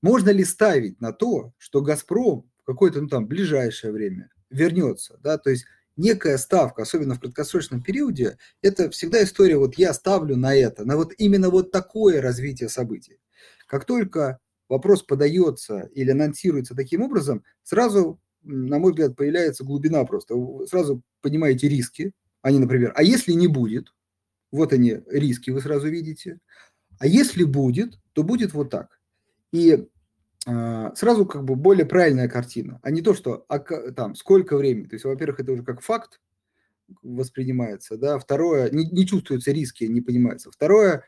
можно 0.01 0.29
ли 0.29 0.43
ставить 0.43 0.99
на 0.99 1.13
то, 1.13 1.53
что 1.57 1.82
«Газпром» 1.82 2.49
в 2.61 2.65
какое-то, 2.65 3.01
ну 3.01 3.07
там, 3.07 3.27
ближайшее 3.27 3.91
время 3.91 4.29
вернется, 4.49 5.19
да, 5.23 5.38
то 5.38 5.49
есть 5.49 5.65
некая 5.97 6.37
ставка, 6.37 6.83
особенно 6.83 7.15
в 7.15 7.19
краткосрочном 7.19 7.81
периоде, 7.81 8.37
это 8.61 8.89
всегда 8.89 9.23
история, 9.23 9.57
вот 9.57 9.75
я 9.75 9.93
ставлю 9.93 10.35
на 10.35 10.55
это, 10.55 10.85
на 10.85 10.95
вот 10.95 11.13
именно 11.17 11.49
вот 11.49 11.71
такое 11.71 12.21
развитие 12.21 12.69
событий. 12.69 13.19
Как 13.67 13.85
только 13.85 14.39
вопрос 14.69 15.03
подается 15.03 15.89
или 15.93 16.11
анонсируется 16.11 16.75
таким 16.75 17.01
образом, 17.01 17.43
сразу, 17.63 18.19
на 18.41 18.79
мой 18.79 18.91
взгляд, 18.91 19.15
появляется 19.15 19.63
глубина 19.63 20.03
просто. 20.05 20.35
Вы 20.35 20.67
сразу 20.67 21.03
понимаете 21.21 21.67
риски. 21.67 22.13
Они, 22.41 22.57
например, 22.57 22.93
а 22.95 23.03
если 23.03 23.33
не 23.33 23.47
будет? 23.47 23.93
Вот 24.51 24.73
они, 24.73 25.01
риски 25.07 25.51
вы 25.51 25.61
сразу 25.61 25.87
видите. 25.87 26.39
А 26.99 27.07
если 27.07 27.43
будет, 27.43 27.99
то 28.13 28.23
будет 28.23 28.53
вот 28.53 28.69
так. 28.69 28.99
И 29.51 29.87
сразу 30.43 31.25
как 31.27 31.43
бы 31.43 31.55
более 31.55 31.85
правильная 31.85 32.27
картина, 32.27 32.79
а 32.81 32.89
не 32.89 33.01
то, 33.01 33.13
что 33.13 33.45
а, 33.47 33.59
там 33.59 34.15
сколько 34.15 34.57
времени. 34.57 34.87
То 34.87 34.95
есть, 34.95 35.05
во-первых, 35.05 35.39
это 35.39 35.51
уже 35.51 35.63
как 35.63 35.81
факт 35.81 36.19
воспринимается, 37.03 37.97
да. 37.97 38.17
Второе, 38.17 38.69
не, 38.71 38.85
не 38.87 39.05
чувствуются 39.05 39.51
риски, 39.51 39.83
не 39.83 40.01
понимается. 40.01 40.51
Второе, 40.51 41.03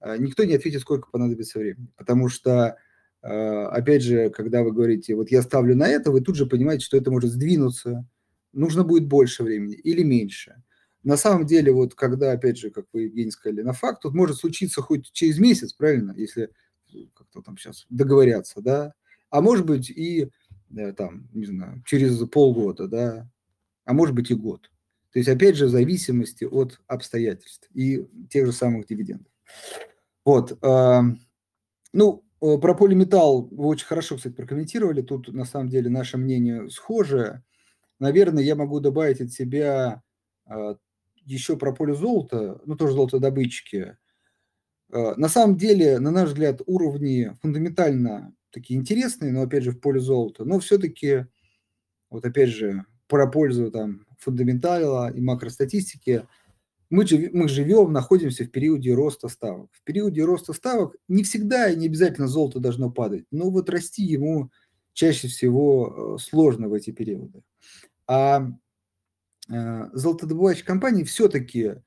э, 0.00 0.16
никто 0.18 0.44
не 0.44 0.54
ответит, 0.54 0.80
сколько 0.80 1.10
понадобится 1.10 1.58
времени, 1.58 1.88
потому 1.96 2.28
что 2.28 2.76
а, 3.22 3.68
опять 3.68 4.02
же, 4.02 4.30
когда 4.30 4.62
вы 4.62 4.72
говорите, 4.72 5.14
вот 5.14 5.30
я 5.30 5.42
ставлю 5.42 5.76
на 5.76 5.88
это, 5.88 6.10
вы 6.10 6.20
тут 6.20 6.36
же 6.36 6.46
понимаете, 6.46 6.84
что 6.84 6.96
это 6.96 7.10
может 7.10 7.30
сдвинуться, 7.30 8.04
нужно 8.52 8.84
будет 8.84 9.06
больше 9.06 9.44
времени 9.44 9.74
или 9.74 10.02
меньше. 10.02 10.62
на 11.04 11.16
самом 11.16 11.46
деле, 11.46 11.72
вот 11.72 11.94
когда, 11.94 12.32
опять 12.32 12.58
же, 12.58 12.70
как 12.70 12.86
вы, 12.92 13.02
Евгений, 13.02 13.30
сказали, 13.30 13.62
на 13.62 13.72
факт, 13.72 14.02
тут 14.02 14.14
может 14.14 14.36
случиться 14.36 14.82
хоть 14.82 15.10
через 15.12 15.38
месяц, 15.38 15.72
правильно, 15.72 16.14
если 16.16 16.50
как-то 17.14 17.42
там 17.42 17.56
сейчас 17.56 17.86
договорятся, 17.90 18.60
да, 18.60 18.94
а 19.30 19.40
может 19.40 19.66
быть 19.66 19.90
и 19.90 20.30
да, 20.68 20.92
там, 20.92 21.28
не 21.32 21.46
знаю, 21.46 21.82
через 21.86 22.18
полгода, 22.28 22.88
да, 22.88 23.30
а 23.84 23.92
может 23.92 24.14
быть 24.14 24.30
и 24.30 24.34
год. 24.34 24.70
То 25.12 25.18
есть, 25.18 25.28
опять 25.28 25.56
же, 25.56 25.66
в 25.66 25.70
зависимости 25.70 26.44
от 26.44 26.80
обстоятельств 26.86 27.68
и 27.74 28.08
тех 28.30 28.46
же 28.46 28.52
самых 28.52 28.86
дивидендов. 28.86 29.30
Вот. 30.24 30.58
Ну, 30.62 32.24
про 32.40 32.74
полиметалл 32.74 33.48
вы 33.50 33.66
очень 33.66 33.86
хорошо, 33.86 34.16
кстати, 34.16 34.34
прокомментировали. 34.34 35.02
Тут, 35.02 35.28
на 35.28 35.44
самом 35.44 35.68
деле, 35.68 35.90
наше 35.90 36.16
мнение 36.16 36.70
схожее. 36.70 37.44
Наверное, 37.98 38.42
я 38.42 38.56
могу 38.56 38.80
добавить 38.80 39.20
от 39.20 39.30
себя 39.30 40.02
а, 40.46 40.76
еще 41.24 41.56
про 41.56 41.72
поле 41.72 41.94
золота, 41.94 42.60
ну, 42.64 42.74
тоже 42.74 42.94
золотодобытчики. 42.94 43.98
А, 44.92 45.14
на 45.16 45.28
самом 45.28 45.56
деле, 45.56 45.98
на 45.98 46.10
наш 46.10 46.28
взгляд, 46.28 46.60
уровни 46.66 47.36
фундаментально 47.40 48.34
такие 48.50 48.78
интересные, 48.78 49.32
но, 49.32 49.42
опять 49.42 49.64
же, 49.64 49.72
в 49.72 49.80
поле 49.80 49.98
золота. 49.98 50.44
Но 50.44 50.60
все-таки, 50.60 51.26
вот 52.10 52.24
опять 52.24 52.50
же, 52.50 52.84
про 53.08 53.26
пользу 53.26 53.70
там 53.70 54.06
фундаментала 54.18 55.10
и 55.12 55.20
макростатистики, 55.20 56.26
мы, 56.90 57.06
мы 57.32 57.48
живем, 57.48 57.90
находимся 57.92 58.44
в 58.44 58.50
периоде 58.50 58.92
роста 58.92 59.28
ставок. 59.28 59.70
В 59.72 59.82
периоде 59.82 60.22
роста 60.24 60.52
ставок 60.52 60.94
не 61.08 61.22
всегда 61.22 61.70
и 61.70 61.76
не 61.76 61.86
обязательно 61.86 62.28
золото 62.28 62.60
должно 62.60 62.90
падать, 62.90 63.24
но 63.30 63.50
вот 63.50 63.70
расти 63.70 64.02
ему 64.02 64.50
чаще 64.92 65.28
всего 65.28 66.16
э, 66.16 66.22
сложно 66.22 66.68
в 66.68 66.74
эти 66.74 66.90
периоды. 66.90 67.42
А 68.06 68.46
э, 69.50 69.88
золотодобывающие 69.94 70.66
компании 70.66 71.04
все-таки 71.04 71.62
э, 71.62 71.80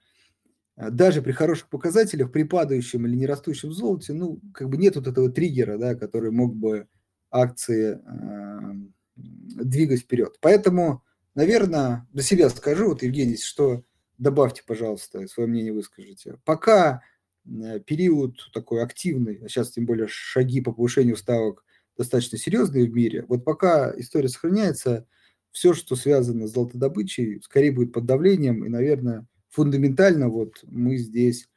даже 0.77 1.21
при 1.21 1.31
хороших 1.31 1.69
показателях, 1.69 2.31
при 2.31 2.43
падающем 2.43 3.05
или 3.05 3.15
не 3.15 3.25
растущем 3.25 3.71
золоте, 3.71 4.13
ну, 4.13 4.39
как 4.53 4.69
бы 4.69 4.77
нет 4.77 4.95
вот 4.95 5.07
этого 5.07 5.29
триггера, 5.31 5.77
да, 5.77 5.95
который 5.95 6.31
мог 6.31 6.55
бы 6.55 6.87
акции 7.31 7.99
э, 8.05 8.73
двигать 9.15 10.01
вперед. 10.01 10.37
Поэтому 10.41 11.03
наверное, 11.35 12.07
для 12.13 12.23
себя 12.23 12.49
скажу, 12.49 12.87
вот, 12.89 13.03
Евгений, 13.03 13.37
что 13.37 13.83
добавьте, 14.17 14.63
пожалуйста, 14.65 15.27
свое 15.27 15.47
мнение 15.47 15.73
выскажите. 15.73 16.39
Пока 16.45 17.03
э, 17.45 17.79
период 17.81 18.37
такой 18.53 18.81
активный, 18.81 19.41
а 19.43 19.49
сейчас 19.49 19.71
тем 19.71 19.85
более 19.85 20.07
шаги 20.07 20.61
по 20.61 20.71
повышению 20.71 21.17
ставок 21.17 21.63
достаточно 21.97 22.37
серьезные 22.37 22.89
в 22.89 22.93
мире, 22.93 23.25
вот 23.27 23.45
пока 23.45 23.93
история 23.99 24.29
сохраняется, 24.29 25.05
все, 25.51 25.73
что 25.73 25.95
связано 25.95 26.47
с 26.47 26.51
золотодобычей, 26.51 27.41
скорее 27.41 27.71
будет 27.71 27.93
под 27.93 28.05
давлением, 28.05 28.65
и, 28.65 28.69
наверное, 28.69 29.25
фундаментально 29.55 30.29
вот 30.29 30.63
мы 30.63 30.97
здесь 30.97 31.49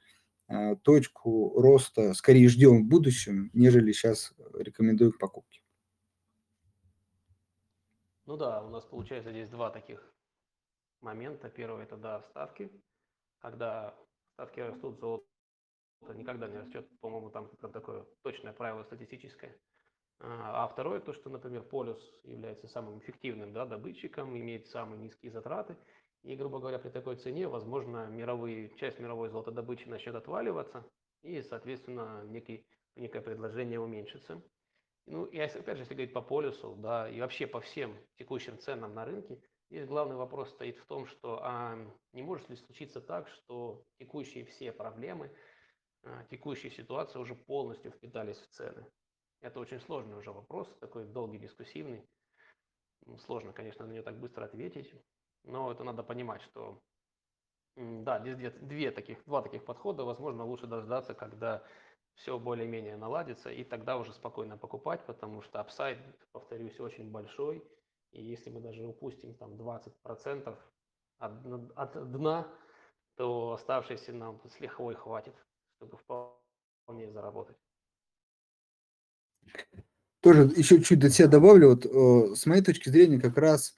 э, 0.49 0.77
точку 0.77 1.61
роста 1.61 2.15
скорее 2.15 2.49
ждем 2.49 2.85
в 2.85 2.89
будущем, 2.89 3.51
нежели 3.53 3.93
сейчас 3.93 4.33
рекомендуем 4.55 5.13
к 5.13 5.19
покупке. 5.19 5.61
Ну 8.27 8.37
да, 8.37 8.63
у 8.63 8.71
нас 8.71 8.85
получается 8.85 9.31
здесь 9.31 9.49
два 9.49 9.71
таких 9.71 10.15
момента. 11.01 11.49
Первый 11.49 11.85
это 11.85 11.97
да, 11.97 12.23
ставки. 12.31 12.71
Когда 13.41 13.95
ставки 14.35 14.61
растут, 14.61 15.01
золото 15.01 15.25
никогда 16.15 16.49
не 16.49 16.59
растет. 16.59 16.87
По-моему, 17.01 17.31
там 17.31 17.51
такое 17.73 18.07
точное 18.23 18.53
правило 18.53 18.85
статистическое. 18.85 19.59
А, 20.21 20.65
а 20.65 20.69
второе, 20.69 21.01
то, 21.01 21.13
что, 21.15 21.31
например, 21.31 21.63
полюс 21.63 22.01
является 22.25 22.69
самым 22.69 22.99
эффективным 22.99 23.53
да, 23.53 23.67
добытчиком, 23.67 24.37
имеет 24.37 24.67
самые 24.67 25.01
низкие 25.01 25.33
затраты. 25.33 25.77
И, 26.23 26.35
грубо 26.37 26.59
говоря, 26.59 26.79
при 26.79 26.91
такой 26.91 27.17
цене, 27.17 27.49
возможно, 27.49 28.07
мировые, 28.07 28.75
часть 28.77 28.99
мировой 28.99 29.29
золотодобычи 29.29 29.89
начнет 29.89 30.15
отваливаться, 30.15 30.85
и, 31.23 31.41
соответственно, 31.43 32.25
некий, 32.25 32.67
некое 32.97 33.21
предложение 33.21 33.81
уменьшится. 33.81 34.43
Ну, 35.07 35.25
и 35.25 35.39
опять 35.39 35.77
же, 35.79 35.85
если 35.85 35.95
говорить 35.95 36.13
по 36.13 36.21
полюсу, 36.21 36.77
да, 36.77 37.09
и 37.09 37.21
вообще 37.21 37.47
по 37.47 37.61
всем 37.61 37.97
текущим 38.17 38.59
ценам 38.59 38.95
на 38.95 39.05
рынке, 39.07 39.41
здесь 39.71 39.87
главный 39.87 40.17
вопрос 40.17 40.51
стоит 40.51 40.77
в 40.77 40.85
том, 40.87 41.07
что 41.07 41.41
а 41.43 41.79
не 42.13 42.23
может 42.23 42.51
ли 42.51 42.57
случиться 42.57 43.01
так, 43.01 43.29
что 43.29 43.85
текущие 43.99 44.45
все 44.45 44.71
проблемы, 44.71 45.35
а, 46.03 46.25
текущие 46.25 46.71
ситуации 46.71 47.19
уже 47.19 47.35
полностью 47.35 47.91
впитались 47.91 48.39
в 48.39 48.49
цены. 48.49 48.87
Это 49.41 49.61
очень 49.61 49.81
сложный 49.81 50.17
уже 50.17 50.33
вопрос, 50.33 50.69
такой 50.81 51.07
долгий, 51.07 51.39
дискуссивный. 51.39 52.07
Сложно, 53.25 53.53
конечно, 53.53 53.87
на 53.87 53.93
нее 53.93 54.03
так 54.03 54.19
быстро 54.19 54.45
ответить, 54.45 54.93
но 55.49 55.73
это 55.73 55.85
надо 55.85 56.03
понимать, 56.03 56.43
что 56.43 56.81
да, 57.77 58.21
здесь 58.21 58.37
две, 58.37 58.51
две 58.51 58.91
таких, 58.91 59.19
два 59.27 59.43
таких 59.43 59.65
подхода. 59.65 60.05
Возможно, 60.05 60.45
лучше 60.45 60.67
дождаться, 60.67 61.15
когда 61.15 61.63
все 62.15 62.39
более-менее 62.39 62.97
наладится, 62.97 63.51
и 63.51 63.63
тогда 63.65 63.97
уже 63.97 64.13
спокойно 64.13 64.57
покупать, 64.57 65.05
потому 65.07 65.43
что 65.43 65.61
апсайд, 65.61 65.99
повторюсь, 66.33 66.79
очень 66.81 67.11
большой, 67.11 67.65
и 68.11 68.23
если 68.23 68.51
мы 68.51 68.61
даже 68.61 68.85
упустим 68.85 69.35
там 69.35 69.53
20% 69.55 70.57
от, 71.19 71.73
от 71.77 72.11
дна, 72.13 72.49
то 73.15 73.53
оставшиеся 73.53 74.13
нам 74.13 74.41
с 74.49 74.59
лихвой 74.59 74.97
хватит, 74.97 75.35
чтобы 75.77 75.97
вполне 75.99 77.11
заработать. 77.13 77.57
Тоже 80.21 80.43
еще 80.57 80.83
чуть 80.83 80.99
до 80.99 81.11
себя 81.11 81.29
добавлю, 81.29 81.69
вот 81.71 81.87
э, 81.87 82.35
с 82.35 82.45
моей 82.47 82.63
точки 82.63 82.89
зрения 82.89 83.21
как 83.21 83.37
раз 83.37 83.78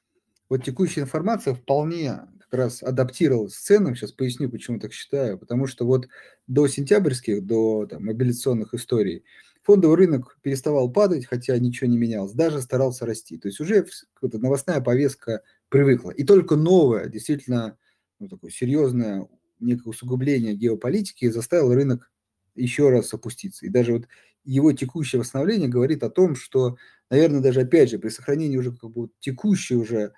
вот 0.51 0.65
текущая 0.65 1.03
информация 1.03 1.55
вполне 1.55 2.21
как 2.41 2.55
раз 2.55 2.83
адаптировалась 2.83 3.55
к 3.57 3.61
ценам. 3.61 3.97
Сейчас 3.97 4.13
поясню, 4.13 4.51
почему 4.51 4.81
так 4.81 4.93
считаю. 4.93 5.39
Потому 5.39 5.67
что 5.69 5.87
вот 5.87 6.09
до 6.49 6.69
сентябрьских, 6.69 7.47
до 7.47 7.87
там, 7.87 8.05
мобилизационных 8.07 8.75
историй, 8.75 9.25
фондовый 9.63 9.97
рынок 9.97 10.39
переставал 10.43 10.91
падать, 10.93 11.27
хотя 11.27 11.59
ничего 11.59 11.89
не 11.91 11.99
менялось, 11.99 12.33
даже 12.33 12.61
старался 12.63 13.07
расти. 13.07 13.39
То 13.39 13.49
есть 13.49 13.61
уже 13.61 13.87
новостная 14.23 14.81
повестка 14.83 15.43
привыкла. 15.71 16.11
И 16.11 16.25
только 16.25 16.57
новое, 16.57 17.09
действительно, 17.09 17.79
ну, 18.19 18.29
такое 18.29 18.51
серьезное 18.51 19.29
некое 19.61 19.91
усугубление 19.91 20.55
геополитики 20.55 21.29
заставило 21.31 21.75
рынок 21.75 22.11
еще 22.57 22.91
раз 22.91 23.13
опуститься. 23.15 23.67
И 23.67 23.69
даже 23.69 23.93
вот 23.93 24.09
его 24.45 24.73
текущее 24.73 25.21
восстановление 25.21 25.69
говорит 25.69 26.03
о 26.03 26.11
том, 26.11 26.35
что, 26.35 26.77
наверное, 27.11 27.41
даже 27.41 27.61
опять 27.61 27.91
же 27.91 27.99
при 27.99 28.09
сохранении 28.09 28.57
уже 28.57 28.73
как 28.73 28.91
бы 28.91 29.11
текущей 29.21 29.77
уже 29.77 30.13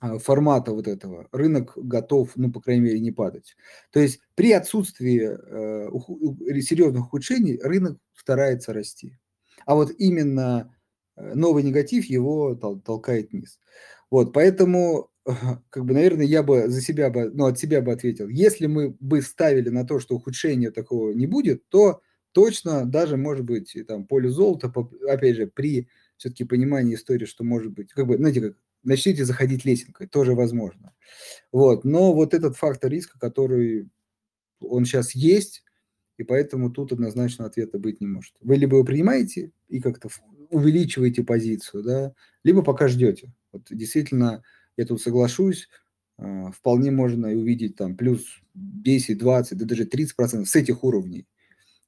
формата 0.00 0.72
вот 0.72 0.86
этого 0.86 1.28
рынок 1.32 1.72
готов, 1.76 2.32
ну, 2.36 2.52
по 2.52 2.60
крайней 2.60 2.82
мере, 2.82 3.00
не 3.00 3.10
падать. 3.12 3.56
То 3.90 4.00
есть 4.00 4.20
при 4.34 4.52
отсутствии 4.52 5.20
э, 5.22 6.60
серьезных 6.62 7.06
ухудшений 7.06 7.58
рынок 7.62 7.98
старается 8.14 8.72
расти. 8.72 9.18
А 9.66 9.74
вот 9.74 9.90
именно 9.98 10.74
э, 11.16 11.34
новый 11.34 11.62
негатив 11.62 12.04
его 12.06 12.54
тол- 12.54 12.80
толкает 12.80 13.32
вниз. 13.32 13.58
Вот, 14.10 14.32
поэтому, 14.32 15.10
как 15.70 15.84
бы, 15.84 15.94
наверное, 15.94 16.26
я 16.26 16.42
бы 16.42 16.68
за 16.68 16.80
себя 16.80 17.10
бы, 17.10 17.30
ну, 17.30 17.46
от 17.46 17.58
себя 17.58 17.82
бы 17.82 17.92
ответил, 17.92 18.28
если 18.28 18.66
мы 18.66 18.96
бы 19.00 19.20
ставили 19.22 19.68
на 19.68 19.84
то, 19.84 19.98
что 20.00 20.14
ухудшения 20.16 20.70
такого 20.70 21.10
не 21.12 21.26
будет, 21.26 21.68
то 21.68 22.00
точно 22.32 22.84
даже, 22.86 23.16
может 23.16 23.44
быть, 23.44 23.76
там, 23.86 24.06
поле 24.06 24.28
золота, 24.28 24.72
опять 25.08 25.36
же, 25.36 25.46
при 25.46 25.88
все-таки 26.16 26.44
понимании 26.44 26.94
истории, 26.94 27.26
что 27.26 27.44
может 27.44 27.72
быть, 27.72 27.92
как 27.92 28.06
бы, 28.06 28.16
знаете, 28.16 28.40
как 28.40 28.56
начните 28.82 29.24
заходить 29.24 29.64
лесенкой, 29.64 30.06
тоже 30.06 30.34
возможно. 30.34 30.94
Вот. 31.52 31.84
Но 31.84 32.12
вот 32.14 32.34
этот 32.34 32.56
фактор 32.56 32.90
риска, 32.90 33.18
который 33.18 33.88
он 34.60 34.84
сейчас 34.84 35.14
есть, 35.14 35.64
и 36.18 36.24
поэтому 36.24 36.70
тут 36.70 36.92
однозначно 36.92 37.46
ответа 37.46 37.78
быть 37.78 38.00
не 38.00 38.06
может. 38.06 38.34
Вы 38.40 38.56
либо 38.56 38.76
его 38.76 38.84
принимаете 38.84 39.52
и 39.68 39.80
как-то 39.80 40.08
увеличиваете 40.50 41.22
позицию, 41.24 41.82
да, 41.84 42.12
либо 42.44 42.62
пока 42.62 42.88
ждете. 42.88 43.32
Вот 43.52 43.62
действительно, 43.70 44.42
я 44.76 44.86
тут 44.86 45.00
соглашусь, 45.00 45.68
а, 46.18 46.50
вполне 46.50 46.90
можно 46.90 47.28
увидеть 47.28 47.76
там 47.76 47.96
плюс 47.96 48.24
10, 48.54 49.18
20, 49.18 49.58
да 49.58 49.64
даже 49.66 49.86
30 49.86 50.16
процентов 50.16 50.48
с 50.48 50.56
этих 50.56 50.84
уровней. 50.84 51.26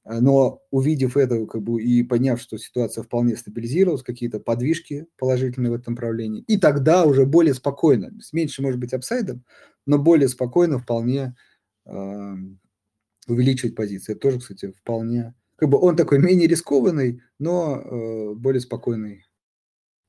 А, 0.03 0.19
но 0.19 0.61
увидев 0.71 1.15
это 1.15 1.45
как 1.45 1.61
бы, 1.61 1.81
и 1.81 2.03
поняв, 2.03 2.41
что 2.41 2.57
ситуация 2.57 3.03
вполне 3.03 3.35
стабилизировалась, 3.35 4.03
какие-то 4.03 4.39
подвижки 4.39 5.07
положительные 5.17 5.71
в 5.71 5.75
этом 5.75 5.93
направлении, 5.93 6.43
и 6.47 6.57
тогда 6.57 7.05
уже 7.05 7.25
более 7.25 7.53
спокойно, 7.53 8.11
с 8.19 8.33
меньше, 8.33 8.61
может 8.61 8.79
быть, 8.79 8.93
апсайдом, 8.93 9.43
но 9.85 9.99
более 9.99 10.27
спокойно 10.27 10.79
вполне 10.79 11.35
э, 11.85 12.33
увеличивать 13.27 13.75
позиции. 13.75 14.13
Это 14.13 14.21
тоже, 14.21 14.39
кстати, 14.39 14.71
вполне... 14.71 15.35
Как 15.55 15.69
бы 15.69 15.77
он 15.77 15.95
такой 15.95 16.17
менее 16.17 16.47
рискованный, 16.47 17.21
но 17.37 17.79
э, 17.79 18.33
более 18.33 18.61
спокойный 18.61 19.25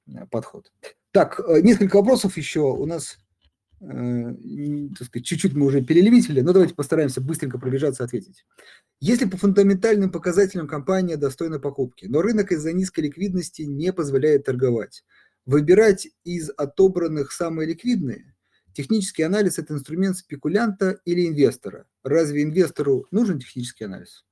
э, 0.07 0.27
подход. 0.31 0.73
Так, 1.11 1.39
э, 1.47 1.61
несколько 1.61 1.97
вопросов 1.97 2.39
еще. 2.39 2.61
У 2.61 2.87
нас 2.87 3.19
Э, 3.83 4.35
чуть-чуть 5.23 5.55
мы 5.55 5.67
уже 5.67 5.83
перелимитили, 5.83 6.41
но 6.41 6.53
давайте 6.53 6.75
постараемся 6.75 7.21
быстренько 7.21 7.59
пробежаться 7.59 8.05
ответить. 8.05 8.45
Если 9.01 9.29
по 9.29 9.37
фундаментальным 9.37 10.11
показателям 10.13 10.69
компания 10.69 11.17
достойна 11.17 11.59
покупки, 11.59 12.07
но 12.07 12.23
рынок 12.23 12.53
из-за 12.53 12.73
низкой 12.73 13.01
ликвидности 13.01 13.63
не 13.63 13.93
позволяет 13.93 14.45
торговать, 14.45 15.05
выбирать 15.47 16.07
из 16.23 16.51
отобранных 16.57 17.33
самые 17.33 17.69
ликвидные, 17.69 18.33
Технический 18.75 19.23
анализ– 19.23 19.59
это 19.59 19.75
инструмент 19.75 20.17
спекулянта 20.17 20.99
или 21.05 21.29
инвестора. 21.29 21.87
Разве 22.03 22.43
инвестору 22.43 23.07
нужен 23.11 23.39
технический 23.39 23.85
анализ? 23.85 24.25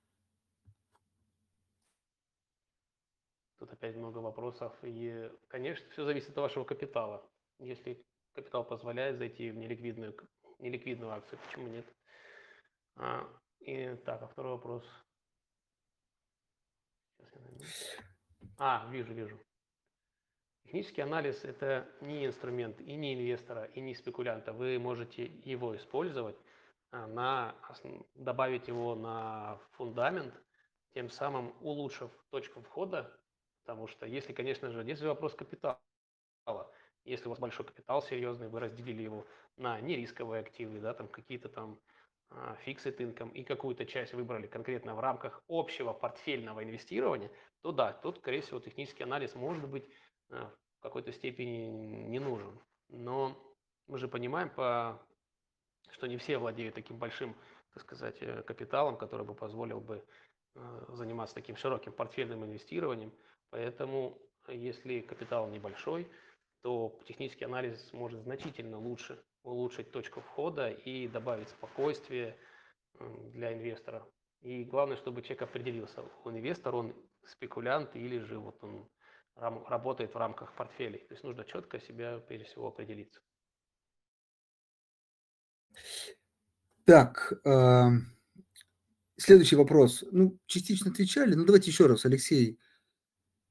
Тут 3.58 3.70
опять 3.70 3.96
много 3.96 4.18
вопросов. 4.18 4.72
И, 4.82 5.30
конечно, 5.48 5.84
все 5.90 6.06
зависит 6.06 6.30
от 6.30 6.36
вашего 6.38 6.64
капитала. 6.64 7.28
Если 7.58 8.02
капитал 8.34 8.64
позволяет 8.64 9.18
зайти 9.18 9.50
в 9.50 9.56
неликвидную, 9.56 10.16
неликвидную 10.58 11.12
акцию, 11.12 11.38
почему 11.46 11.68
нет? 11.68 11.86
А, 12.96 13.28
и 13.60 13.94
так, 14.04 14.22
а 14.22 14.28
второй 14.28 14.52
вопрос. 14.52 14.84
А, 18.58 18.88
вижу, 18.90 19.12
вижу. 19.12 19.38
Технический 20.64 21.00
анализ– 21.00 21.44
это 21.44 21.90
не 22.00 22.26
инструмент 22.26 22.80
и 22.80 22.94
не 22.94 23.14
инвестора, 23.14 23.64
и 23.64 23.80
не 23.80 23.94
спекулянта. 23.94 24.52
Вы 24.52 24.78
можете 24.78 25.24
его 25.24 25.74
использовать, 25.76 26.36
а, 26.90 27.06
на, 27.06 27.56
добавить 28.14 28.68
его 28.68 28.94
на 28.94 29.58
фундамент, 29.72 30.34
тем 30.92 31.08
самым 31.08 31.54
улучшив 31.60 32.10
точку 32.30 32.60
входа, 32.62 33.18
потому 33.62 33.86
что 33.86 34.06
если, 34.06 34.32
конечно 34.32 34.70
же, 34.70 34.82
если 34.84 35.06
вопрос 35.06 35.34
капитала, 35.34 35.80
если 37.04 37.26
у 37.26 37.30
вас 37.30 37.38
большой 37.38 37.66
капитал 37.66 38.02
серьезный, 38.02 38.48
вы 38.48 38.60
разделили 38.60 39.02
его 39.02 39.26
на 39.56 39.80
нерисковые 39.80 40.40
активы, 40.40 40.80
да, 40.80 40.94
там 40.94 41.08
какие-то 41.08 41.48
там 41.48 41.78
фиксит 42.64 43.00
инком 43.00 43.30
и 43.30 43.42
какую-то 43.42 43.84
часть 43.84 44.14
выбрали 44.14 44.46
конкретно 44.46 44.94
в 44.94 45.00
рамках 45.00 45.42
общего 45.48 45.92
портфельного 45.92 46.62
инвестирования, 46.62 47.28
то 47.60 47.72
да, 47.72 47.92
тут, 47.92 48.18
скорее 48.18 48.40
всего, 48.42 48.60
технический 48.60 49.02
анализ 49.02 49.34
может 49.34 49.68
быть 49.68 49.84
Э, 50.30 50.48
в 50.78 50.82
какой-то 50.82 51.12
степени 51.12 51.66
не 52.08 52.18
нужен. 52.18 52.58
Но 52.88 53.36
мы 53.86 53.98
же 53.98 54.08
понимаем, 54.08 54.48
по, 54.48 54.98
что 55.90 56.06
не 56.06 56.16
все 56.16 56.38
владеют 56.38 56.74
таким 56.74 56.96
большим, 56.96 57.36
так 57.74 57.82
сказать, 57.82 58.16
э, 58.20 58.42
капиталом, 58.42 58.96
который 58.96 59.26
бы 59.26 59.34
позволил 59.34 59.80
бы 59.80 60.02
э, 60.54 60.86
заниматься 60.88 61.34
таким 61.34 61.56
широким 61.56 61.92
портфельным 61.92 62.44
инвестированием. 62.44 63.12
Поэтому, 63.50 64.18
если 64.48 65.00
капитал 65.00 65.48
небольшой, 65.48 66.10
то 66.62 66.98
технический 67.06 67.44
анализ 67.44 67.92
может 67.92 68.22
значительно 68.22 68.78
лучше 68.78 69.22
улучшить 69.42 69.90
точку 69.90 70.20
входа 70.20 70.70
и 70.70 71.08
добавить 71.08 71.48
спокойствие 71.48 72.36
для 73.32 73.54
инвестора. 73.54 74.06
И 74.42 74.64
главное, 74.64 74.96
чтобы 74.96 75.22
человек 75.22 75.42
определился, 75.42 76.02
он 76.24 76.38
инвестор, 76.38 76.74
он 76.74 76.94
спекулянт 77.24 77.94
или 77.96 78.18
же 78.18 78.38
вот 78.38 78.62
он 78.62 78.88
работает 79.36 80.14
в 80.14 80.18
рамках 80.18 80.54
портфелей. 80.54 80.98
То 81.00 81.14
есть 81.14 81.24
нужно 81.24 81.44
четко 81.44 81.80
себя, 81.80 82.18
прежде 82.18 82.46
всего, 82.46 82.68
определиться. 82.68 83.20
Так, 86.84 87.32
э, 87.44 87.88
следующий 89.16 89.56
вопрос. 89.56 90.04
Ну, 90.10 90.38
частично 90.46 90.90
отвечали, 90.90 91.34
но 91.34 91.44
давайте 91.44 91.70
еще 91.70 91.86
раз. 91.86 92.04
Алексей 92.04 92.58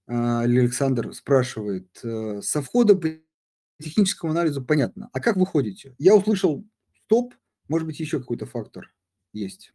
Александр 0.09 1.13
спрашивает. 1.13 2.03
Э, 2.03 2.41
со 2.41 2.61
входом 2.61 2.99
по 2.99 3.07
техническому 3.81 4.31
анализу 4.31 4.65
понятно. 4.65 5.09
А 5.13 5.19
как 5.19 5.37
вы 5.37 5.45
ходите? 5.45 5.95
Я 5.99 6.15
услышал 6.15 6.65
стоп, 7.05 7.33
может 7.67 7.87
быть, 7.87 7.99
еще 7.99 8.19
какой-то 8.19 8.45
фактор 8.45 8.91
есть. 9.33 9.73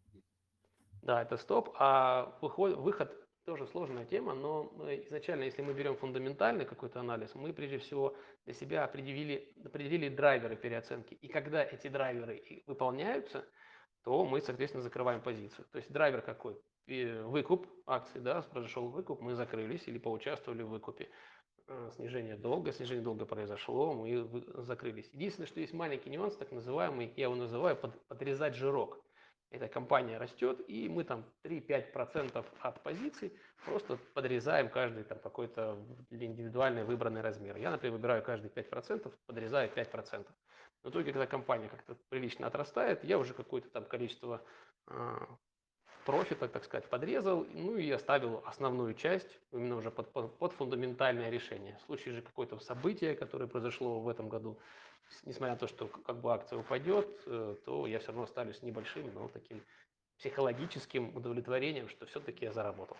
Да, 1.02 1.22
это 1.22 1.36
стоп, 1.36 1.74
а 1.78 2.36
выход, 2.40 2.76
выход 2.78 3.12
тоже 3.44 3.66
сложная 3.66 4.06
тема, 4.06 4.34
но 4.34 4.72
изначально, 5.06 5.44
если 5.44 5.62
мы 5.62 5.74
берем 5.74 5.96
фундаментальный 5.96 6.64
какой-то 6.64 7.00
анализ, 7.00 7.34
мы 7.34 7.52
прежде 7.52 7.78
всего 7.78 8.16
для 8.46 8.54
себя 8.54 8.84
определили, 8.84 9.52
определили 9.64 10.08
драйверы 10.08 10.56
переоценки. 10.56 11.14
И 11.14 11.28
когда 11.28 11.62
эти 11.62 11.88
драйверы 11.88 12.64
выполняются, 12.66 13.44
то 14.02 14.24
мы, 14.24 14.40
соответственно, 14.40 14.82
закрываем 14.82 15.20
позицию. 15.20 15.66
То 15.70 15.78
есть 15.78 15.92
драйвер 15.92 16.22
какой? 16.22 16.60
Выкуп 16.86 17.66
акций, 17.86 18.20
да, 18.20 18.42
произошел 18.42 18.88
выкуп, 18.88 19.20
мы 19.20 19.34
закрылись 19.34 19.88
или 19.88 19.98
поучаствовали 19.98 20.62
в 20.62 20.68
выкупе. 20.68 21.08
Э, 21.66 21.90
снижение 21.94 22.36
долга, 22.36 22.72
снижение 22.72 23.02
долга 23.02 23.24
произошло, 23.24 23.94
мы 23.94 24.28
закрылись. 24.62 25.08
Единственное, 25.12 25.46
что 25.46 25.60
есть 25.60 25.72
маленький 25.72 26.10
нюанс, 26.10 26.36
так 26.36 26.52
называемый, 26.52 27.12
я 27.16 27.24
его 27.24 27.34
называю 27.34 27.76
под, 27.76 27.98
подрезать 28.06 28.54
жирок 28.54 29.02
эта 29.54 29.68
компания 29.68 30.18
растет, 30.18 30.60
и 30.68 30.88
мы 30.88 31.04
там 31.04 31.24
3-5% 31.44 32.44
от 32.60 32.82
позиций 32.82 33.32
просто 33.64 33.98
подрезаем 34.12 34.68
каждый 34.68 35.04
там 35.04 35.18
какой-то 35.20 35.78
индивидуальный 36.10 36.84
выбранный 36.84 37.20
размер. 37.20 37.56
Я, 37.56 37.70
например, 37.70 37.96
выбираю 37.96 38.22
каждые 38.22 38.50
5%, 38.50 39.12
подрезаю 39.26 39.70
5%. 39.70 40.26
В 40.82 40.90
итоге, 40.90 41.12
когда 41.12 41.26
компания 41.26 41.68
как-то 41.68 41.96
прилично 42.08 42.46
отрастает, 42.46 43.04
я 43.04 43.18
уже 43.18 43.32
какое-то 43.32 43.70
там 43.70 43.84
количество 43.84 44.44
а, 44.86 45.26
профита, 46.04 46.48
так 46.48 46.64
сказать, 46.64 46.88
подрезал, 46.88 47.46
ну 47.52 47.76
и 47.76 47.90
оставил 47.90 48.42
основную 48.46 48.94
часть 48.94 49.38
именно 49.52 49.76
уже 49.76 49.90
под, 49.90 50.12
под, 50.12 50.38
под 50.38 50.52
фундаментальное 50.52 51.30
решение. 51.30 51.76
В 51.82 51.86
случае 51.86 52.14
же 52.14 52.22
какое-то 52.22 52.58
событие, 52.60 53.14
которое 53.14 53.46
произошло 53.46 54.00
в 54.00 54.08
этом 54.08 54.28
году, 54.28 54.58
несмотря 55.24 55.54
на 55.54 55.58
то, 55.58 55.68
что 55.68 55.88
как 55.88 56.20
бы 56.20 56.32
акция 56.32 56.58
упадет, 56.58 57.08
э, 57.26 57.56
то 57.64 57.86
я 57.86 57.98
все 57.98 58.08
равно 58.08 58.24
останусь 58.24 58.62
небольшим, 58.62 59.12
но 59.14 59.28
таким 59.28 59.62
психологическим 60.18 61.16
удовлетворением, 61.16 61.88
что 61.88 62.06
все-таки 62.06 62.44
я 62.44 62.52
заработал. 62.52 62.96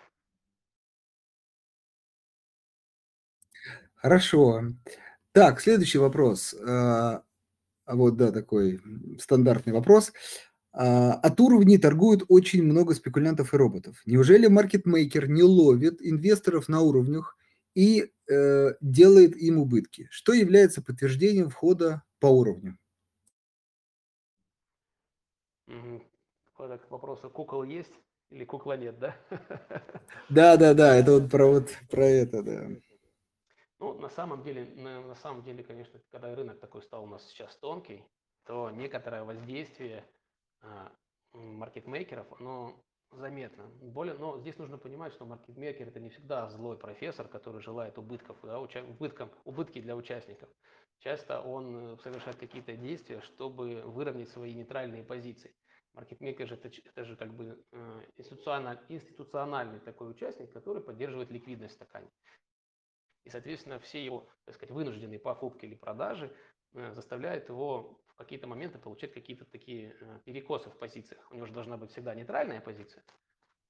Хорошо. 3.95 4.61
Так, 5.31 5.59
следующий 5.59 5.97
вопрос. 5.97 6.53
А, 6.53 7.23
вот, 7.87 8.17
да, 8.17 8.31
такой 8.31 8.81
стандартный 9.19 9.73
вопрос. 9.73 10.13
А, 10.77 11.13
от 11.13 11.39
уровней 11.39 11.77
торгуют 11.77 12.23
очень 12.27 12.61
много 12.61 12.93
спекулянтов 12.95 13.53
и 13.53 13.57
роботов. 13.57 14.01
Неужели 14.05 14.47
маркетмейкер 14.47 15.29
не 15.29 15.41
ловит 15.41 16.01
инвесторов 16.01 16.67
на 16.67 16.81
уровнях 16.81 17.37
и 17.75 18.11
э, 18.29 18.73
делает 18.81 19.37
им 19.37 19.59
убытки, 19.59 20.09
что 20.11 20.33
является 20.33 20.81
подтверждением 20.81 21.49
входа 21.49 22.03
по 22.19 22.27
уровню. 22.27 22.77
К 26.57 26.91
вопросу, 26.91 27.29
кукол 27.29 27.63
есть 27.63 27.93
или 28.29 28.43
кукла 28.43 28.75
нет, 28.75 28.99
да? 28.99 29.15
Да, 30.29 30.57
да, 30.57 30.73
да, 30.73 30.95
это 30.95 31.13
вот 31.13 31.31
про 31.31 31.47
вот 31.47 31.69
про 31.89 32.05
это, 32.05 32.43
да. 32.43 32.67
Ну, 33.79 33.93
на 33.93 34.09
самом 34.09 34.43
деле, 34.43 34.65
на, 34.75 35.01
на 35.01 35.15
самом 35.15 35.43
деле, 35.43 35.63
конечно, 35.63 36.01
когда 36.11 36.35
рынок 36.35 36.59
такой 36.59 36.81
стал 36.81 37.05
у 37.05 37.07
нас 37.07 37.25
сейчас 37.27 37.55
тонкий, 37.57 38.03
то 38.45 38.69
некоторое 38.71 39.23
воздействие 39.23 39.99
а, 39.99 40.14
маркетмейкеров, 41.33 42.27
оно 42.39 42.75
заметно. 43.11 43.67
Более, 43.81 44.15
но 44.15 44.39
здесь 44.39 44.57
нужно 44.57 44.77
понимать, 44.77 45.13
что 45.13 45.25
маркетмейкер 45.25 45.87
это 45.87 45.99
не 45.99 46.09
всегда 46.09 46.49
злой 46.49 46.77
профессор, 46.77 47.27
который 47.27 47.61
желает 47.61 47.97
убытков, 47.97 48.37
да, 48.43 48.59
уча, 48.59 48.83
убыткам, 48.83 49.31
убытки 49.45 49.81
для 49.81 49.95
участников. 49.95 50.49
Часто 50.99 51.41
он 51.41 51.93
э, 51.93 51.97
совершает 51.97 52.37
какие-то 52.37 52.75
действия, 52.75 53.21
чтобы 53.21 53.81
выровнять 53.83 54.29
свои 54.29 54.53
нейтральные 54.53 55.03
позиции. 55.03 55.55
Маркетмейкер 55.93 56.47
же 56.47 56.55
это, 56.55 56.69
это 56.85 57.05
же 57.05 57.15
как 57.15 57.33
бы 57.33 57.63
э, 57.71 58.01
институциональный, 58.17 58.83
институциональный 58.89 59.79
такой 59.79 60.09
участник, 60.11 60.51
который 60.51 60.81
поддерживает 60.81 61.31
ликвидность 61.31 61.73
в 61.73 61.75
стакане. 61.75 62.09
И, 63.23 63.29
соответственно, 63.29 63.79
все 63.79 64.03
его, 64.03 64.27
так 64.45 64.55
сказать, 64.55 64.73
вынужденные 64.73 65.19
покупки 65.19 65.65
или 65.65 65.75
продажи 65.75 66.35
э, 66.75 66.93
заставляют 66.93 67.49
его 67.49 67.99
в 68.07 68.15
какие-то 68.15 68.47
моменты 68.47 68.79
получать 68.79 69.13
какие-то 69.13 69.45
такие 69.45 69.95
э, 69.99 70.19
перекосы 70.25 70.69
в 70.69 70.77
позициях. 70.77 71.25
У 71.31 71.35
него 71.35 71.45
же 71.45 71.53
должна 71.53 71.77
быть 71.77 71.91
всегда 71.91 72.15
нейтральная 72.15 72.61
позиция. 72.61 73.03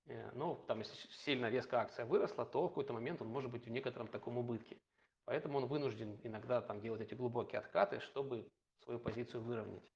Э, 0.08 0.32
но 0.34 0.56
там, 0.68 0.80
если 0.80 0.96
сильно 1.24 1.50
резко 1.50 1.80
акция 1.80 2.06
выросла, 2.06 2.46
то 2.46 2.66
в 2.66 2.70
какой-то 2.70 2.94
момент 2.94 3.22
он 3.22 3.28
может 3.28 3.52
быть 3.52 3.66
в 3.66 3.70
некотором 3.70 4.08
таком 4.08 4.38
убытке. 4.38 4.78
Поэтому 5.26 5.58
он 5.58 5.66
вынужден 5.66 6.20
иногда 6.24 6.62
там 6.62 6.82
делать 6.82 7.02
эти 7.02 7.16
глубокие 7.16 7.60
откаты, 7.60 8.00
чтобы 8.00 8.48
свою 8.84 9.00
позицию 9.00 9.42
выровнять. 9.42 9.90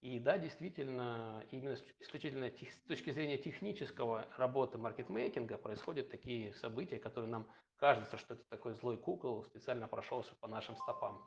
И 0.00 0.18
да, 0.18 0.38
действительно, 0.38 1.44
именно 1.50 1.76
исключительно 1.98 2.50
с 2.50 2.88
точки 2.88 3.10
зрения 3.10 3.36
технического 3.36 4.26
работы 4.38 4.78
маркетмейкинга 4.78 5.58
происходят 5.58 6.10
такие 6.10 6.54
события, 6.54 6.98
которые 6.98 7.30
нам 7.30 7.46
кажется, 7.76 8.16
что 8.16 8.32
это 8.32 8.42
такой 8.48 8.72
злой 8.72 8.96
кукол 8.96 9.44
специально 9.44 9.88
прошелся 9.88 10.34
по 10.36 10.48
нашим 10.48 10.74
стопам. 10.76 11.22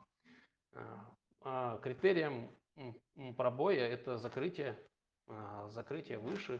А 1.46 1.76
критерием 1.78 2.50
пробоя– 3.36 3.86
это 3.88 4.16
закрытие, 4.16 4.78
а, 5.26 5.68
закрытие 5.68 6.18
выше 6.18 6.58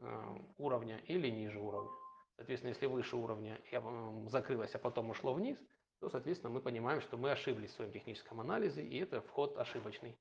а, 0.00 0.36
уровня 0.56 0.98
или 1.06 1.28
ниже 1.28 1.60
уровня. 1.60 1.92
Соответственно, 2.34 2.70
если 2.70 2.86
выше 2.86 3.16
уровня 3.16 3.60
закрылось, 4.26 4.74
а 4.74 4.78
потом 4.78 5.10
ушло 5.10 5.34
вниз, 5.34 5.56
то, 6.00 6.08
соответственно, 6.08 6.52
мы 6.52 6.60
понимаем, 6.60 7.00
что 7.00 7.16
мы 7.16 7.30
ошиблись 7.30 7.70
в 7.70 7.74
своем 7.74 7.92
техническом 7.92 8.40
анализе, 8.40 8.82
и 8.82 8.98
это 8.98 9.20
вход 9.20 9.56
ошибочный, 9.56 10.18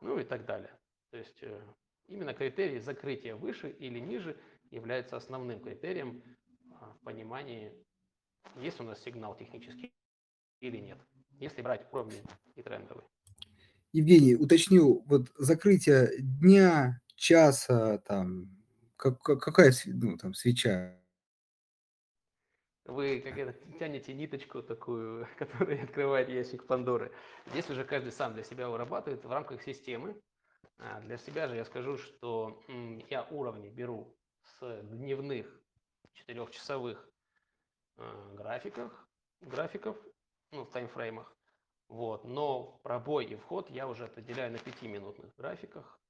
ну 0.00 0.18
и 0.18 0.24
так 0.24 0.44
далее. 0.46 0.76
То 1.10 1.16
есть 1.16 1.42
э, 1.42 1.60
именно 2.06 2.34
критерий 2.34 2.78
закрытия 2.78 3.34
выше 3.34 3.70
или 3.70 3.98
ниже 3.98 4.40
является 4.70 5.16
основным 5.16 5.60
критерием 5.60 6.22
в 6.80 7.04
понимании, 7.04 7.72
есть 8.56 8.80
у 8.80 8.84
нас 8.84 9.00
сигнал 9.02 9.36
технический 9.36 9.92
или 10.60 10.78
нет, 10.78 10.98
если 11.38 11.62
брать 11.62 11.86
уровни 11.92 12.22
и 12.54 12.62
трендовые. 12.62 13.06
Евгений, 13.92 14.36
уточню, 14.36 15.02
вот 15.06 15.28
закрытие 15.36 16.10
дня, 16.18 17.00
часа, 17.16 17.98
там, 17.98 18.48
как, 18.96 19.20
какая 19.20 19.72
ну, 19.86 20.16
там, 20.16 20.34
свеча? 20.34 20.96
Вы 22.84 23.20
как 23.20 23.38
это, 23.38 23.52
тянете 23.78 24.14
ниточку 24.14 24.62
такую, 24.62 25.28
которая 25.38 25.84
открывает 25.84 26.28
ящик 26.28 26.66
Пандоры. 26.66 27.12
Здесь 27.46 27.68
уже 27.70 27.84
каждый 27.84 28.12
сам 28.12 28.34
для 28.34 28.44
себя 28.44 28.68
вырабатывает 28.68 29.24
в 29.24 29.30
рамках 29.30 29.62
системы. 29.62 30.20
А 30.78 31.00
для 31.00 31.18
себя 31.18 31.46
же 31.46 31.56
я 31.56 31.64
скажу, 31.64 31.98
что 31.98 32.62
я 33.10 33.24
уровни 33.30 33.68
беру 33.68 34.16
с 34.42 34.82
дневных 34.82 35.46
четырехчасовых 36.14 37.08
э, 37.98 38.34
графиках, 38.34 39.08
графиков, 39.40 39.96
ну, 40.52 40.64
в 40.64 40.70
таймфреймах. 40.70 41.36
Вот. 41.90 42.24
Но 42.24 42.78
пробой 42.84 43.26
и 43.26 43.34
вход 43.34 43.68
я 43.68 43.88
уже 43.88 44.04
определяю 44.04 44.52
на 44.52 44.58
пятиминутных 44.58 45.34
графиках. 45.36 46.00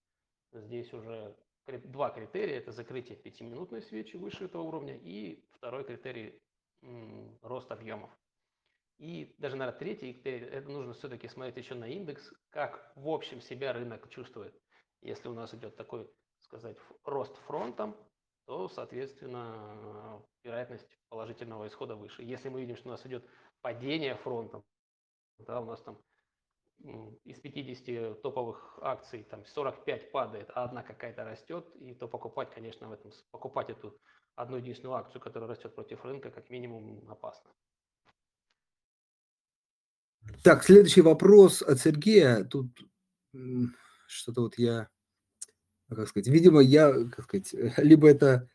Здесь 0.53 0.93
уже 0.93 1.35
два 1.67 2.11
критерия. 2.11 2.59
Это 2.59 2.71
закрытие 2.71 3.17
пятиминутной 3.17 3.81
свечи 3.83 4.17
выше 4.17 4.45
этого 4.45 4.63
уровня 4.63 4.97
и 4.97 5.43
второй 5.53 5.85
критерий 5.85 6.39
рост 7.43 7.73
объемов. 7.73 8.11
И 8.99 9.35
даже, 9.39 9.57
наверное, 9.57 9.79
третий 9.79 10.13
критерий, 10.13 10.47
это 10.47 10.69
нужно 10.69 10.93
все-таки 10.93 11.29
смотреть 11.29 11.57
еще 11.57 11.75
на 11.75 11.87
индекс, 11.87 12.31
как 12.51 12.93
в 12.95 13.09
общем 13.09 13.41
себя 13.41 13.73
рынок 13.73 14.07
чувствует. 14.11 14.55
Если 15.01 15.29
у 15.29 15.33
нас 15.33 15.55
идет 15.55 15.77
такой, 15.77 16.11
сказать, 16.41 16.77
рост 17.05 17.35
фронтом, 17.47 17.97
то, 18.45 18.69
соответственно, 18.69 20.23
вероятность 20.45 20.87
положительного 21.09 21.69
исхода 21.69 21.97
выше. 21.97 22.23
Если 22.23 22.51
мы 22.51 22.61
видим, 22.61 22.77
что 22.77 22.89
у 22.89 22.93
нас 22.93 23.07
идет 23.07 23.27
падение 23.63 24.17
фронтом, 24.17 24.63
да, 25.47 25.61
у 25.61 25.67
нас 25.67 25.83
там 25.83 25.99
из 27.25 27.39
50 27.39 28.23
топовых 28.23 28.79
акций 28.83 29.25
там 29.25 29.45
45 29.45 30.13
падает, 30.13 30.51
а 30.55 30.65
одна 30.65 30.83
какая-то 30.83 31.25
растет, 31.25 31.67
и 31.81 31.95
то 31.95 32.09
покупать, 32.09 32.51
конечно, 32.55 32.89
в 32.89 32.93
этом, 32.93 33.13
покупать 33.31 33.71
эту 33.71 33.99
одну 34.35 34.57
единственную 34.57 34.97
акцию, 34.97 35.21
которая 35.21 35.51
растет 35.51 35.75
против 35.75 36.05
рынка, 36.05 36.31
как 36.31 36.49
минимум 36.49 37.09
опасно. 37.11 37.51
Так, 40.43 40.65
следующий 40.65 41.03
вопрос 41.03 41.63
от 41.63 41.79
Сергея. 41.79 42.45
Тут 42.45 42.69
что-то 44.07 44.43
вот 44.43 44.59
я, 44.59 44.89
как 45.89 46.09
сказать, 46.09 46.29
видимо, 46.29 46.61
я, 46.61 46.93
как 47.11 47.25
сказать, 47.25 47.53
либо 47.79 48.09
это 48.09 48.49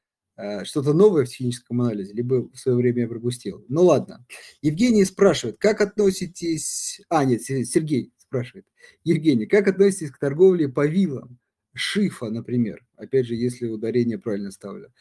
что-то 0.64 0.94
новое 0.94 1.26
в 1.26 1.30
техническом 1.30 1.82
анализе, 1.82 2.14
либо 2.14 2.50
в 2.52 2.58
свое 2.58 2.78
время 2.78 3.04
я 3.04 3.08
пропустил. 3.08 3.66
Ну 3.70 3.84
ладно. 3.84 4.26
Евгений 4.62 5.06
спрашивает, 5.06 5.58
как 5.58 5.82
относитесь... 5.82 7.02
А, 7.10 7.24
нет, 7.24 7.42
Сергей 7.42 8.12
спрашивает. 8.18 8.66
Евгений, 9.04 9.46
как 9.46 9.68
относитесь 9.68 10.12
к 10.12 10.20
торговле 10.20 10.68
по 10.68 10.86
вилам? 10.86 11.40
Шифа, 11.74 12.30
например, 12.30 12.86
опять 12.96 13.28
же, 13.28 13.36
если 13.36 13.68
ударение 13.68 14.18
правильно 14.18 14.52
ставлю. 14.52 14.94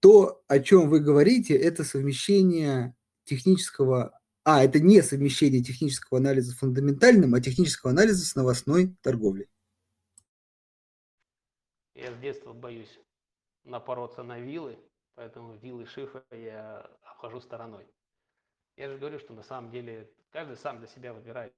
То, 0.00 0.42
о 0.48 0.58
чем 0.60 0.88
вы 0.88 1.00
говорите, 1.00 1.54
это 1.54 1.84
совмещение 1.84 2.94
технического... 3.24 4.18
А, 4.44 4.64
это 4.64 4.80
не 4.80 5.02
совмещение 5.02 5.62
технического 5.62 6.18
анализа 6.18 6.52
с 6.52 6.56
фундаментальным, 6.56 7.34
а 7.34 7.40
технического 7.40 7.92
анализа 7.92 8.24
с 8.24 8.34
новостной 8.34 8.96
торговлей. 9.02 9.48
Я 11.94 12.12
с 12.12 12.20
детства 12.20 12.52
боюсь 12.52 12.98
напороться 13.68 14.22
на 14.22 14.38
вилы, 14.38 14.78
поэтому 15.14 15.54
вилы 15.54 15.86
шифа 15.86 16.24
я 16.30 16.80
обхожу 17.02 17.40
стороной. 17.40 17.86
Я 18.76 18.88
же 18.88 18.98
говорю, 18.98 19.18
что 19.18 19.34
на 19.34 19.42
самом 19.42 19.70
деле 19.70 20.10
каждый 20.30 20.56
сам 20.56 20.78
для 20.78 20.86
себя 20.86 21.12
выбирает 21.12 21.54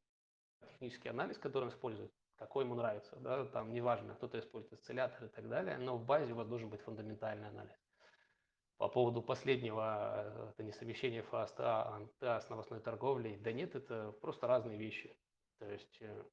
технический 0.73 1.09
анализ, 1.09 1.39
который 1.39 1.65
он 1.65 1.71
использует, 1.71 2.13
какой 2.37 2.65
ему 2.65 2.75
нравится. 2.75 3.17
Да? 3.17 3.45
Там 3.47 3.73
неважно, 3.73 4.15
кто-то 4.15 4.39
использует 4.39 4.81
осциллятор 4.81 5.25
и 5.25 5.29
так 5.29 5.49
далее, 5.49 5.77
но 5.79 5.97
в 5.97 6.05
базе 6.05 6.33
у 6.33 6.37
вас 6.37 6.49
должен 6.49 6.71
быть 6.71 6.81
фундаментальный 6.81 7.49
анализ. 7.49 7.77
По 8.79 8.89
поводу 8.89 9.21
последнего, 9.21 10.49
это 10.51 10.63
не 10.63 10.73
совмещение 10.73 11.23
ФАСТА, 11.23 11.87
а 11.87 11.99
НТА 11.99 12.41
с 12.41 12.49
новостной 12.49 12.81
торговлей, 12.81 13.37
да 13.37 13.53
нет, 13.53 13.75
это 13.75 14.13
просто 14.23 14.47
разные 14.47 14.79
вещи. 14.79 15.15
То 15.59 15.71
есть 15.71 16.01
э, 16.01 16.25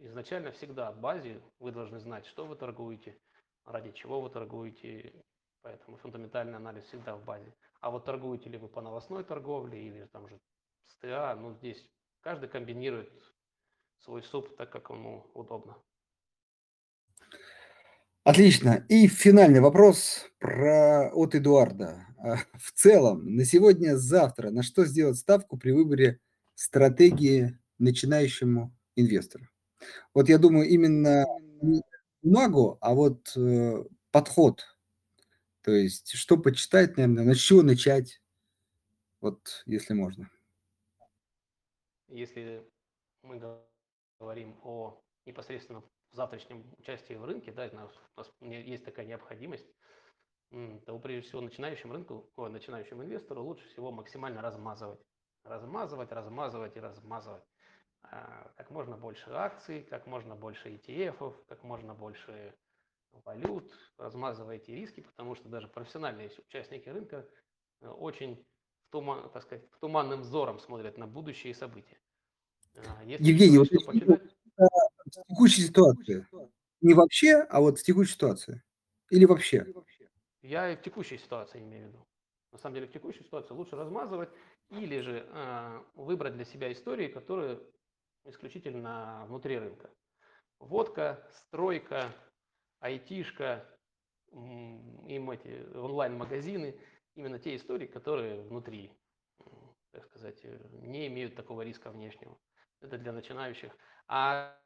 изначально 0.00 0.50
всегда 0.50 0.90
в 0.90 0.98
базе 0.98 1.40
вы 1.60 1.70
должны 1.70 2.00
знать, 2.00 2.26
что 2.26 2.44
вы 2.46 2.56
торгуете, 2.56 3.16
ради 3.66 3.92
чего 3.92 4.20
вы 4.20 4.30
торгуете, 4.30 5.12
поэтому 5.62 5.98
фундаментальный 5.98 6.56
анализ 6.56 6.84
всегда 6.84 7.16
в 7.16 7.24
базе. 7.24 7.52
А 7.80 7.90
вот 7.90 8.04
торгуете 8.04 8.48
ли 8.48 8.58
вы 8.58 8.68
по 8.68 8.80
новостной 8.80 9.24
торговле 9.24 9.82
или 9.86 10.06
там 10.12 10.28
же 10.28 10.40
с 10.86 10.96
ТА, 10.96 11.36
ну 11.36 11.54
здесь 11.54 11.84
каждый 12.20 12.48
комбинирует 12.48 13.10
свой 13.98 14.22
суп 14.22 14.56
так, 14.56 14.70
как 14.70 14.90
ему 14.90 15.26
удобно. 15.34 15.76
Отлично. 18.24 18.84
И 18.88 19.06
финальный 19.06 19.60
вопрос 19.60 20.26
про 20.38 21.10
от 21.12 21.36
Эдуарда. 21.36 22.06
А, 22.18 22.38
в 22.58 22.72
целом, 22.72 23.36
на 23.36 23.44
сегодня-завтра 23.44 24.50
на 24.50 24.64
что 24.64 24.84
сделать 24.84 25.16
ставку 25.16 25.56
при 25.56 25.70
выборе 25.70 26.18
стратегии 26.56 27.56
начинающему 27.78 28.76
инвестору? 28.96 29.46
Вот 30.12 30.28
я 30.28 30.38
думаю, 30.38 30.68
именно 30.68 31.24
бумагу, 32.26 32.78
а 32.80 32.94
вот 32.94 33.36
э, 33.36 33.84
подход. 34.10 34.64
То 35.62 35.70
есть, 35.70 36.12
что 36.12 36.36
почитать, 36.36 36.96
наверное, 36.96 37.34
с 37.34 37.38
чего 37.38 37.62
начать, 37.62 38.20
вот 39.20 39.62
если 39.66 39.94
можно. 39.94 40.30
Если 42.08 42.64
мы 43.22 43.40
говорим 44.20 44.58
о 44.62 45.02
непосредственно 45.24 45.82
завтрашнем 46.12 46.64
участии 46.78 47.14
в 47.14 47.24
рынке, 47.24 47.52
да, 47.52 47.68
у 47.72 47.74
нас, 47.74 48.32
есть 48.40 48.84
такая 48.84 49.06
необходимость, 49.06 49.66
то 50.50 50.98
прежде 51.00 51.28
всего 51.28 51.40
начинающему 51.40 51.92
рынку, 51.92 52.30
о, 52.36 52.48
начинающему 52.48 53.02
инвестору 53.02 53.42
лучше 53.42 53.68
всего 53.68 53.90
максимально 53.90 54.40
размазывать. 54.42 55.00
Размазывать, 55.42 56.12
размазывать 56.12 56.76
и 56.76 56.80
размазывать. 56.80 57.44
А, 58.10 58.52
как 58.56 58.70
можно 58.70 58.96
больше 58.96 59.30
акций, 59.30 59.82
как 59.82 60.06
можно 60.06 60.36
больше 60.36 60.68
ETF, 60.68 61.34
как 61.48 61.62
можно 61.64 61.94
больше 61.94 62.54
валют, 63.24 63.72
размазывайте 63.98 64.74
риски, 64.74 65.00
потому 65.00 65.34
что 65.34 65.48
даже 65.48 65.68
профессиональные 65.68 66.30
участники 66.46 66.88
рынка 66.88 67.26
э, 67.80 67.88
очень 67.88 68.44
в 68.86 68.90
туман, 68.90 69.28
так 69.30 69.42
сказать, 69.42 69.68
туманным 69.80 70.20
взором 70.20 70.60
смотрят 70.60 70.98
на 70.98 71.06
будущие 71.06 71.54
события. 71.54 71.98
А, 72.76 73.04
если 73.04 73.24
Евгений, 73.24 73.58
вот 73.58 73.70
почитать... 73.70 74.22
в 74.56 75.10
текущей 75.28 75.62
ситуации, 75.62 76.26
не 76.80 76.94
вообще, 76.94 77.36
а 77.50 77.60
вот 77.60 77.78
в 77.78 77.82
текущей 77.82 78.12
ситуации, 78.12 78.62
или 79.10 79.24
вообще? 79.24 79.66
Я 80.42 80.70
и 80.70 80.76
в 80.76 80.82
текущей 80.82 81.18
ситуации 81.18 81.60
имею 81.62 81.86
в 81.86 81.88
виду. 81.88 82.06
На 82.52 82.58
самом 82.58 82.74
деле 82.76 82.86
в 82.86 82.92
текущей 82.92 83.24
ситуации 83.24 83.52
лучше 83.54 83.76
размазывать 83.76 84.28
или 84.70 85.00
же 85.00 85.26
э, 85.28 85.82
выбрать 85.94 86.34
для 86.34 86.44
себя 86.44 86.72
истории, 86.72 87.08
которые 87.08 87.60
исключительно 88.26 89.24
внутри 89.28 89.58
рынка. 89.58 89.90
Водка, 90.58 91.26
стройка, 91.30 92.12
айтишка, 92.80 93.66
им 94.32 95.30
эти 95.30 95.66
онлайн-магазины, 95.76 96.78
именно 97.14 97.38
те 97.38 97.56
истории, 97.56 97.86
которые 97.86 98.42
внутри, 98.42 98.92
так 99.92 100.04
сказать, 100.04 100.44
не 100.72 101.06
имеют 101.06 101.36
такого 101.36 101.62
риска 101.62 101.90
внешнего. 101.90 102.38
Это 102.80 102.98
для 102.98 103.12
начинающих. 103.12 103.76
А 104.08 104.58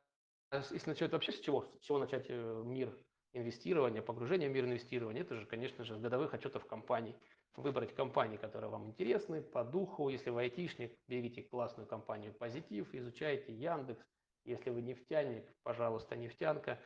если 0.52 0.90
начать 0.90 1.12
вообще 1.12 1.32
с 1.32 1.40
чего? 1.40 1.70
С 1.80 1.80
чего 1.80 1.98
начать 1.98 2.26
э, 2.28 2.62
мир 2.64 2.96
инвестирования, 3.32 4.02
погружение 4.02 4.48
в 4.48 4.52
мир 4.52 4.64
инвестирования? 4.64 5.22
Это 5.22 5.36
же, 5.36 5.46
конечно 5.46 5.84
же, 5.84 5.96
годовых 5.96 6.34
отчетов 6.34 6.66
компаний 6.66 7.16
выбрать 7.56 7.94
компании, 7.94 8.36
которые 8.36 8.70
вам 8.70 8.86
интересны, 8.86 9.42
по 9.42 9.64
духу. 9.64 10.08
Если 10.08 10.30
вы 10.30 10.42
айтишник, 10.42 10.96
берите 11.08 11.42
классную 11.42 11.86
компанию 11.86 12.32
«Позитив», 12.32 12.94
изучайте 12.94 13.52
Яндекс. 13.52 14.04
Если 14.44 14.70
вы 14.70 14.82
нефтяник, 14.82 15.44
пожалуйста, 15.62 16.16
нефтянка 16.16 16.78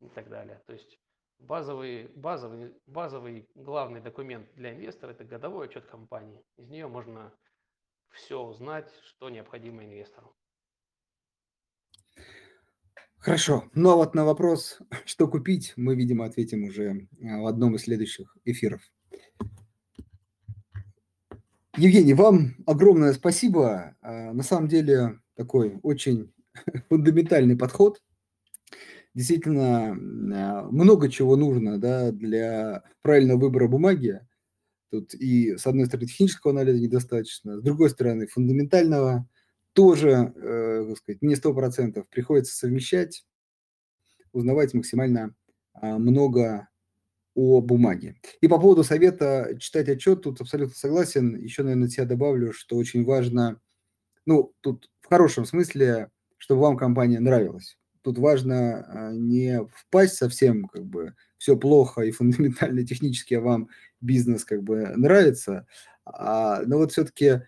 и 0.00 0.08
так 0.08 0.28
далее. 0.28 0.62
То 0.66 0.72
есть 0.72 1.00
базовый, 1.38 2.08
базовый, 2.08 2.74
базовый 2.86 3.48
главный 3.54 4.00
документ 4.00 4.52
для 4.54 4.74
инвестора– 4.74 5.10
это 5.12 5.24
годовой 5.24 5.66
отчет 5.66 5.86
компании. 5.86 6.44
Из 6.56 6.68
нее 6.68 6.88
можно 6.88 7.32
все 8.10 8.42
узнать, 8.42 8.92
что 9.04 9.30
необходимо 9.30 9.84
инвестору. 9.84 10.34
Хорошо. 13.18 13.64
Ну 13.74 13.90
а 13.90 13.96
вот 13.96 14.14
на 14.14 14.24
вопрос, 14.24 14.78
что 15.04 15.28
купить, 15.28 15.74
мы, 15.76 15.94
видимо, 15.94 16.24
ответим 16.24 16.64
уже 16.64 17.06
в 17.12 17.46
одном 17.46 17.74
из 17.74 17.82
следующих 17.82 18.36
эфиров. 18.44 18.82
Евгений, 21.80 22.12
вам 22.12 22.56
огромное 22.66 23.14
спасибо. 23.14 23.96
А, 24.02 24.34
на 24.34 24.42
самом 24.42 24.68
деле 24.68 25.18
такой 25.34 25.78
очень 25.82 26.30
фундаментальный 26.90 27.56
подход. 27.56 28.02
Действительно, 29.14 29.92
а, 29.92 30.68
много 30.70 31.08
чего 31.08 31.36
нужно 31.36 31.78
да, 31.78 32.12
для 32.12 32.82
правильного 33.00 33.40
выбора 33.40 33.66
бумаги. 33.66 34.20
Тут 34.90 35.14
и, 35.14 35.56
с 35.56 35.66
одной 35.66 35.86
стороны, 35.86 36.06
технического 36.06 36.52
анализа 36.52 36.80
недостаточно, 36.80 37.58
с 37.58 37.62
другой 37.62 37.88
стороны, 37.88 38.26
фундаментального 38.26 39.26
тоже, 39.72 40.34
э, 40.36 40.84
так 40.86 40.98
сказать, 40.98 41.22
не 41.22 41.34
100%. 41.34 42.04
Приходится 42.10 42.54
совмещать, 42.54 43.24
узнавать 44.32 44.74
максимально 44.74 45.34
а, 45.72 45.98
много 45.98 46.68
о 47.34 47.60
бумаге. 47.60 48.16
И 48.40 48.48
по 48.48 48.58
поводу 48.58 48.84
совета 48.84 49.56
читать 49.58 49.88
отчет, 49.88 50.22
тут 50.22 50.40
абсолютно 50.40 50.74
согласен. 50.74 51.36
Еще, 51.36 51.62
наверное, 51.62 51.86
от 51.86 51.92
себя 51.92 52.04
добавлю, 52.04 52.52
что 52.52 52.76
очень 52.76 53.04
важно, 53.04 53.60
ну, 54.26 54.52
тут 54.60 54.90
в 55.00 55.08
хорошем 55.08 55.44
смысле, 55.44 56.10
чтобы 56.38 56.62
вам 56.62 56.76
компания 56.76 57.20
нравилась. 57.20 57.78
Тут 58.02 58.18
важно 58.18 58.86
а, 58.88 59.12
не 59.12 59.60
впасть 59.74 60.14
совсем, 60.14 60.64
как 60.64 60.86
бы, 60.86 61.14
все 61.38 61.56
плохо 61.56 62.02
и 62.02 62.10
фундаментально 62.10 62.86
технически 62.86 63.34
а 63.34 63.40
вам 63.40 63.68
бизнес 64.00 64.44
как 64.44 64.62
бы 64.62 64.88
нравится, 64.96 65.66
а, 66.04 66.62
но 66.66 66.78
вот 66.78 66.92
все-таки 66.92 67.42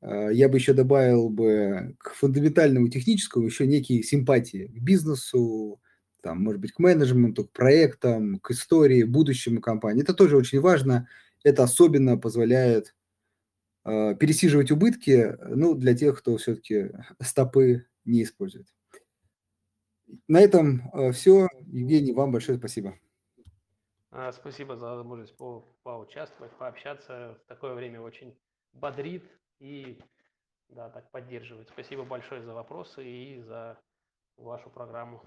а, 0.00 0.28
я 0.28 0.48
бы 0.48 0.58
еще 0.58 0.72
добавил 0.72 1.28
бы 1.28 1.94
к 1.98 2.14
фундаментальному 2.14 2.88
техническому 2.88 3.46
еще 3.46 3.66
некие 3.66 4.02
симпатии 4.02 4.66
к 4.66 4.80
бизнесу, 4.82 5.80
там, 6.22 6.42
может 6.42 6.60
быть, 6.60 6.72
к 6.72 6.78
менеджменту, 6.78 7.44
к 7.44 7.52
проектам, 7.52 8.38
к 8.38 8.52
истории, 8.52 9.02
будущему 9.02 9.60
компании. 9.60 10.02
Это 10.02 10.14
тоже 10.14 10.36
очень 10.36 10.60
важно. 10.60 11.08
Это 11.44 11.64
особенно 11.64 12.16
позволяет 12.16 12.94
э, 13.84 14.14
пересиживать 14.14 14.70
убытки, 14.70 15.36
ну, 15.40 15.74
для 15.74 15.94
тех, 15.94 16.18
кто 16.18 16.36
все-таки 16.36 16.92
стопы 17.20 17.86
не 18.04 18.22
использует. 18.22 18.68
На 20.28 20.40
этом 20.40 20.90
э, 20.92 21.12
все. 21.12 21.48
Евгений, 21.66 22.12
вам 22.12 22.32
большое 22.32 22.58
спасибо. 22.58 22.98
А, 24.10 24.30
спасибо 24.32 24.76
за 24.76 24.94
возможность 24.94 25.36
по 25.36 25.66
поучаствовать, 25.82 26.52
пообщаться. 26.58 27.38
В 27.44 27.48
такое 27.48 27.74
время 27.74 28.00
очень 28.00 28.36
бодрит 28.72 29.24
и 29.58 29.98
да, 30.68 30.90
так 30.90 31.10
поддерживает. 31.10 31.68
Спасибо 31.68 32.04
большое 32.04 32.42
за 32.42 32.54
вопросы 32.54 33.04
и 33.04 33.40
за 33.40 33.78
вашу 34.36 34.70
программу. 34.70 35.22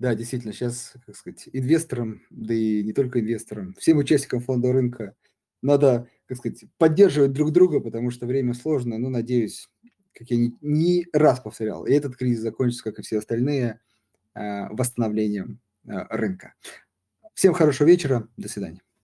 Да, 0.00 0.14
действительно, 0.14 0.54
сейчас, 0.54 0.94
как 1.04 1.14
сказать, 1.14 1.46
инвесторам, 1.52 2.22
да 2.30 2.54
и 2.54 2.82
не 2.82 2.94
только 2.94 3.20
инвесторам, 3.20 3.74
всем 3.74 3.98
участникам 3.98 4.40
фонда 4.40 4.72
рынка 4.72 5.14
надо, 5.60 6.08
как 6.24 6.38
сказать, 6.38 6.64
поддерживать 6.78 7.34
друг 7.34 7.52
друга, 7.52 7.80
потому 7.80 8.10
что 8.10 8.24
время 8.24 8.54
сложное, 8.54 8.96
но, 8.96 9.10
надеюсь, 9.10 9.68
как 10.14 10.30
я 10.30 10.38
не, 10.38 10.56
не 10.62 11.06
раз 11.12 11.40
повторял, 11.40 11.84
и 11.84 11.92
этот 11.92 12.16
кризис 12.16 12.40
закончится, 12.40 12.84
как 12.84 12.98
и 12.98 13.02
все 13.02 13.18
остальные, 13.18 13.78
а, 14.32 14.72
восстановлением 14.72 15.60
а, 15.86 16.06
рынка. 16.16 16.54
Всем 17.34 17.52
хорошего 17.52 17.86
вечера, 17.86 18.26
до 18.38 18.48
свидания. 18.48 18.80